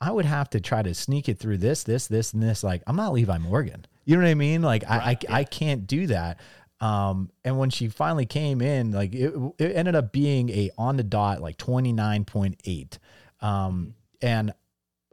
I 0.00 0.12
would 0.12 0.26
have 0.26 0.48
to 0.50 0.60
try 0.60 0.82
to 0.82 0.94
sneak 0.94 1.28
it 1.28 1.38
through 1.38 1.58
this, 1.58 1.82
this, 1.82 2.06
this, 2.06 2.32
and 2.32 2.40
this. 2.40 2.62
Like, 2.62 2.82
I'm 2.86 2.94
not 2.94 3.12
Levi 3.12 3.36
Morgan. 3.38 3.84
You 4.04 4.16
know 4.16 4.22
what 4.22 4.28
I 4.30 4.34
mean? 4.34 4.62
Like, 4.62 4.84
right, 4.88 5.02
I, 5.02 5.10
I, 5.10 5.18
yeah. 5.20 5.34
I 5.34 5.44
can't 5.44 5.88
do 5.88 6.06
that. 6.06 6.38
Um, 6.80 7.30
and 7.44 7.58
when 7.58 7.70
she 7.70 7.88
finally 7.88 8.26
came 8.26 8.60
in, 8.60 8.92
like 8.92 9.12
it, 9.14 9.34
it 9.58 9.74
ended 9.74 9.96
up 9.96 10.12
being 10.12 10.48
a 10.50 10.70
on 10.78 10.96
the 10.96 11.02
dot, 11.02 11.40
like 11.40 11.58
29.8. 11.58 12.98
Um, 13.40 13.94
and 14.22 14.52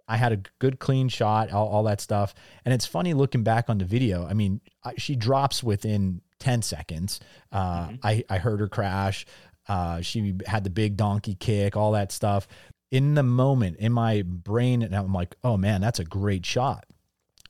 I 0.07 0.17
had 0.17 0.31
a 0.31 0.41
good 0.59 0.79
clean 0.79 1.09
shot, 1.09 1.51
all, 1.51 1.67
all, 1.67 1.83
that 1.83 1.99
stuff. 1.99 2.35
And 2.63 2.73
it's 2.73 2.85
funny 2.85 3.13
looking 3.13 3.43
back 3.43 3.69
on 3.69 3.77
the 3.77 3.85
video. 3.85 4.25
I 4.25 4.33
mean, 4.33 4.61
I, 4.83 4.93
she 4.97 5.15
drops 5.15 5.63
within 5.63 6.21
10 6.39 6.61
seconds. 6.61 7.19
Uh, 7.51 7.87
mm-hmm. 7.87 7.95
I, 8.03 8.23
I 8.29 8.37
heard 8.37 8.59
her 8.59 8.67
crash. 8.67 9.25
Uh, 9.67 10.01
she 10.01 10.35
had 10.45 10.63
the 10.63 10.69
big 10.69 10.95
donkey 10.95 11.35
kick, 11.35 11.75
all 11.75 11.93
that 11.93 12.11
stuff. 12.11 12.47
In 12.91 13.15
the 13.15 13.23
moment, 13.23 13.77
in 13.77 13.91
my 13.91 14.21
brain, 14.21 14.83
and 14.83 14.95
I'm 14.95 15.11
like, 15.11 15.35
oh 15.43 15.57
man, 15.57 15.81
that's 15.81 15.99
a 15.99 16.05
great 16.05 16.45
shot 16.45 16.85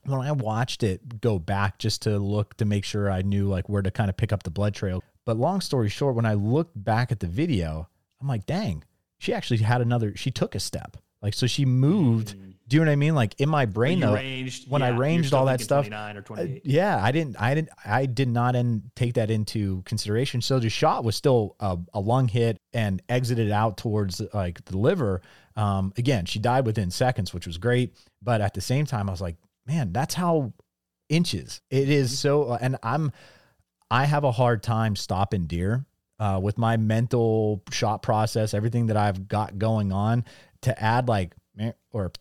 when 0.06 0.22
I 0.22 0.32
watched 0.32 0.84
it 0.84 1.22
go 1.22 1.40
back 1.40 1.80
just 1.80 2.04
to 2.04 2.18
look 2.20 2.56
to 2.58 2.66
make 2.66 2.86
sure 2.86 3.10
I 3.10 3.22
knew 3.22 3.48
like 3.48 3.68
where 3.68 3.82
to 3.82 3.92
kind 3.92 4.10
of 4.10 4.18
pick 4.18 4.32
up 4.32 4.44
the 4.44 4.52
blood 4.52 4.76
trail. 4.76 5.04
But 5.26 5.38
long 5.38 5.62
story 5.62 5.90
short, 5.90 6.16
when 6.16 6.26
I 6.26 6.36
looked 6.36 6.82
back 6.82 7.12
at 7.12 7.20
the 7.20 7.28
video, 7.28 7.90
I'm 8.22 8.28
like, 8.28 8.46
dang, 8.46 8.84
she 9.18 9.34
actually 9.34 9.58
had 9.58 9.82
another, 9.82 10.16
she 10.16 10.32
took 10.32 10.56
a 10.56 10.60
step. 10.60 10.98
Like 11.26 11.34
so 11.34 11.48
she 11.48 11.66
moved. 11.66 12.36
Do 12.68 12.78
you 12.78 12.86
know 12.86 12.92
what 12.92 12.94
I 12.94 12.98
mean? 12.98 13.16
Like 13.16 13.34
in 13.42 13.50
my 13.50 13.66
brain 13.66 14.00
When 14.00 14.10
though, 14.10 14.16
ranged, 14.16 14.70
when 14.70 14.84
I 14.84 14.90
yeah, 14.90 14.92
you're 14.92 15.02
ranged 15.02 15.34
all 15.34 15.46
that 15.46 15.60
stuff, 15.60 15.88
uh, 15.92 16.46
yeah, 16.64 17.00
I 17.02 17.12
didn't, 17.12 17.42
I 17.42 17.56
didn't, 17.56 17.70
I 17.84 18.06
did 18.06 18.28
not 18.28 18.56
in, 18.56 18.92
take 18.96 19.16
that 19.16 19.32
into 19.32 19.82
consideration. 19.86 20.40
So 20.42 20.60
the 20.60 20.70
shot 20.70 21.04
was 21.04 21.16
still 21.16 21.56
a, 21.60 21.80
a 21.96 22.00
lung 22.00 22.28
hit 22.28 22.60
and 22.74 23.02
exited 23.10 23.50
out 23.52 23.78
towards 23.78 24.22
like 24.36 24.64
the 24.66 24.78
liver. 24.78 25.22
Um, 25.56 25.94
again, 25.98 26.26
she 26.26 26.38
died 26.38 26.68
within 26.68 26.92
seconds, 26.92 27.34
which 27.34 27.48
was 27.48 27.58
great. 27.58 27.96
But 28.22 28.42
at 28.42 28.54
the 28.54 28.62
same 28.62 28.86
time, 28.86 29.10
I 29.10 29.12
was 29.12 29.22
like, 29.22 29.38
man, 29.66 29.94
that's 29.94 30.14
how 30.14 30.54
inches 31.10 31.60
it 31.72 31.90
is. 31.90 32.20
So, 32.20 32.52
uh, 32.52 32.60
and 32.62 32.78
I'm, 32.84 33.12
I 33.90 34.06
have 34.06 34.24
a 34.24 34.32
hard 34.32 34.62
time 34.62 34.96
stopping 34.96 35.48
deer 35.48 35.86
uh, 36.20 36.40
with 36.42 36.58
my 36.58 36.78
mental 36.78 37.64
shot 37.72 38.02
process, 38.02 38.54
everything 38.54 38.88
that 38.88 38.98
I've 38.98 39.28
got 39.28 39.58
going 39.58 39.92
on 39.92 40.26
to 40.62 40.82
add 40.82 41.08
like 41.08 41.34
or 41.92 42.12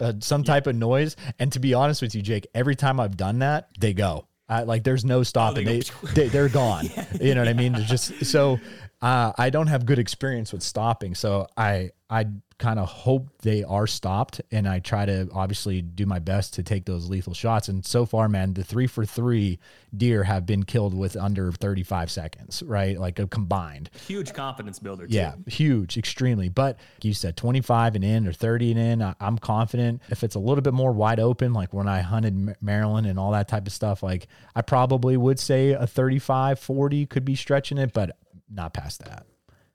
uh, 0.00 0.12
some 0.20 0.44
type 0.44 0.66
of 0.66 0.76
noise. 0.76 1.16
And 1.38 1.52
to 1.52 1.60
be 1.60 1.74
honest 1.74 2.02
with 2.02 2.14
you, 2.14 2.22
Jake, 2.22 2.46
every 2.54 2.76
time 2.76 3.00
I've 3.00 3.16
done 3.16 3.40
that, 3.40 3.68
they 3.78 3.94
go. 3.94 4.26
I, 4.48 4.62
like 4.62 4.82
there's 4.82 5.04
no 5.04 5.22
stopping. 5.22 5.66
they 5.66 5.80
they, 5.80 5.90
they 6.14 6.28
they're 6.28 6.48
gone. 6.48 6.88
You 7.20 7.34
know 7.34 7.40
what 7.42 7.48
I 7.48 7.52
mean? 7.52 7.72
They're 7.72 7.82
just 7.82 8.24
so 8.24 8.58
uh, 9.00 9.32
I 9.36 9.50
don't 9.50 9.68
have 9.68 9.86
good 9.86 9.98
experience 9.98 10.52
with 10.52 10.62
stopping. 10.62 11.14
So 11.14 11.46
I 11.56 11.90
I 12.10 12.26
kind 12.58 12.80
of 12.80 12.88
hope 12.88 13.28
they 13.42 13.62
are 13.62 13.86
stopped, 13.86 14.40
and 14.50 14.66
I 14.66 14.80
try 14.80 15.06
to 15.06 15.28
obviously 15.32 15.82
do 15.82 16.06
my 16.06 16.18
best 16.18 16.54
to 16.54 16.62
take 16.64 16.86
those 16.86 17.08
lethal 17.08 17.34
shots. 17.34 17.68
And 17.68 17.84
so 17.86 18.06
far, 18.06 18.28
man, 18.28 18.54
the 18.54 18.64
three 18.64 18.88
for 18.88 19.04
three 19.04 19.60
deer 19.96 20.24
have 20.24 20.46
been 20.46 20.64
killed 20.64 20.94
with 20.94 21.16
under 21.16 21.52
35 21.52 22.10
seconds, 22.10 22.62
right? 22.64 22.98
Like 22.98 23.18
a 23.20 23.28
combined. 23.28 23.90
Huge 24.06 24.32
confidence 24.32 24.80
builder. 24.80 25.06
Too. 25.06 25.14
Yeah, 25.14 25.34
huge, 25.46 25.96
extremely. 25.96 26.48
But 26.48 26.78
like 26.96 27.04
you 27.04 27.14
said 27.14 27.36
25 27.36 27.94
and 27.94 28.04
in 28.04 28.26
or 28.26 28.32
30 28.32 28.72
and 28.72 28.80
in, 28.80 29.02
I, 29.02 29.14
I'm 29.20 29.38
confident. 29.38 30.02
If 30.08 30.24
it's 30.24 30.34
a 30.34 30.40
little 30.40 30.62
bit 30.62 30.74
more 30.74 30.92
wide 30.92 31.20
open, 31.20 31.52
like 31.52 31.72
when 31.72 31.86
I 31.86 32.00
hunted 32.00 32.56
Maryland 32.60 33.06
and 33.06 33.18
all 33.18 33.30
that 33.32 33.46
type 33.46 33.66
of 33.66 33.72
stuff, 33.72 34.02
like 34.02 34.26
I 34.56 34.62
probably 34.62 35.16
would 35.16 35.38
say 35.38 35.70
a 35.70 35.86
35, 35.86 36.58
40 36.58 37.06
could 37.06 37.24
be 37.24 37.36
stretching 37.36 37.78
it, 37.78 37.92
but 37.92 38.16
not 38.50 38.72
past 38.74 39.04
that. 39.04 39.26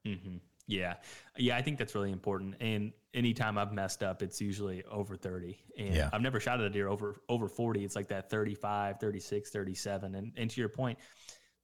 hmm 0.05 0.37
Yeah. 0.67 0.95
Yeah. 1.37 1.55
I 1.57 1.61
think 1.61 1.77
that's 1.77 1.93
really 1.95 2.11
important. 2.11 2.55
And 2.59 2.91
anytime 3.13 3.57
I've 3.57 3.71
messed 3.73 4.01
up, 4.03 4.21
it's 4.23 4.41
usually 4.41 4.83
over 4.85 5.15
30. 5.15 5.57
And 5.77 5.93
Yeah. 5.95 6.09
I've 6.13 6.21
never 6.21 6.39
shot 6.39 6.59
at 6.59 6.65
a 6.65 6.69
deer 6.69 6.87
over, 6.87 7.21
over 7.29 7.47
40. 7.47 7.83
It's 7.85 7.95
like 7.95 8.07
that 8.09 8.29
35, 8.29 8.99
36, 8.99 9.49
37. 9.51 10.15
And, 10.15 10.31
and 10.37 10.49
to 10.49 10.59
your 10.59 10.69
point, 10.69 10.97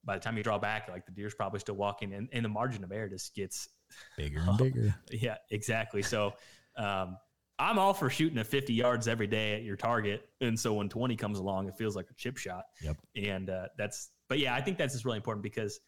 by 0.04 0.16
the 0.16 0.20
time 0.22 0.36
you 0.36 0.42
draw 0.42 0.58
back, 0.58 0.88
like 0.88 1.04
the 1.06 1.12
deer's 1.12 1.34
probably 1.34 1.60
still 1.60 1.76
walking 1.76 2.14
and, 2.14 2.28
and 2.32 2.44
the 2.44 2.48
margin 2.48 2.84
of 2.84 2.92
error 2.92 3.08
just 3.08 3.34
gets, 3.34 3.68
Bigger 4.16 4.40
and 4.46 4.56
bigger. 4.58 4.94
yeah, 5.10 5.36
exactly. 5.50 6.02
So, 6.02 6.34
um, 6.76 7.16
I'm 7.58 7.78
all 7.78 7.92
for 7.92 8.08
shooting 8.08 8.38
at 8.38 8.46
50 8.46 8.72
yards 8.72 9.06
every 9.06 9.26
day 9.26 9.52
at 9.54 9.62
your 9.64 9.76
target. 9.76 10.26
And 10.40 10.58
so 10.58 10.72
when 10.72 10.88
20 10.88 11.14
comes 11.16 11.38
along, 11.38 11.68
it 11.68 11.76
feels 11.76 11.94
like 11.94 12.06
a 12.10 12.14
chip 12.14 12.38
shot. 12.38 12.64
Yep. 12.82 12.96
And 13.16 13.50
uh, 13.50 13.66
that's, 13.76 14.12
but 14.30 14.38
yeah, 14.38 14.54
I 14.54 14.62
think 14.62 14.78
that's 14.78 14.94
just 14.94 15.04
really 15.04 15.18
important 15.18 15.42
because 15.42 15.78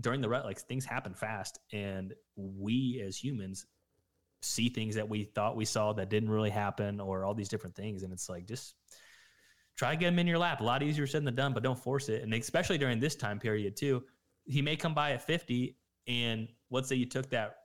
during 0.00 0.20
the 0.20 0.28
rut, 0.28 0.44
like 0.44 0.58
things 0.60 0.84
happen 0.84 1.14
fast, 1.14 1.58
and 1.72 2.14
we 2.36 3.02
as 3.06 3.16
humans 3.16 3.66
see 4.40 4.68
things 4.68 4.94
that 4.94 5.08
we 5.08 5.24
thought 5.24 5.56
we 5.56 5.64
saw 5.64 5.92
that 5.94 6.08
didn't 6.10 6.30
really 6.30 6.50
happen, 6.50 7.00
or 7.00 7.24
all 7.24 7.34
these 7.34 7.48
different 7.48 7.74
things. 7.74 8.02
And 8.02 8.12
it's 8.12 8.28
like 8.28 8.46
just 8.46 8.74
try 9.76 9.90
to 9.90 9.96
get 9.96 10.06
them 10.06 10.18
in 10.18 10.26
your 10.26 10.38
lap. 10.38 10.60
A 10.60 10.64
lot 10.64 10.82
easier 10.82 11.06
said 11.06 11.24
than 11.24 11.34
done, 11.34 11.52
but 11.52 11.62
don't 11.62 11.78
force 11.78 12.08
it. 12.08 12.22
And 12.22 12.32
especially 12.34 12.78
during 12.78 13.00
this 13.00 13.14
time 13.14 13.38
period 13.38 13.76
too, 13.76 14.04
he 14.44 14.62
may 14.62 14.76
come 14.76 14.94
by 14.94 15.12
at 15.12 15.26
50, 15.26 15.76
and 16.06 16.48
let's 16.70 16.88
say 16.88 16.96
you 16.96 17.06
took 17.06 17.30
that 17.30 17.56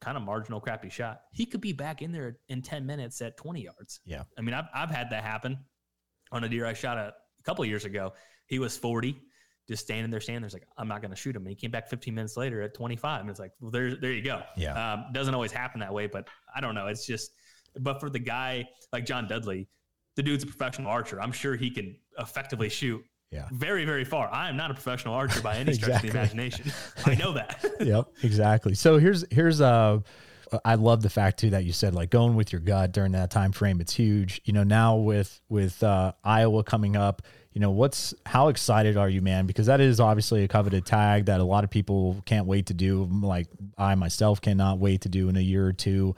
kind 0.00 0.16
of 0.16 0.22
marginal 0.22 0.60
crappy 0.60 0.88
shot, 0.88 1.22
he 1.32 1.44
could 1.44 1.60
be 1.60 1.72
back 1.72 2.02
in 2.02 2.12
there 2.12 2.38
in 2.48 2.62
10 2.62 2.86
minutes 2.86 3.20
at 3.20 3.36
20 3.36 3.62
yards. 3.62 4.00
Yeah. 4.04 4.22
I 4.36 4.42
mean, 4.42 4.54
I've, 4.54 4.66
I've 4.74 4.90
had 4.90 5.10
that 5.10 5.24
happen 5.24 5.58
on 6.30 6.44
a 6.44 6.48
deer 6.48 6.66
I 6.66 6.72
shot 6.72 6.98
a, 6.98 7.14
a 7.38 7.42
couple 7.42 7.64
of 7.64 7.68
years 7.68 7.84
ago. 7.84 8.12
He 8.46 8.58
was 8.58 8.76
40, 8.76 9.20
just 9.68 9.84
standing 9.84 10.10
there, 10.10 10.20
standing 10.20 10.40
there. 10.42 10.46
It's 10.46 10.54
like, 10.54 10.66
I'm 10.78 10.88
not 10.88 11.02
going 11.02 11.10
to 11.10 11.16
shoot 11.16 11.36
him. 11.36 11.42
And 11.42 11.50
he 11.50 11.54
came 11.54 11.70
back 11.70 11.88
15 11.88 12.14
minutes 12.14 12.36
later 12.36 12.62
at 12.62 12.74
25. 12.74 13.20
And 13.20 13.30
it's 13.30 13.38
like, 13.38 13.52
well, 13.60 13.70
there, 13.70 13.94
there 13.96 14.12
you 14.12 14.22
go. 14.22 14.42
Yeah. 14.56 14.92
Um, 14.94 15.04
doesn't 15.12 15.34
always 15.34 15.52
happen 15.52 15.80
that 15.80 15.92
way, 15.92 16.06
but 16.06 16.26
I 16.54 16.60
don't 16.60 16.74
know. 16.74 16.86
It's 16.86 17.06
just, 17.06 17.32
but 17.80 18.00
for 18.00 18.08
the 18.10 18.18
guy 18.18 18.66
like 18.92 19.04
John 19.04 19.28
Dudley, 19.28 19.68
the 20.16 20.22
dude's 20.22 20.42
a 20.42 20.46
professional 20.46 20.90
archer. 20.90 21.20
I'm 21.20 21.32
sure 21.32 21.54
he 21.54 21.70
can 21.70 21.94
effectively 22.18 22.68
shoot 22.70 23.02
Yeah. 23.30 23.46
very, 23.52 23.84
very 23.84 24.04
far. 24.04 24.32
I 24.32 24.48
am 24.48 24.56
not 24.56 24.70
a 24.70 24.74
professional 24.74 25.14
archer 25.14 25.40
by 25.42 25.56
any 25.56 25.72
stretch 25.74 26.02
Exactly. 26.04 26.08
of 26.08 26.12
the 26.14 26.18
imagination. 26.18 26.72
I 27.06 27.14
know 27.14 27.32
that. 27.34 27.64
yep, 27.80 28.06
exactly. 28.22 28.74
So 28.74 28.98
here's 28.98 29.24
here's 29.30 29.60
uh 29.60 30.00
I 30.64 30.76
love 30.76 31.02
the 31.02 31.10
fact 31.10 31.38
too 31.40 31.50
that 31.50 31.66
you 31.66 31.72
said 31.74 31.94
like 31.94 32.08
going 32.08 32.34
with 32.34 32.52
your 32.52 32.60
gut 32.62 32.90
during 32.92 33.12
that 33.12 33.30
time 33.30 33.52
frame. 33.52 33.82
It's 33.82 33.92
huge. 33.94 34.40
You 34.46 34.54
know, 34.54 34.64
now 34.64 34.96
with 34.96 35.40
with 35.50 35.82
uh, 35.82 36.12
Iowa 36.24 36.64
coming 36.64 36.96
up, 36.96 37.20
you 37.58 37.60
know, 37.60 37.72
what's 37.72 38.14
how 38.24 38.46
excited 38.50 38.96
are 38.96 39.08
you, 39.08 39.20
man? 39.20 39.44
Because 39.44 39.66
that 39.66 39.80
is 39.80 39.98
obviously 39.98 40.44
a 40.44 40.48
coveted 40.48 40.86
tag 40.86 41.24
that 41.24 41.40
a 41.40 41.44
lot 41.44 41.64
of 41.64 41.70
people 41.70 42.22
can't 42.24 42.46
wait 42.46 42.66
to 42.66 42.72
do. 42.72 43.08
Like 43.10 43.48
I 43.76 43.96
myself 43.96 44.40
cannot 44.40 44.78
wait 44.78 45.00
to 45.00 45.08
do 45.08 45.28
in 45.28 45.36
a 45.36 45.40
year 45.40 45.66
or 45.66 45.72
2 45.72 46.14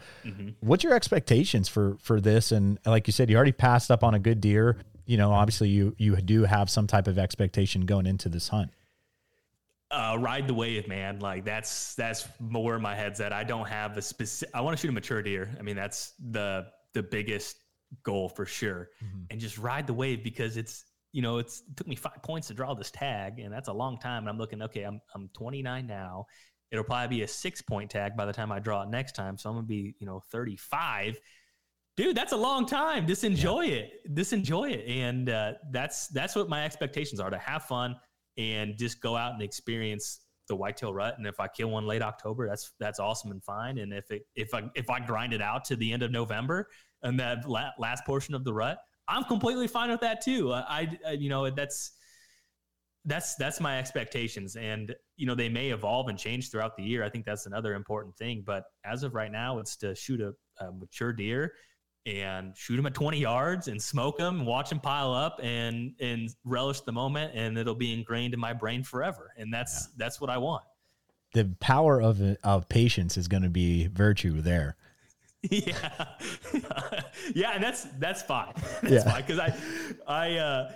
What's 0.60 0.84
your 0.84 0.92
expectations 0.92 1.66
for 1.66 1.96
for 2.02 2.20
this? 2.20 2.52
And 2.52 2.78
like 2.84 3.06
you 3.06 3.14
said, 3.14 3.30
you 3.30 3.36
already 3.36 3.52
passed 3.52 3.90
up 3.90 4.04
on 4.04 4.12
a 4.12 4.18
good 4.18 4.42
deer. 4.42 4.76
You 5.06 5.16
know, 5.16 5.32
obviously 5.32 5.70
you 5.70 5.94
you 5.96 6.14
do 6.16 6.44
have 6.44 6.68
some 6.68 6.86
type 6.86 7.06
of 7.06 7.18
expectation 7.18 7.86
going 7.86 8.04
into 8.04 8.28
this 8.28 8.48
hunt. 8.48 8.70
uh, 9.90 10.18
ride 10.20 10.46
the 10.46 10.52
wave, 10.52 10.88
man. 10.88 11.20
Like 11.20 11.46
that's 11.46 11.94
that's 11.94 12.28
where 12.50 12.78
my 12.78 12.94
head's 12.94 13.18
at. 13.22 13.32
I 13.32 13.44
don't 13.44 13.66
have 13.66 13.96
a 13.96 14.02
specific. 14.02 14.54
I 14.54 14.60
want 14.60 14.76
to 14.76 14.80
shoot 14.82 14.90
a 14.90 14.92
mature 14.92 15.22
deer. 15.22 15.48
I 15.58 15.62
mean, 15.62 15.76
that's 15.76 16.12
the 16.32 16.66
the 16.92 17.02
biggest 17.02 17.56
goal 18.02 18.28
for 18.28 18.44
sure. 18.44 18.90
And 19.30 19.40
just 19.40 19.56
ride 19.56 19.86
the 19.86 19.94
wave 19.94 20.22
because 20.22 20.58
it's 20.58 20.84
you 21.12 21.22
know 21.22 21.38
it's 21.38 21.62
it 21.68 21.76
took 21.76 21.86
me 21.86 21.96
five 21.96 22.22
points 22.22 22.48
to 22.48 22.54
draw 22.54 22.74
this 22.74 22.90
tag, 22.90 23.38
and 23.38 23.52
that's 23.52 23.68
a 23.68 23.72
long 23.72 23.98
time. 23.98 24.22
And 24.22 24.28
I'm 24.28 24.38
looking, 24.38 24.62
okay, 24.62 24.82
I'm 24.82 25.00
I'm 25.14 25.30
29 25.34 25.86
now. 25.86 26.26
It'll 26.70 26.84
probably 26.84 27.16
be 27.16 27.22
a 27.22 27.28
six 27.28 27.60
point 27.60 27.90
tag 27.90 28.16
by 28.16 28.26
the 28.26 28.32
time 28.32 28.52
I 28.52 28.58
draw 28.58 28.82
it 28.82 28.88
next 28.88 29.12
time. 29.14 29.36
So 29.36 29.50
I'm 29.50 29.56
gonna 29.56 29.66
be 29.66 29.94
you 29.98 30.06
know 30.06 30.22
35. 30.30 31.18
Dude, 31.96 32.16
that's 32.16 32.32
a 32.32 32.36
long 32.36 32.66
time. 32.66 33.06
Just 33.06 33.24
enjoy 33.24 33.66
it. 33.66 33.90
Just 34.14 34.32
enjoy 34.32 34.70
it, 34.70 34.86
and 34.88 35.28
uh, 35.28 35.52
that's 35.70 36.08
that's 36.08 36.36
what 36.36 36.48
my 36.48 36.64
expectations 36.64 37.20
are 37.20 37.30
to 37.30 37.38
have 37.38 37.64
fun 37.64 37.96
and 38.38 38.78
just 38.78 39.00
go 39.00 39.16
out 39.16 39.34
and 39.34 39.42
experience 39.42 40.20
the 40.48 40.56
whitetail 40.56 40.92
rut. 40.92 41.14
And 41.16 41.26
if 41.26 41.40
I 41.40 41.48
kill 41.48 41.70
one 41.70 41.86
late 41.86 42.02
October, 42.02 42.48
that's 42.48 42.72
that's 42.78 42.98
awesome 42.98 43.30
and 43.30 43.42
fine. 43.42 43.78
And 43.78 43.92
if 43.92 44.10
it 44.10 44.22
if 44.34 44.52
I 44.54 44.62
if 44.74 44.90
I 44.90 45.00
grind 45.00 45.32
it 45.32 45.42
out 45.42 45.64
to 45.66 45.76
the 45.76 45.92
end 45.92 46.02
of 46.02 46.10
November 46.10 46.68
and 47.02 47.18
that 47.20 47.48
la- 47.48 47.70
last 47.78 48.04
portion 48.04 48.34
of 48.34 48.44
the 48.44 48.52
rut, 48.52 48.78
I'm 49.10 49.24
completely 49.24 49.66
fine 49.66 49.90
with 49.90 50.00
that 50.00 50.22
too. 50.22 50.52
I, 50.52 50.88
I 51.06 51.12
you 51.12 51.28
know 51.28 51.50
that's 51.50 51.92
that's 53.04 53.34
that's 53.34 53.60
my 53.60 53.78
expectations. 53.78 54.56
And 54.56 54.94
you 55.16 55.26
know 55.26 55.34
they 55.34 55.48
may 55.48 55.70
evolve 55.70 56.08
and 56.08 56.18
change 56.18 56.50
throughout 56.50 56.76
the 56.76 56.82
year. 56.82 57.02
I 57.02 57.10
think 57.10 57.24
that's 57.24 57.46
another 57.46 57.74
important 57.74 58.16
thing. 58.16 58.42
But 58.46 58.64
as 58.84 59.02
of 59.02 59.14
right 59.14 59.32
now 59.32 59.58
it's 59.58 59.76
to 59.78 59.94
shoot 59.94 60.20
a, 60.20 60.32
a 60.64 60.72
mature 60.72 61.12
deer 61.12 61.52
and 62.06 62.56
shoot 62.56 62.76
them 62.76 62.86
at 62.86 62.94
20 62.94 63.18
yards 63.18 63.68
and 63.68 63.80
smoke 63.80 64.16
them 64.16 64.38
and 64.38 64.46
watch 64.46 64.70
them 64.70 64.80
pile 64.80 65.12
up 65.12 65.38
and 65.42 65.92
and 66.00 66.30
relish 66.44 66.80
the 66.82 66.92
moment. 66.92 67.32
And 67.34 67.58
it'll 67.58 67.74
be 67.74 67.92
ingrained 67.92 68.34
in 68.34 68.40
my 68.40 68.52
brain 68.52 68.84
forever. 68.84 69.32
And 69.36 69.52
that's 69.52 69.88
that's 69.96 70.20
what 70.20 70.30
i 70.30 70.38
want. 70.38 70.64
The 71.34 71.54
power 71.60 72.00
of 72.00 72.20
of 72.44 72.68
patience 72.68 73.16
is 73.16 73.28
going 73.28 73.42
to 73.42 73.50
be 73.50 73.88
virtue 73.88 74.40
there. 74.40 74.76
yeah. 75.50 76.06
Yeah 77.34 77.52
and 77.54 77.62
that's 77.62 77.84
that's 77.98 78.22
fine. 78.22 78.52
That's 78.82 78.92
Yeah. 78.92 79.12
fine 79.12 79.22
because 79.22 79.38
i 79.38 79.54
i 80.06 80.36
uh 80.36 80.72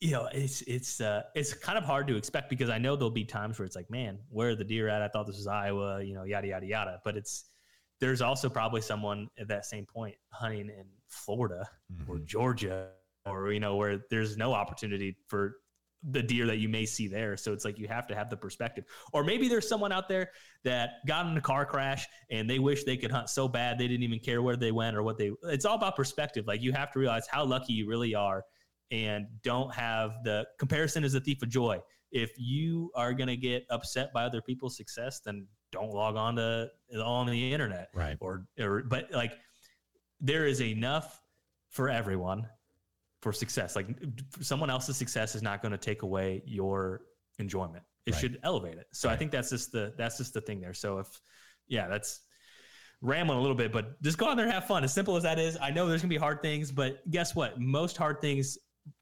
you 0.00 0.10
know 0.12 0.28
it's 0.32 0.62
it's 0.62 1.00
uh 1.00 1.22
it's 1.34 1.52
kind 1.54 1.76
of 1.78 1.84
hard 1.84 2.06
to 2.08 2.16
expect 2.16 2.48
because 2.50 2.70
i 2.70 2.78
know 2.78 2.96
there'll 2.96 3.10
be 3.10 3.24
times 3.24 3.58
where 3.58 3.66
it's 3.66 3.76
like 3.76 3.90
man 3.90 4.18
where 4.30 4.50
are 4.50 4.54
the 4.56 4.64
deer 4.64 4.88
at? 4.88 5.02
I 5.02 5.08
thought 5.08 5.26
this 5.26 5.36
was 5.36 5.46
iowa 5.46 6.02
you 6.02 6.14
know 6.14 6.24
yada 6.24 6.48
yada 6.48 6.66
yada. 6.66 7.00
But 7.04 7.16
it's 7.16 7.44
there's 8.00 8.20
also 8.20 8.48
probably 8.48 8.80
someone 8.80 9.28
at 9.38 9.46
that 9.48 9.64
same 9.66 9.86
point 9.86 10.16
hunting 10.32 10.68
in 10.68 10.86
florida 11.08 11.68
or 12.08 12.18
georgia 12.18 12.88
or 13.26 13.52
you 13.52 13.60
know 13.60 13.76
where 13.76 14.00
there's 14.10 14.36
no 14.36 14.52
opportunity 14.54 15.16
for 15.28 15.56
the 16.10 16.22
deer 16.22 16.46
that 16.46 16.58
you 16.58 16.68
may 16.68 16.84
see 16.84 17.06
there. 17.06 17.36
So 17.36 17.52
it's 17.52 17.64
like 17.64 17.78
you 17.78 17.86
have 17.88 18.06
to 18.08 18.14
have 18.14 18.28
the 18.28 18.36
perspective. 18.36 18.84
Or 19.12 19.22
maybe 19.22 19.48
there's 19.48 19.68
someone 19.68 19.92
out 19.92 20.08
there 20.08 20.30
that 20.64 21.06
got 21.06 21.26
in 21.26 21.36
a 21.36 21.40
car 21.40 21.64
crash 21.64 22.06
and 22.30 22.48
they 22.50 22.58
wish 22.58 22.84
they 22.84 22.96
could 22.96 23.10
hunt 23.10 23.28
so 23.28 23.46
bad 23.46 23.78
they 23.78 23.86
didn't 23.86 24.02
even 24.02 24.18
care 24.18 24.42
where 24.42 24.56
they 24.56 24.72
went 24.72 24.96
or 24.96 25.02
what 25.02 25.18
they 25.18 25.30
it's 25.44 25.64
all 25.64 25.76
about 25.76 25.96
perspective. 25.96 26.46
Like 26.46 26.62
you 26.62 26.72
have 26.72 26.90
to 26.92 26.98
realize 26.98 27.26
how 27.28 27.44
lucky 27.44 27.72
you 27.72 27.88
really 27.88 28.14
are 28.14 28.42
and 28.90 29.26
don't 29.42 29.72
have 29.74 30.12
the 30.24 30.46
comparison 30.58 31.04
is 31.04 31.14
a 31.14 31.20
thief 31.20 31.42
of 31.42 31.48
joy. 31.48 31.80
If 32.10 32.32
you 32.36 32.90
are 32.94 33.14
going 33.14 33.28
to 33.28 33.36
get 33.36 33.64
upset 33.70 34.12
by 34.12 34.24
other 34.24 34.42
people's 34.42 34.76
success 34.76 35.20
then 35.20 35.46
don't 35.70 35.90
log 35.90 36.16
on 36.16 36.36
to 36.36 36.68
on 37.00 37.26
the 37.26 37.52
internet. 37.52 37.88
Right. 37.94 38.16
or 38.20 38.44
or 38.58 38.82
but 38.82 39.10
like 39.12 39.32
there 40.20 40.46
is 40.46 40.60
enough 40.60 41.20
for 41.70 41.88
everyone 41.88 42.46
for 43.22 43.32
success 43.32 43.74
like 43.76 43.86
someone 44.40 44.68
else's 44.68 44.96
success 44.96 45.34
is 45.34 45.42
not 45.42 45.62
going 45.62 45.72
to 45.72 45.78
take 45.78 46.02
away 46.02 46.42
your 46.44 47.00
enjoyment 47.38 47.82
it 48.04 48.12
Right. 48.12 48.20
should 48.20 48.38
elevate 48.42 48.76
it 48.76 48.86
so 48.92 49.08
i 49.08 49.16
think 49.16 49.30
that's 49.30 49.48
just 49.50 49.72
the 49.72 49.94
that's 49.96 50.18
just 50.18 50.34
the 50.34 50.40
thing 50.40 50.60
there 50.60 50.74
so 50.74 50.98
if 50.98 51.06
yeah 51.68 51.88
that's 51.88 52.20
rambling 53.04 53.36
a 53.36 53.40
little 53.40 53.56
bit, 53.56 53.72
but 53.72 54.00
just 54.00 54.16
go 54.16 54.28
out 54.28 54.36
there 54.36 54.44
and 54.44 54.54
have 54.54 54.64
fun. 54.64 54.84
As 54.84 54.94
simple 54.94 55.16
as 55.16 55.24
that 55.24 55.36
is, 55.36 55.58
I 55.60 55.72
know 55.72 55.88
there's 55.88 56.02
gonna 56.02 56.08
be 56.08 56.16
hard 56.16 56.40
things, 56.40 56.70
but 56.70 57.00
guess 57.10 57.34
what? 57.34 57.60
Most 57.60 57.96
hard 57.96 58.20
things 58.20 58.56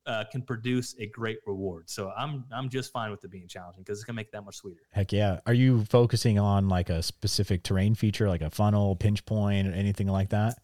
uh, 0.07 0.25
can 0.33 0.41
produce 0.41 0.95
a 0.99 1.07
great 1.09 1.37
reward. 1.47 1.91
So 1.91 2.11
I'm 2.17 2.47
I'm 2.51 2.71
just 2.71 2.93
fine 2.93 3.11
with 3.11 3.23
it 3.25 3.31
being 3.31 3.47
challenging 3.47 3.83
because 3.83 3.99
it's 3.99 4.05
gonna 4.05 4.17
make 4.17 4.29
it 4.29 4.33
that 4.33 4.43
much 4.43 4.57
sweeter. 4.57 4.81
Heck 4.93 5.13
yeah! 5.13 5.41
Are 5.45 5.53
you 5.53 5.85
focusing 5.85 6.39
on 6.39 6.67
like 6.71 6.89
a 6.89 7.03
specific 7.03 7.63
terrain 7.63 7.95
feature, 7.95 8.27
like 8.27 8.41
a 8.41 8.49
funnel, 8.49 8.97
pinch 8.97 9.23
point, 9.27 9.69
or 9.69 9.73
anything 9.73 10.09
like 10.09 10.31
that? 10.31 10.55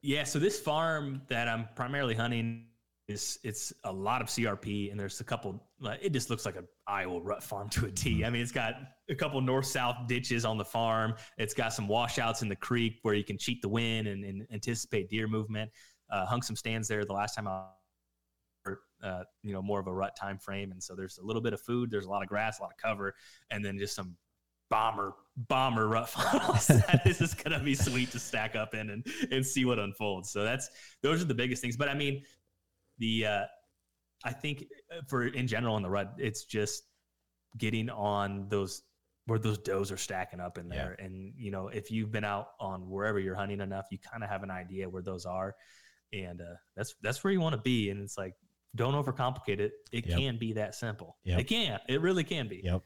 Yeah. 0.00 0.24
So 0.24 0.38
this 0.38 0.58
farm 0.58 1.20
that 1.28 1.48
I'm 1.48 1.68
primarily 1.76 2.14
hunting 2.14 2.68
is 3.12 3.38
it's 3.44 3.72
a 3.84 3.92
lot 3.92 4.20
of 4.20 4.28
CRP, 4.28 4.90
and 4.90 4.98
there's 4.98 5.20
a 5.20 5.24
couple. 5.24 5.62
It 6.00 6.12
just 6.12 6.30
looks 6.30 6.44
like 6.44 6.56
an 6.56 6.66
Iowa 6.86 7.20
rut 7.20 7.42
farm 7.42 7.68
to 7.70 7.86
a 7.86 7.90
T. 7.90 8.20
Mm-hmm. 8.20 8.32
Mean, 8.32 8.42
it's 8.42 8.52
got 8.52 8.74
a 9.08 9.14
couple 9.14 9.40
north 9.40 9.66
south 9.66 9.96
ditches 10.08 10.44
on 10.44 10.58
the 10.58 10.64
farm. 10.64 11.14
It's 11.38 11.54
got 11.54 11.72
some 11.72 11.86
washouts 11.86 12.42
in 12.42 12.48
the 12.48 12.56
creek 12.56 12.98
where 13.02 13.14
you 13.14 13.24
can 13.24 13.38
cheat 13.38 13.62
the 13.62 13.68
wind 13.68 14.08
and, 14.08 14.24
and 14.24 14.46
anticipate 14.52 15.08
deer 15.10 15.28
movement. 15.28 15.70
Uh, 16.10 16.26
hung 16.26 16.42
some 16.42 16.56
stands 16.56 16.88
there 16.88 17.04
the 17.04 17.12
last 17.12 17.34
time 17.34 17.48
I 17.48 17.64
uh, 19.02 19.24
you 19.42 19.52
know 19.52 19.62
more 19.62 19.80
of 19.80 19.86
a 19.86 19.92
rut 19.92 20.16
time 20.16 20.38
frame 20.38 20.70
and 20.70 20.82
so 20.82 20.94
there's 20.94 21.18
a 21.18 21.22
little 21.24 21.42
bit 21.42 21.52
of 21.52 21.60
food 21.60 21.90
there's 21.90 22.06
a 22.06 22.08
lot 22.08 22.22
of 22.22 22.28
grass 22.28 22.60
a 22.60 22.62
lot 22.62 22.70
of 22.70 22.76
cover 22.76 23.14
and 23.50 23.64
then 23.64 23.76
just 23.78 23.96
some 23.96 24.16
bomber 24.70 25.14
bomber 25.36 25.88
rut 25.88 26.08
funnels 26.08 26.68
this 27.04 27.20
is 27.20 27.34
going 27.34 27.56
to 27.56 27.64
be 27.64 27.74
sweet 27.74 28.10
to 28.10 28.18
stack 28.18 28.54
up 28.54 28.74
in 28.74 28.90
and 28.90 29.06
and 29.30 29.44
see 29.44 29.64
what 29.64 29.78
unfolds 29.78 30.30
so 30.30 30.44
that's 30.44 30.70
those 31.02 31.20
are 31.20 31.26
the 31.26 31.34
biggest 31.34 31.60
things 31.60 31.76
but 31.76 31.88
i 31.88 31.94
mean 31.94 32.22
the 32.98 33.26
uh 33.26 33.44
i 34.24 34.32
think 34.32 34.66
uh, 34.90 35.00
for 35.08 35.26
in 35.26 35.46
general 35.46 35.76
in 35.76 35.82
the 35.82 35.90
rut 35.90 36.14
it's 36.18 36.44
just 36.44 36.84
getting 37.58 37.90
on 37.90 38.46
those 38.48 38.82
where 39.26 39.38
those 39.38 39.58
does 39.58 39.92
are 39.92 39.96
stacking 39.96 40.40
up 40.40 40.58
in 40.58 40.68
there 40.68 40.96
yeah. 40.98 41.04
and 41.04 41.32
you 41.36 41.50
know 41.50 41.68
if 41.68 41.90
you've 41.90 42.10
been 42.10 42.24
out 42.24 42.48
on 42.60 42.88
wherever 42.88 43.18
you're 43.18 43.34
hunting 43.34 43.60
enough 43.60 43.86
you 43.90 43.98
kind 43.98 44.24
of 44.24 44.30
have 44.30 44.42
an 44.42 44.50
idea 44.50 44.88
where 44.88 45.02
those 45.02 45.24
are 45.26 45.54
and 46.12 46.40
uh, 46.40 46.54
that's 46.76 46.94
that's 47.02 47.22
where 47.22 47.32
you 47.32 47.40
want 47.40 47.54
to 47.54 47.60
be 47.60 47.90
and 47.90 48.00
it's 48.00 48.18
like 48.18 48.34
don't 48.74 48.94
overcomplicate 48.94 49.60
it. 49.60 49.72
It 49.92 50.06
yep. 50.06 50.18
can 50.18 50.38
be 50.38 50.54
that 50.54 50.74
simple. 50.74 51.16
Yep. 51.24 51.40
It 51.40 51.44
can. 51.44 51.80
It 51.88 52.00
really 52.00 52.24
can 52.24 52.48
be. 52.48 52.62
Yep. 52.64 52.82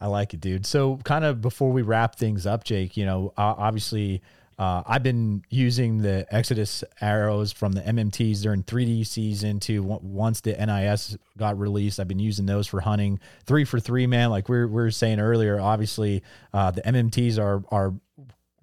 I 0.00 0.06
like 0.06 0.34
it, 0.34 0.40
dude. 0.40 0.66
So, 0.66 0.96
kind 1.04 1.24
of 1.24 1.40
before 1.40 1.70
we 1.70 1.82
wrap 1.82 2.16
things 2.16 2.44
up, 2.44 2.64
Jake, 2.64 2.96
you 2.96 3.06
know, 3.06 3.32
obviously, 3.36 4.22
uh, 4.58 4.82
I've 4.86 5.02
been 5.02 5.42
using 5.48 5.98
the 5.98 6.26
Exodus 6.30 6.84
arrows 7.00 7.52
from 7.52 7.72
the 7.72 7.80
MMTs 7.80 8.42
during 8.42 8.62
3D 8.62 9.06
season 9.06 9.60
to 9.60 9.82
once 9.82 10.40
the 10.40 10.52
NIS 10.52 11.16
got 11.36 11.58
released. 11.58 11.98
I've 11.98 12.08
been 12.08 12.18
using 12.18 12.46
those 12.46 12.66
for 12.66 12.80
hunting 12.80 13.20
three 13.44 13.64
for 13.64 13.80
three, 13.80 14.06
man. 14.06 14.30
Like 14.30 14.48
we 14.48 14.58
were, 14.58 14.68
we 14.68 14.82
are 14.82 14.90
saying 14.90 15.20
earlier, 15.20 15.60
obviously, 15.60 16.22
uh, 16.52 16.70
the 16.70 16.82
MMTs 16.82 17.38
are 17.38 17.62
are 17.70 17.94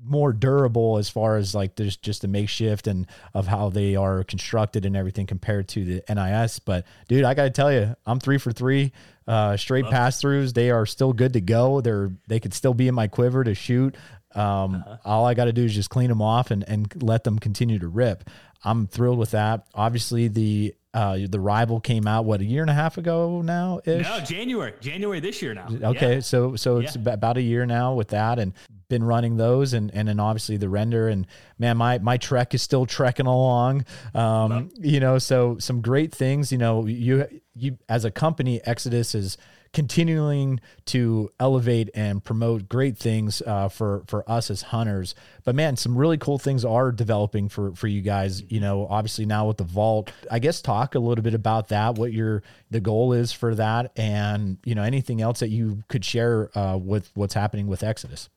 more 0.02 0.32
durable 0.32 0.98
as 0.98 1.10
far 1.10 1.36
as 1.36 1.54
like 1.54 1.76
there's 1.76 1.98
just 1.98 2.24
a 2.24 2.28
makeshift 2.28 2.88
and 2.88 3.06
of 3.34 3.48
how 3.48 3.70
they 3.70 3.96
are 3.96 4.24
constructed 4.24 4.86
and 4.86 4.96
everything 4.96 5.26
compared 5.26 5.68
to 5.68 5.84
the 5.84 6.04
NIS. 6.14 6.60
But 6.60 6.86
dude, 7.08 7.26
I 7.26 7.34
gotta 7.34 7.50
tell 7.50 7.72
you, 7.72 7.96
I'm 8.06 8.20
three 8.20 8.38
for 8.38 8.52
three. 8.52 8.94
Uh, 9.28 9.58
straight 9.58 9.86
pass 9.86 10.22
throughs, 10.22 10.54
they 10.54 10.72
are 10.72 10.86
still 10.86 11.14
good 11.14 11.34
to 11.34 11.42
go. 11.42 11.82
They're 11.82 12.12
they 12.28 12.40
could 12.40 12.54
still 12.54 12.74
be 12.74 12.88
in 12.88 12.96
my 12.96 13.08
quiver 13.08 13.44
to 13.44 13.54
shoot. 13.54 13.96
Um, 14.40 14.76
uh-huh. 14.76 14.98
All 15.06 15.26
I 15.26 15.34
got 15.34 15.46
to 15.46 15.54
do 15.54 15.66
is 15.66 15.76
just 15.76 15.90
clean 15.90 16.10
them 16.10 16.22
off 16.22 16.52
and 16.52 16.64
and 16.68 16.92
let 17.02 17.24
them 17.24 17.40
continue 17.40 17.80
to 17.80 17.88
rip. 17.88 18.30
I'm 18.64 18.88
thrilled 18.88 19.20
with 19.20 19.32
that. 19.32 19.68
Obviously, 19.74 20.28
the 20.28 20.76
uh, 20.94 21.20
the 21.30 21.40
rival 21.40 21.80
came 21.80 22.08
out 22.08 22.26
what 22.26 22.42
a 22.42 22.46
year 22.46 22.62
and 22.62 22.70
a 22.70 22.74
half 22.74 22.98
ago 22.98 23.42
now 23.42 23.80
ish. 23.86 24.08
No, 24.08 24.20
January, 24.22 24.74
January 24.82 25.20
this 25.20 25.42
year 25.42 25.54
now. 25.54 25.68
Okay, 25.70 26.16
yeah. 26.16 26.20
so 26.20 26.56
so 26.56 26.78
it's 26.78 26.96
yeah. 26.96 27.14
about 27.14 27.38
a 27.38 27.42
year 27.42 27.66
now 27.66 27.94
with 27.94 28.10
that, 28.10 28.40
and 28.40 28.54
been 28.90 29.04
running 29.04 29.38
those, 29.38 29.74
and 29.74 29.94
and 29.94 30.08
then 30.08 30.20
obviously 30.20 30.58
the 30.58 30.70
render, 30.70 31.08
and 31.08 31.28
man, 31.58 31.78
my 31.78 32.00
my 32.00 32.18
trek 32.18 32.54
is 32.54 32.62
still 32.62 32.86
trekking 32.86 33.28
along. 33.28 33.86
Um, 34.14 34.72
you 34.80 35.00
know, 35.00 35.20
so 35.20 35.58
some 35.60 35.82
great 35.82 36.14
things. 36.14 36.52
You 36.52 36.58
know, 36.58 36.86
you 36.86 37.28
you 37.56 37.78
as 37.88 38.04
a 38.04 38.12
company, 38.12 38.60
Exodus 38.66 39.14
is 39.16 39.38
continuing 39.74 40.60
to 40.86 41.30
elevate 41.40 41.90
and 41.94 42.24
promote 42.24 42.68
great 42.68 42.98
things 42.98 43.42
uh, 43.46 43.70
for 43.70 44.04
for 44.08 44.30
us 44.30 44.50
as 44.50 44.64
hunters. 44.64 45.16
But 45.44 45.56
man, 45.56 45.78
some 45.78 45.96
really 45.96 46.18
cool 46.18 46.40
things 46.40 46.66
are 46.66 46.92
developing 46.92 47.50
for 47.50 47.74
for 47.76 47.88
you 47.88 48.02
guys. 48.02 48.44
You 48.52 48.60
know, 48.60 48.88
obviously 48.90 49.26
now 49.26 49.48
with 49.48 49.58
the 49.58 49.64
vault, 49.64 50.12
I 50.32 50.40
guess 50.40 50.62
talk 50.62 50.96
a 50.96 51.00
little 51.00 51.24
bit 51.24 51.34
about 51.34 51.70
that. 51.70 51.96
What 51.96 52.14
your 52.14 52.44
the 52.72 52.80
goal 52.80 53.14
is 53.14 53.32
for 53.32 53.56
that, 53.56 53.92
and 53.98 54.58
you 54.64 54.76
know 54.76 54.84
anything 54.84 55.22
else 55.22 55.40
that 55.40 55.50
you 55.50 55.84
could 55.88 56.04
share 56.04 56.58
uh, 56.58 56.78
with 56.78 57.12
what's 57.14 57.34
happening 57.34 57.68
with 57.68 57.84
Exodus. 57.84 58.30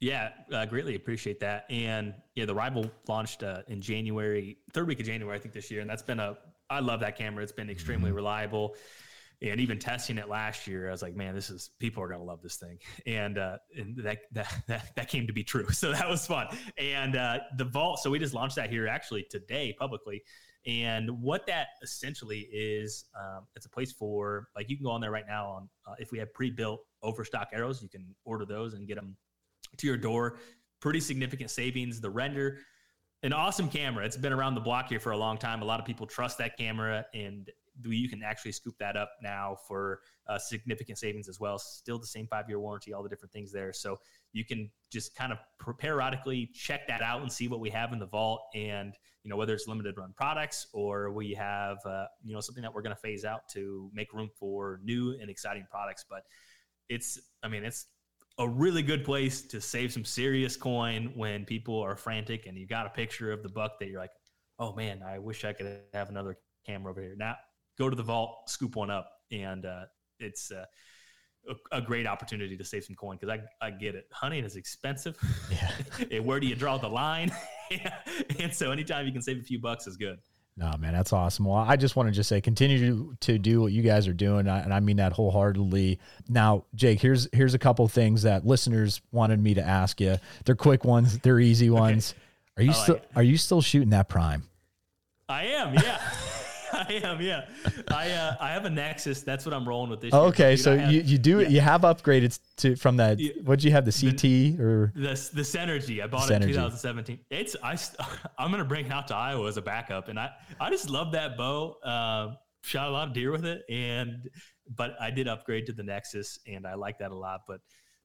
Yeah, 0.00 0.30
uh, 0.52 0.66
greatly 0.66 0.94
appreciate 0.94 1.40
that. 1.40 1.64
And 1.70 2.14
yeah, 2.34 2.44
the 2.44 2.54
rival 2.54 2.90
launched 3.08 3.42
uh, 3.42 3.62
in 3.68 3.80
January, 3.80 4.58
third 4.72 4.86
week 4.86 5.00
of 5.00 5.06
January, 5.06 5.36
I 5.36 5.40
think 5.40 5.54
this 5.54 5.70
year, 5.70 5.80
and 5.80 5.88
that's 5.88 6.02
been 6.02 6.20
a. 6.20 6.36
I 6.68 6.80
love 6.80 7.00
that 7.00 7.16
camera. 7.16 7.44
It's 7.44 7.52
been 7.52 7.70
extremely 7.70 8.08
mm-hmm. 8.08 8.16
reliable 8.16 8.74
and 9.42 9.60
even 9.60 9.78
testing 9.78 10.18
it 10.18 10.28
last 10.28 10.66
year, 10.66 10.88
I 10.88 10.92
was 10.92 11.02
like, 11.02 11.14
man, 11.14 11.34
this 11.34 11.50
is 11.50 11.70
people 11.78 12.02
are 12.02 12.08
gonna 12.08 12.24
love 12.24 12.42
this 12.42 12.56
thing, 12.56 12.78
and 13.06 13.38
uh, 13.38 13.58
and 13.76 13.96
that, 13.98 14.18
that 14.32 14.54
that 14.66 14.96
that 14.96 15.08
came 15.08 15.26
to 15.26 15.32
be 15.32 15.44
true. 15.44 15.66
So 15.70 15.92
that 15.92 16.08
was 16.08 16.26
fun. 16.26 16.46
And 16.78 17.16
uh, 17.16 17.38
the 17.56 17.64
vault, 17.64 18.00
so 18.00 18.10
we 18.10 18.18
just 18.18 18.34
launched 18.34 18.56
that 18.56 18.70
here 18.70 18.88
actually 18.88 19.26
today 19.30 19.74
publicly. 19.78 20.22
And 20.66 21.22
what 21.22 21.46
that 21.46 21.68
essentially 21.82 22.48
is, 22.52 23.04
um, 23.16 23.46
it's 23.54 23.66
a 23.66 23.68
place 23.68 23.92
for 23.92 24.48
like 24.56 24.68
you 24.68 24.76
can 24.76 24.84
go 24.84 24.90
on 24.90 25.00
there 25.00 25.12
right 25.12 25.26
now 25.26 25.46
on 25.48 25.68
uh, 25.86 25.94
if 25.98 26.10
we 26.10 26.18
have 26.18 26.32
pre-built 26.34 26.80
overstock 27.02 27.48
arrows, 27.52 27.82
you 27.82 27.88
can 27.88 28.04
order 28.24 28.44
those 28.44 28.74
and 28.74 28.88
get 28.88 28.96
them 28.96 29.16
to 29.76 29.86
your 29.86 29.96
door. 29.96 30.38
Pretty 30.80 31.00
significant 31.00 31.50
savings. 31.50 32.00
The 32.00 32.10
render, 32.10 32.58
an 33.22 33.32
awesome 33.32 33.68
camera. 33.68 34.04
It's 34.04 34.16
been 34.16 34.32
around 34.32 34.54
the 34.54 34.60
block 34.60 34.88
here 34.88 35.00
for 35.00 35.12
a 35.12 35.16
long 35.16 35.38
time. 35.38 35.62
A 35.62 35.64
lot 35.64 35.78
of 35.78 35.86
people 35.86 36.06
trust 36.06 36.38
that 36.38 36.56
camera, 36.56 37.06
and 37.14 37.48
you 37.84 38.08
can 38.08 38.22
actually 38.22 38.52
scoop 38.52 38.74
that 38.78 38.96
up 38.96 39.10
now 39.22 39.56
for 39.66 40.00
uh, 40.28 40.38
significant 40.38 40.98
savings 40.98 41.28
as 41.28 41.38
well. 41.38 41.58
Still 41.58 41.98
the 41.98 42.06
same 42.06 42.26
five 42.26 42.48
year 42.48 42.58
warranty, 42.58 42.92
all 42.92 43.02
the 43.02 43.08
different 43.08 43.32
things 43.32 43.52
there. 43.52 43.72
So 43.72 43.98
you 44.32 44.44
can 44.44 44.70
just 44.90 45.14
kind 45.14 45.32
of 45.32 45.38
periodically 45.78 46.50
check 46.54 46.86
that 46.88 47.02
out 47.02 47.22
and 47.22 47.30
see 47.30 47.48
what 47.48 47.60
we 47.60 47.70
have 47.70 47.92
in 47.92 47.98
the 47.98 48.06
vault, 48.06 48.42
and 48.54 48.94
you 49.22 49.30
know 49.30 49.36
whether 49.36 49.54
it's 49.54 49.66
limited 49.66 49.96
run 49.96 50.12
products 50.16 50.68
or 50.72 51.10
we 51.10 51.34
have 51.34 51.78
uh, 51.84 52.06
you 52.24 52.34
know 52.34 52.40
something 52.40 52.62
that 52.62 52.72
we're 52.72 52.82
going 52.82 52.94
to 52.94 53.00
phase 53.00 53.24
out 53.24 53.48
to 53.52 53.90
make 53.92 54.12
room 54.12 54.30
for 54.38 54.80
new 54.84 55.16
and 55.20 55.30
exciting 55.30 55.66
products. 55.70 56.04
But 56.08 56.22
it's, 56.88 57.18
I 57.42 57.48
mean, 57.48 57.64
it's 57.64 57.86
a 58.38 58.48
really 58.48 58.82
good 58.82 59.04
place 59.04 59.42
to 59.42 59.60
save 59.60 59.92
some 59.92 60.04
serious 60.04 60.56
coin 60.56 61.12
when 61.14 61.44
people 61.44 61.80
are 61.80 61.96
frantic 61.96 62.46
and 62.46 62.56
you 62.56 62.66
got 62.66 62.86
a 62.86 62.90
picture 62.90 63.32
of 63.32 63.42
the 63.42 63.48
buck 63.48 63.78
that 63.78 63.88
you're 63.88 64.00
like, 64.00 64.10
oh 64.58 64.74
man, 64.74 65.02
I 65.02 65.18
wish 65.18 65.44
I 65.44 65.52
could 65.52 65.80
have 65.94 66.10
another 66.10 66.38
camera 66.66 66.90
over 66.90 67.00
here. 67.00 67.16
Now 67.16 67.36
go 67.78 67.90
to 67.90 67.96
the 67.96 68.02
vault, 68.02 68.48
scoop 68.48 68.76
one 68.76 68.90
up, 68.90 69.10
and 69.30 69.66
uh, 69.66 69.84
it's 70.18 70.50
uh, 70.50 70.64
a, 71.48 71.78
a, 71.78 71.80
great 71.80 72.06
opportunity 72.06 72.56
to 72.56 72.64
save 72.64 72.84
some 72.84 72.96
coin 72.96 73.18
because 73.20 73.38
I, 73.60 73.66
I 73.66 73.70
get 73.70 73.94
it. 73.94 74.06
Hunting 74.12 74.44
is 74.44 74.56
expensive. 74.56 75.16
Yeah. 75.50 75.70
and 76.10 76.24
where 76.24 76.40
do 76.40 76.46
you 76.46 76.54
draw 76.54 76.78
the 76.78 76.88
line? 76.88 77.30
and 78.40 78.54
so 78.54 78.70
anytime 78.70 79.06
you 79.06 79.12
can 79.12 79.22
save 79.22 79.38
a 79.38 79.42
few 79.42 79.60
bucks 79.60 79.86
is 79.86 79.96
good. 79.96 80.18
No, 80.58 80.72
man, 80.78 80.94
that's 80.94 81.12
awesome. 81.12 81.44
Well, 81.44 81.58
I 81.58 81.76
just 81.76 81.96
want 81.96 82.08
to 82.08 82.12
just 82.12 82.30
say, 82.30 82.40
continue 82.40 82.78
to, 82.78 83.16
to 83.20 83.38
do 83.38 83.60
what 83.60 83.72
you 83.72 83.82
guys 83.82 84.08
are 84.08 84.14
doing, 84.14 84.46
and 84.46 84.72
I 84.72 84.80
mean 84.80 84.96
that 84.96 85.12
wholeheartedly. 85.12 85.98
Now, 86.30 86.64
Jake, 86.74 86.98
here's 86.98 87.28
here's 87.30 87.52
a 87.52 87.58
couple 87.58 87.86
things 87.88 88.22
that 88.22 88.46
listeners 88.46 89.02
wanted 89.12 89.38
me 89.38 89.52
to 89.52 89.62
ask 89.62 90.00
you. 90.00 90.16
They're 90.46 90.54
quick 90.54 90.82
ones, 90.82 91.18
they're 91.18 91.40
easy 91.40 91.68
ones. 91.68 92.14
Okay. 92.14 92.22
Are 92.56 92.62
you 92.62 92.72
like 92.72 92.82
still 92.82 92.94
it. 92.94 93.10
Are 93.14 93.22
you 93.22 93.36
still 93.36 93.60
shooting 93.60 93.90
that 93.90 94.08
prime? 94.08 94.44
I 95.28 95.44
am, 95.44 95.74
yeah. 95.74 96.00
I 96.88 97.00
am, 97.04 97.20
yeah. 97.20 97.46
I 97.88 98.10
uh, 98.10 98.36
I 98.40 98.50
have 98.50 98.64
a 98.66 98.70
Nexus. 98.70 99.22
That's 99.22 99.46
what 99.46 99.54
I'm 99.54 99.66
rolling 99.66 99.90
with 99.90 100.00
this. 100.00 100.12
year. 100.12 100.22
okay, 100.22 100.56
so 100.56 100.76
have, 100.76 100.92
you, 100.92 101.00
you 101.00 101.18
do 101.18 101.40
yeah. 101.40 101.48
you 101.48 101.60
have 101.60 101.82
upgraded 101.82 102.38
to 102.58 102.76
from 102.76 102.98
that. 102.98 103.18
What 103.44 103.58
did 103.58 103.64
you 103.64 103.72
have? 103.72 103.84
The 103.84 103.92
CT 103.92 104.20
the, 104.20 104.56
or 104.60 104.92
the 104.94 105.30
the 105.32 105.42
Centergy? 105.42 106.02
I 106.02 106.06
bought 106.06 106.28
Centergy. 106.28 106.42
it 106.42 106.56
in 106.56 106.70
2017. 106.70 107.20
It's 107.30 107.56
I 107.62 107.78
I'm 108.38 108.50
gonna 108.50 108.64
bring 108.64 108.86
it 108.86 108.92
out 108.92 109.08
to 109.08 109.16
Iowa 109.16 109.48
as 109.48 109.56
a 109.56 109.62
backup, 109.62 110.08
and 110.08 110.18
I 110.18 110.30
I 110.60 110.70
just 110.70 110.90
love 110.90 111.12
that 111.12 111.36
bow. 111.36 111.76
Uh, 111.82 112.34
shot 112.62 112.88
a 112.88 112.90
lot 112.90 113.08
of 113.08 113.14
deer 113.14 113.30
with 113.30 113.46
it, 113.46 113.62
and 113.70 114.28
but 114.68 114.96
I 115.00 115.10
did 115.10 115.28
upgrade 115.28 115.66
to 115.66 115.72
the 115.72 115.82
Nexus, 115.82 116.38
and 116.46 116.66
I 116.66 116.74
like 116.74 116.98
that 116.98 117.10
a 117.10 117.16
lot. 117.16 117.42
But 117.48 117.60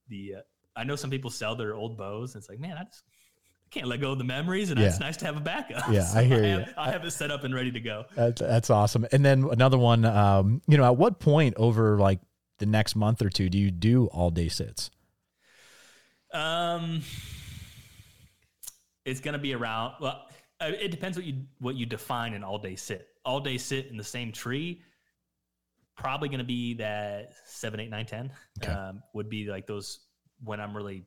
the 0.07 0.35
uh, 0.37 0.41
I 0.75 0.83
know 0.85 0.95
some 0.95 1.09
people 1.09 1.29
sell 1.29 1.55
their 1.55 1.75
old 1.75 1.97
bows, 1.97 2.35
and 2.35 2.41
it's 2.41 2.49
like, 2.49 2.59
man, 2.59 2.77
I 2.77 2.83
just 2.83 3.03
can't 3.71 3.87
let 3.87 4.01
go 4.01 4.11
of 4.11 4.17
the 4.17 4.23
memories, 4.23 4.69
and 4.69 4.79
yeah. 4.79 4.87
it's 4.87 4.99
nice 4.99 5.17
to 5.17 5.25
have 5.25 5.37
a 5.37 5.41
backup. 5.41 5.91
Yeah, 5.91 6.03
so 6.05 6.19
I 6.19 6.23
hear 6.23 6.43
I 6.43 6.47
have, 6.47 6.67
you. 6.67 6.73
I 6.77 6.91
have 6.91 7.05
it 7.05 7.11
set 7.11 7.31
up 7.31 7.43
and 7.43 7.55
ready 7.55 7.71
to 7.71 7.79
go. 7.79 8.05
That's, 8.15 8.41
that's 8.41 8.69
awesome. 8.69 9.07
And 9.11 9.23
then 9.25 9.47
another 9.49 9.77
one, 9.77 10.03
um, 10.05 10.61
you 10.67 10.77
know, 10.77 10.85
at 10.85 10.97
what 10.97 11.19
point 11.19 11.55
over 11.57 11.97
like 11.97 12.19
the 12.59 12.65
next 12.65 12.95
month 12.95 13.21
or 13.21 13.29
two 13.29 13.49
do 13.49 13.57
you 13.57 13.71
do 13.71 14.07
all 14.07 14.29
day 14.29 14.49
sits? 14.49 14.91
Um, 16.33 17.01
it's 19.05 19.21
going 19.21 19.33
to 19.33 19.39
be 19.39 19.53
around. 19.53 19.95
Well, 20.01 20.27
uh, 20.59 20.71
it 20.79 20.91
depends 20.91 21.17
what 21.17 21.25
you 21.25 21.43
what 21.59 21.75
you 21.75 21.85
define 21.85 22.33
an 22.33 22.43
all 22.43 22.59
day 22.59 22.75
sit. 22.75 23.07
All 23.25 23.39
day 23.39 23.57
sit 23.57 23.87
in 23.87 23.97
the 23.97 24.03
same 24.03 24.31
tree. 24.31 24.81
Probably 25.97 26.29
going 26.29 26.39
to 26.39 26.45
be 26.45 26.75
that 26.75 27.33
seven, 27.45 27.79
eight, 27.79 27.89
nine, 27.89 28.05
ten. 28.05 28.31
Okay. 28.61 28.71
Um, 28.71 29.01
would 29.13 29.29
be 29.29 29.45
like 29.45 29.65
those 29.65 29.99
when 30.43 30.59
I'm 30.59 30.75
really 30.75 31.05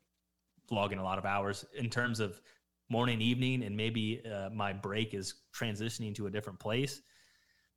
logging 0.70 0.98
a 0.98 1.04
lot 1.04 1.18
of 1.18 1.24
hours 1.24 1.64
in 1.76 1.90
terms 1.90 2.20
of 2.20 2.40
morning, 2.88 3.20
evening, 3.20 3.62
and 3.62 3.76
maybe 3.76 4.22
uh, 4.24 4.50
my 4.50 4.72
break 4.72 5.14
is 5.14 5.34
transitioning 5.54 6.14
to 6.14 6.26
a 6.26 6.30
different 6.30 6.58
place. 6.58 7.02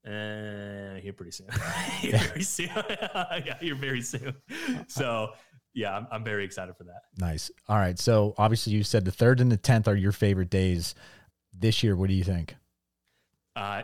Uh, 0.05 0.95
here 1.01 1.13
pretty 1.13 1.31
soon. 1.31 1.47
here 1.99 2.17
very 2.17 2.43
soon. 2.43 2.69
yeah, 3.45 3.57
here 3.59 3.75
very 3.75 4.01
soon. 4.01 4.33
So 4.87 5.31
yeah, 5.73 5.95
I'm, 5.95 6.07
I'm 6.11 6.23
very 6.23 6.45
excited 6.45 6.75
for 6.75 6.85
that. 6.85 7.01
Nice. 7.17 7.51
All 7.67 7.77
right. 7.77 7.99
So 7.99 8.33
obviously, 8.37 8.73
you 8.73 8.83
said 8.83 9.05
the 9.05 9.11
third 9.11 9.39
and 9.41 9.51
the 9.51 9.57
tenth 9.57 9.87
are 9.87 9.95
your 9.95 10.11
favorite 10.11 10.49
days 10.49 10.95
this 11.53 11.83
year. 11.83 11.95
What 11.95 12.07
do 12.09 12.15
you 12.15 12.23
think? 12.23 12.55
Uh, 13.55 13.83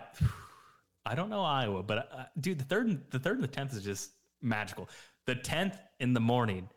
I 1.06 1.16
don't 1.16 1.30
know 1.30 1.44
Iowa, 1.44 1.84
but 1.84 1.98
uh, 1.98 2.24
dude, 2.40 2.60
the 2.60 2.64
third 2.64 2.88
and 2.88 3.02
the 3.12 3.20
third 3.20 3.36
and 3.36 3.44
the 3.44 3.50
tenth 3.50 3.74
is 3.74 3.84
just 3.84 4.12
magical. 4.42 4.90
The 5.26 5.36
tenth 5.36 5.78
in 6.00 6.14
the 6.14 6.22
morning, 6.22 6.70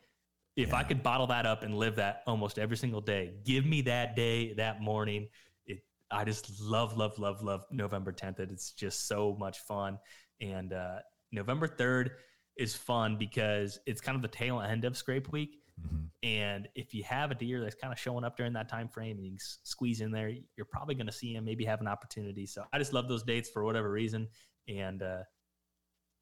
if 0.57 0.69
yeah. 0.69 0.77
I 0.77 0.83
could 0.83 1.03
bottle 1.03 1.27
that 1.29 1.47
up 1.47 1.63
and 1.63 1.77
live 1.77 1.97
that 1.97 2.23
almost 2.27 2.59
every 2.59 2.77
single 2.77 3.01
day, 3.01 3.35
give 3.45 3.67
me 3.67 3.83
that 3.83 4.17
day, 4.17 4.55
that 4.55 4.81
morning. 4.81 5.29
It, 5.67 5.81
I 6.11 6.25
just 6.25 6.61
love, 6.61 6.97
love, 6.97 7.19
love, 7.19 7.43
love 7.43 7.65
November 7.71 8.13
tenth. 8.13 8.41
It's 8.41 8.73
just 8.73 9.07
so 9.07 9.37
much 9.39 9.59
fun, 9.61 9.99
and 10.41 10.73
uh, 10.73 10.99
November 11.33 11.69
third 11.69 12.13
is 12.57 12.75
fun 12.75 13.19
because 13.19 13.79
it's 13.87 14.01
kind 14.01 14.17
of 14.17 14.23
the 14.23 14.29
tail 14.29 14.61
end 14.61 14.85
of 14.85 14.97
scrape 14.97 15.31
week. 15.31 15.59
Mm-hmm. 15.79 16.07
And 16.23 16.69
if 16.75 16.95
you 16.95 17.05
have 17.05 17.31
a 17.31 17.35
deer 17.35 17.61
that's 17.61 17.75
kind 17.75 17.93
of 17.93 17.99
showing 17.99 18.25
up 18.25 18.37
during 18.37 18.55
that 18.55 18.69
time 18.69 18.89
frame 18.89 19.19
and 19.19 19.27
you 19.27 19.37
squeeze 19.39 20.01
in 20.01 20.11
there, 20.11 20.33
you're 20.57 20.65
probably 20.65 20.95
going 20.95 21.07
to 21.07 21.13
see 21.13 21.35
him, 21.35 21.45
maybe 21.45 21.67
have 21.67 21.83
an 21.83 21.89
opportunity. 21.89 22.47
So 22.47 22.65
I 22.73 22.79
just 22.79 22.95
love 22.95 23.09
those 23.09 23.23
dates 23.23 23.51
for 23.51 23.63
whatever 23.63 23.91
reason. 23.91 24.29
And 24.69 25.03
uh, 25.03 25.19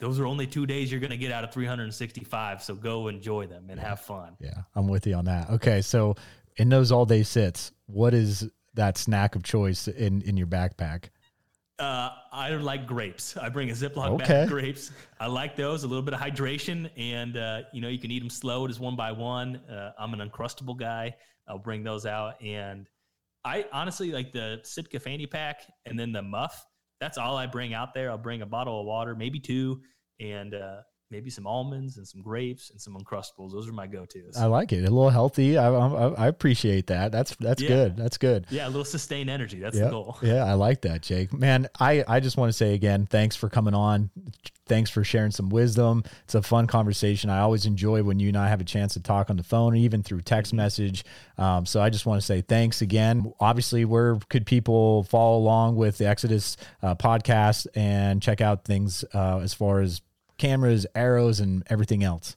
those 0.01 0.18
are 0.20 0.26
only 0.26 0.47
two 0.47 0.66
days 0.66 0.90
you're 0.90 1.01
going 1.01 1.11
to 1.11 1.16
get 1.16 1.32
out 1.32 1.45
of 1.45 1.53
365. 1.53 2.62
So 2.62 2.74
go 2.74 3.09
enjoy 3.09 3.47
them 3.47 3.66
and 3.70 3.78
have 3.78 4.01
fun. 4.01 4.36
Yeah, 4.40 4.62
I'm 4.74 4.88
with 4.88 5.07
you 5.07 5.14
on 5.14 5.24
that. 5.26 5.51
Okay. 5.51 5.82
So 5.82 6.16
in 6.57 6.68
those 6.68 6.92
all 6.92 7.07
day 7.07 7.22
sits, 7.22 7.72
what 7.86 8.14
is 8.14 8.49
that 8.74 8.99
snack 8.99 9.36
of 9.36 9.42
choice 9.42 9.88
in, 9.88 10.22
in 10.22 10.36
your 10.36 10.47
backpack? 10.47 11.05
Uh, 11.78 12.11
I 12.32 12.51
like 12.51 12.86
grapes. 12.86 13.36
I 13.36 13.49
bring 13.49 13.70
a 13.70 13.72
Ziploc 13.72 14.11
okay. 14.11 14.24
bag 14.24 14.42
of 14.45 14.49
grapes. 14.49 14.92
I 15.18 15.26
like 15.26 15.57
those. 15.57 15.82
A 15.82 15.88
little 15.88 16.05
bit 16.05 16.14
of 16.14 16.20
hydration, 16.20 16.88
and 16.97 17.36
uh, 17.36 17.62
you 17.72 17.80
know 17.80 17.88
you 17.88 17.99
can 17.99 18.12
eat 18.12 18.20
them 18.20 18.30
slow, 18.30 18.68
just 18.68 18.78
one 18.78 18.95
by 18.95 19.11
one. 19.11 19.57
Uh, 19.68 19.90
I'm 19.99 20.14
an 20.14 20.20
uncrustable 20.20 20.78
guy. 20.78 21.16
I'll 21.49 21.59
bring 21.59 21.82
those 21.82 22.07
out, 22.07 22.40
and 22.40 22.88
I 23.45 23.64
honestly 23.72 24.12
like 24.12 24.32
the 24.32 24.61
Sitka 24.62 25.01
fanny 25.01 25.26
pack, 25.26 25.62
and 25.84 25.99
then 25.99 26.12
the 26.12 26.22
muff. 26.22 26.64
That's 27.01 27.18
all 27.18 27.36
I 27.36 27.47
bring 27.47 27.74
out 27.74 27.95
there. 27.95 28.11
I'll 28.11 28.18
bring 28.18 28.42
a 28.42 28.47
bottle 28.47 28.80
of 28.80 28.86
water, 28.86 29.14
maybe 29.14 29.40
two, 29.40 29.80
and 30.20 30.55
uh, 30.55 30.76
maybe 31.11 31.30
some 31.30 31.47
almonds 31.47 31.97
and 31.97 32.07
some 32.07 32.22
grapes 32.22 32.70
and 32.70 32.80
some 32.80 32.97
uncrustables. 32.97 33.53
Those 33.53 33.68
are 33.68 33.72
my 33.72 33.86
go-tos. 33.86 34.36
I 34.36 34.47
like 34.47 34.72
it. 34.72 34.78
A 34.78 34.82
little 34.82 35.11
healthy. 35.11 35.59
I, 35.59 35.68
I, 35.68 36.09
I 36.14 36.26
appreciate 36.28 36.86
that. 36.88 37.12
That's 37.12 37.36
that's 37.36 37.62
yeah. 37.62 37.68
good. 37.68 37.97
That's 37.97 38.18
good. 38.18 38.47
Yeah, 38.51 38.66
a 38.66 38.68
little 38.68 38.84
sustained 38.84 39.30
energy. 39.30 39.61
That's 39.61 39.76
yep. 39.76 39.86
the 39.86 39.90
goal. 39.90 40.18
Yeah, 40.22 40.45
I 40.45 40.55
like 40.55 40.82
that, 40.82 41.03
Jake. 41.03 41.32
Man, 41.32 41.68
I 41.78 42.05
I 42.07 42.20
just 42.20 42.36
want 42.36 42.49
to 42.49 42.53
say 42.53 42.74
again, 42.74 43.07
thanks 43.07 43.36
for 43.36 43.49
coming 43.49 43.74
on. 43.74 44.11
Thanks 44.66 44.90
for 44.90 45.04
sharing 45.04 45.30
some 45.30 45.50
wisdom. 45.50 46.04
It's 46.24 46.34
a 46.34 46.42
fun 46.42 46.66
conversation. 46.66 47.28
I 47.28 47.40
always 47.40 47.66
enjoy 47.66 48.02
when 48.02 48.18
you 48.18 48.28
and 48.28 48.36
I 48.36 48.48
have 48.48 48.60
a 48.60 48.64
chance 48.64 48.94
to 48.94 49.00
talk 49.00 49.28
on 49.28 49.36
the 49.36 49.42
phone 49.42 49.74
or 49.74 49.76
even 49.76 50.02
through 50.02 50.22
text 50.22 50.50
mm-hmm. 50.50 50.56
message. 50.58 51.04
Um, 51.36 51.66
so 51.66 51.82
I 51.82 51.90
just 51.90 52.06
want 52.06 52.20
to 52.20 52.26
say 52.26 52.40
thanks 52.40 52.80
again. 52.80 53.32
Obviously, 53.40 53.84
where 53.84 54.18
could 54.30 54.46
people 54.46 55.04
follow 55.04 55.36
along 55.36 55.76
with 55.76 55.98
the 55.98 56.08
Exodus 56.08 56.56
uh, 56.82 56.94
podcast 56.94 57.66
and 57.74 58.22
check 58.22 58.40
out 58.40 58.64
things 58.64 59.04
uh, 59.12 59.40
as 59.42 59.52
far 59.52 59.80
as 59.80 60.00
cameras, 60.38 60.86
arrows, 60.94 61.40
and 61.40 61.62
everything 61.68 62.02
else? 62.02 62.36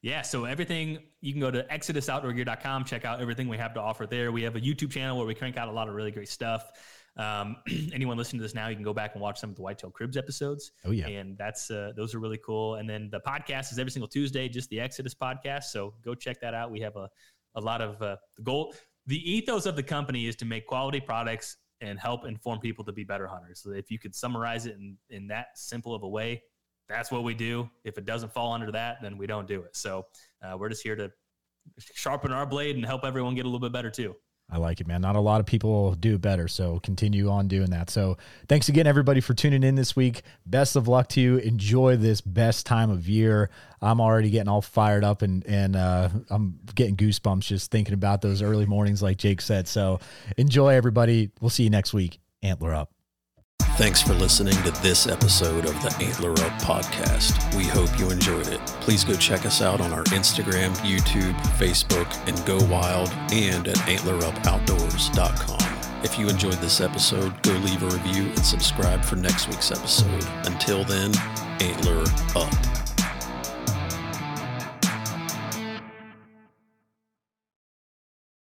Yeah, 0.00 0.20
so 0.20 0.44
everything 0.44 0.98
you 1.22 1.32
can 1.32 1.40
go 1.40 1.50
to 1.50 1.62
exodusoutdoorgear.com, 1.62 2.84
check 2.84 3.06
out 3.06 3.22
everything 3.22 3.48
we 3.48 3.56
have 3.56 3.72
to 3.74 3.80
offer 3.80 4.06
there. 4.06 4.32
We 4.32 4.42
have 4.42 4.54
a 4.54 4.60
YouTube 4.60 4.90
channel 4.90 5.16
where 5.16 5.26
we 5.26 5.34
crank 5.34 5.56
out 5.56 5.68
a 5.68 5.72
lot 5.72 5.88
of 5.88 5.94
really 5.94 6.10
great 6.10 6.28
stuff. 6.28 6.70
Um, 7.16 7.56
anyone 7.92 8.16
listening 8.16 8.40
to 8.40 8.42
this 8.42 8.54
now, 8.54 8.68
you 8.68 8.74
can 8.74 8.84
go 8.84 8.94
back 8.94 9.12
and 9.14 9.22
watch 9.22 9.38
some 9.40 9.50
of 9.50 9.56
the 9.56 9.62
Whitetail 9.62 9.90
Cribs 9.90 10.16
episodes. 10.16 10.72
Oh 10.84 10.90
yeah, 10.90 11.06
and 11.06 11.38
that's 11.38 11.70
uh, 11.70 11.92
those 11.96 12.14
are 12.14 12.18
really 12.18 12.40
cool. 12.44 12.76
And 12.76 12.88
then 12.88 13.08
the 13.10 13.20
podcast 13.20 13.72
is 13.72 13.78
every 13.78 13.90
single 13.90 14.08
Tuesday, 14.08 14.48
just 14.48 14.68
the 14.70 14.80
Exodus 14.80 15.14
podcast. 15.14 15.64
So 15.64 15.94
go 16.04 16.14
check 16.14 16.40
that 16.40 16.54
out. 16.54 16.70
We 16.70 16.80
have 16.80 16.96
a 16.96 17.08
a 17.54 17.60
lot 17.60 17.80
of 17.80 18.00
uh, 18.02 18.16
the 18.36 18.42
goal. 18.42 18.74
The 19.06 19.30
ethos 19.30 19.66
of 19.66 19.76
the 19.76 19.82
company 19.82 20.26
is 20.26 20.36
to 20.36 20.44
make 20.44 20.66
quality 20.66 21.00
products 21.00 21.58
and 21.80 21.98
help 21.98 22.24
inform 22.24 22.60
people 22.60 22.84
to 22.84 22.92
be 22.92 23.04
better 23.04 23.26
hunters. 23.26 23.60
So 23.62 23.72
if 23.72 23.90
you 23.90 23.98
could 23.98 24.14
summarize 24.14 24.66
it 24.66 24.76
in 24.76 24.96
in 25.10 25.26
that 25.28 25.48
simple 25.56 25.94
of 25.94 26.02
a 26.02 26.08
way, 26.08 26.42
that's 26.88 27.10
what 27.10 27.22
we 27.22 27.34
do. 27.34 27.68
If 27.84 27.98
it 27.98 28.06
doesn't 28.06 28.32
fall 28.32 28.52
under 28.52 28.72
that, 28.72 28.98
then 29.02 29.16
we 29.18 29.26
don't 29.26 29.46
do 29.46 29.62
it. 29.62 29.76
So 29.76 30.06
uh, 30.42 30.56
we're 30.58 30.68
just 30.68 30.82
here 30.82 30.96
to 30.96 31.12
sharpen 31.78 32.32
our 32.32 32.46
blade 32.46 32.76
and 32.76 32.84
help 32.84 33.04
everyone 33.04 33.34
get 33.34 33.44
a 33.44 33.48
little 33.48 33.60
bit 33.60 33.72
better 33.72 33.90
too. 33.90 34.14
I 34.50 34.58
like 34.58 34.80
it, 34.80 34.86
man. 34.86 35.00
Not 35.00 35.16
a 35.16 35.20
lot 35.20 35.40
of 35.40 35.46
people 35.46 35.94
do 35.94 36.18
better. 36.18 36.48
So 36.48 36.78
continue 36.80 37.28
on 37.28 37.48
doing 37.48 37.70
that. 37.70 37.90
So 37.90 38.18
thanks 38.46 38.68
again, 38.68 38.86
everybody, 38.86 39.20
for 39.20 39.34
tuning 39.34 39.62
in 39.62 39.74
this 39.74 39.96
week. 39.96 40.22
Best 40.46 40.76
of 40.76 40.86
luck 40.86 41.08
to 41.10 41.20
you. 41.20 41.38
Enjoy 41.38 41.96
this 41.96 42.20
best 42.20 42.66
time 42.66 42.90
of 42.90 43.08
year. 43.08 43.50
I'm 43.80 44.00
already 44.00 44.30
getting 44.30 44.48
all 44.48 44.62
fired 44.62 45.02
up 45.02 45.22
and, 45.22 45.44
and 45.46 45.74
uh, 45.74 46.08
I'm 46.30 46.60
getting 46.74 46.96
goosebumps 46.96 47.40
just 47.40 47.70
thinking 47.70 47.94
about 47.94 48.22
those 48.22 48.42
early 48.42 48.66
mornings, 48.66 49.02
like 49.02 49.16
Jake 49.16 49.40
said. 49.40 49.66
So 49.66 49.98
enjoy, 50.36 50.74
everybody. 50.74 51.30
We'll 51.40 51.50
see 51.50 51.64
you 51.64 51.70
next 51.70 51.92
week. 51.92 52.20
Antler 52.42 52.74
up. 52.74 52.90
Thanks 53.76 54.00
for 54.00 54.14
listening 54.14 54.54
to 54.62 54.70
this 54.82 55.08
episode 55.08 55.64
of 55.64 55.74
the 55.82 55.92
Antler 56.00 56.30
Up 56.30 56.62
podcast. 56.62 57.56
We 57.56 57.64
hope 57.64 57.98
you 57.98 58.10
enjoyed 58.10 58.46
it. 58.46 58.60
Please 58.80 59.02
go 59.02 59.14
check 59.14 59.44
us 59.44 59.60
out 59.60 59.80
on 59.80 59.92
our 59.92 60.04
Instagram, 60.04 60.72
YouTube, 60.76 61.34
Facebook, 61.58 62.06
and 62.28 62.46
Go 62.46 62.64
Wild, 62.72 63.12
and 63.32 63.66
at 63.66 63.76
antlerupoutdoors.com. 63.78 66.04
If 66.04 66.18
you 66.18 66.28
enjoyed 66.28 66.54
this 66.54 66.80
episode, 66.80 67.42
go 67.42 67.50
leave 67.50 67.82
a 67.82 67.86
review 67.86 68.26
and 68.26 68.46
subscribe 68.46 69.04
for 69.04 69.16
next 69.16 69.48
week's 69.48 69.72
episode. 69.72 70.24
Until 70.44 70.84
then, 70.84 71.12
Antler 71.60 72.04
Up. 72.36 72.83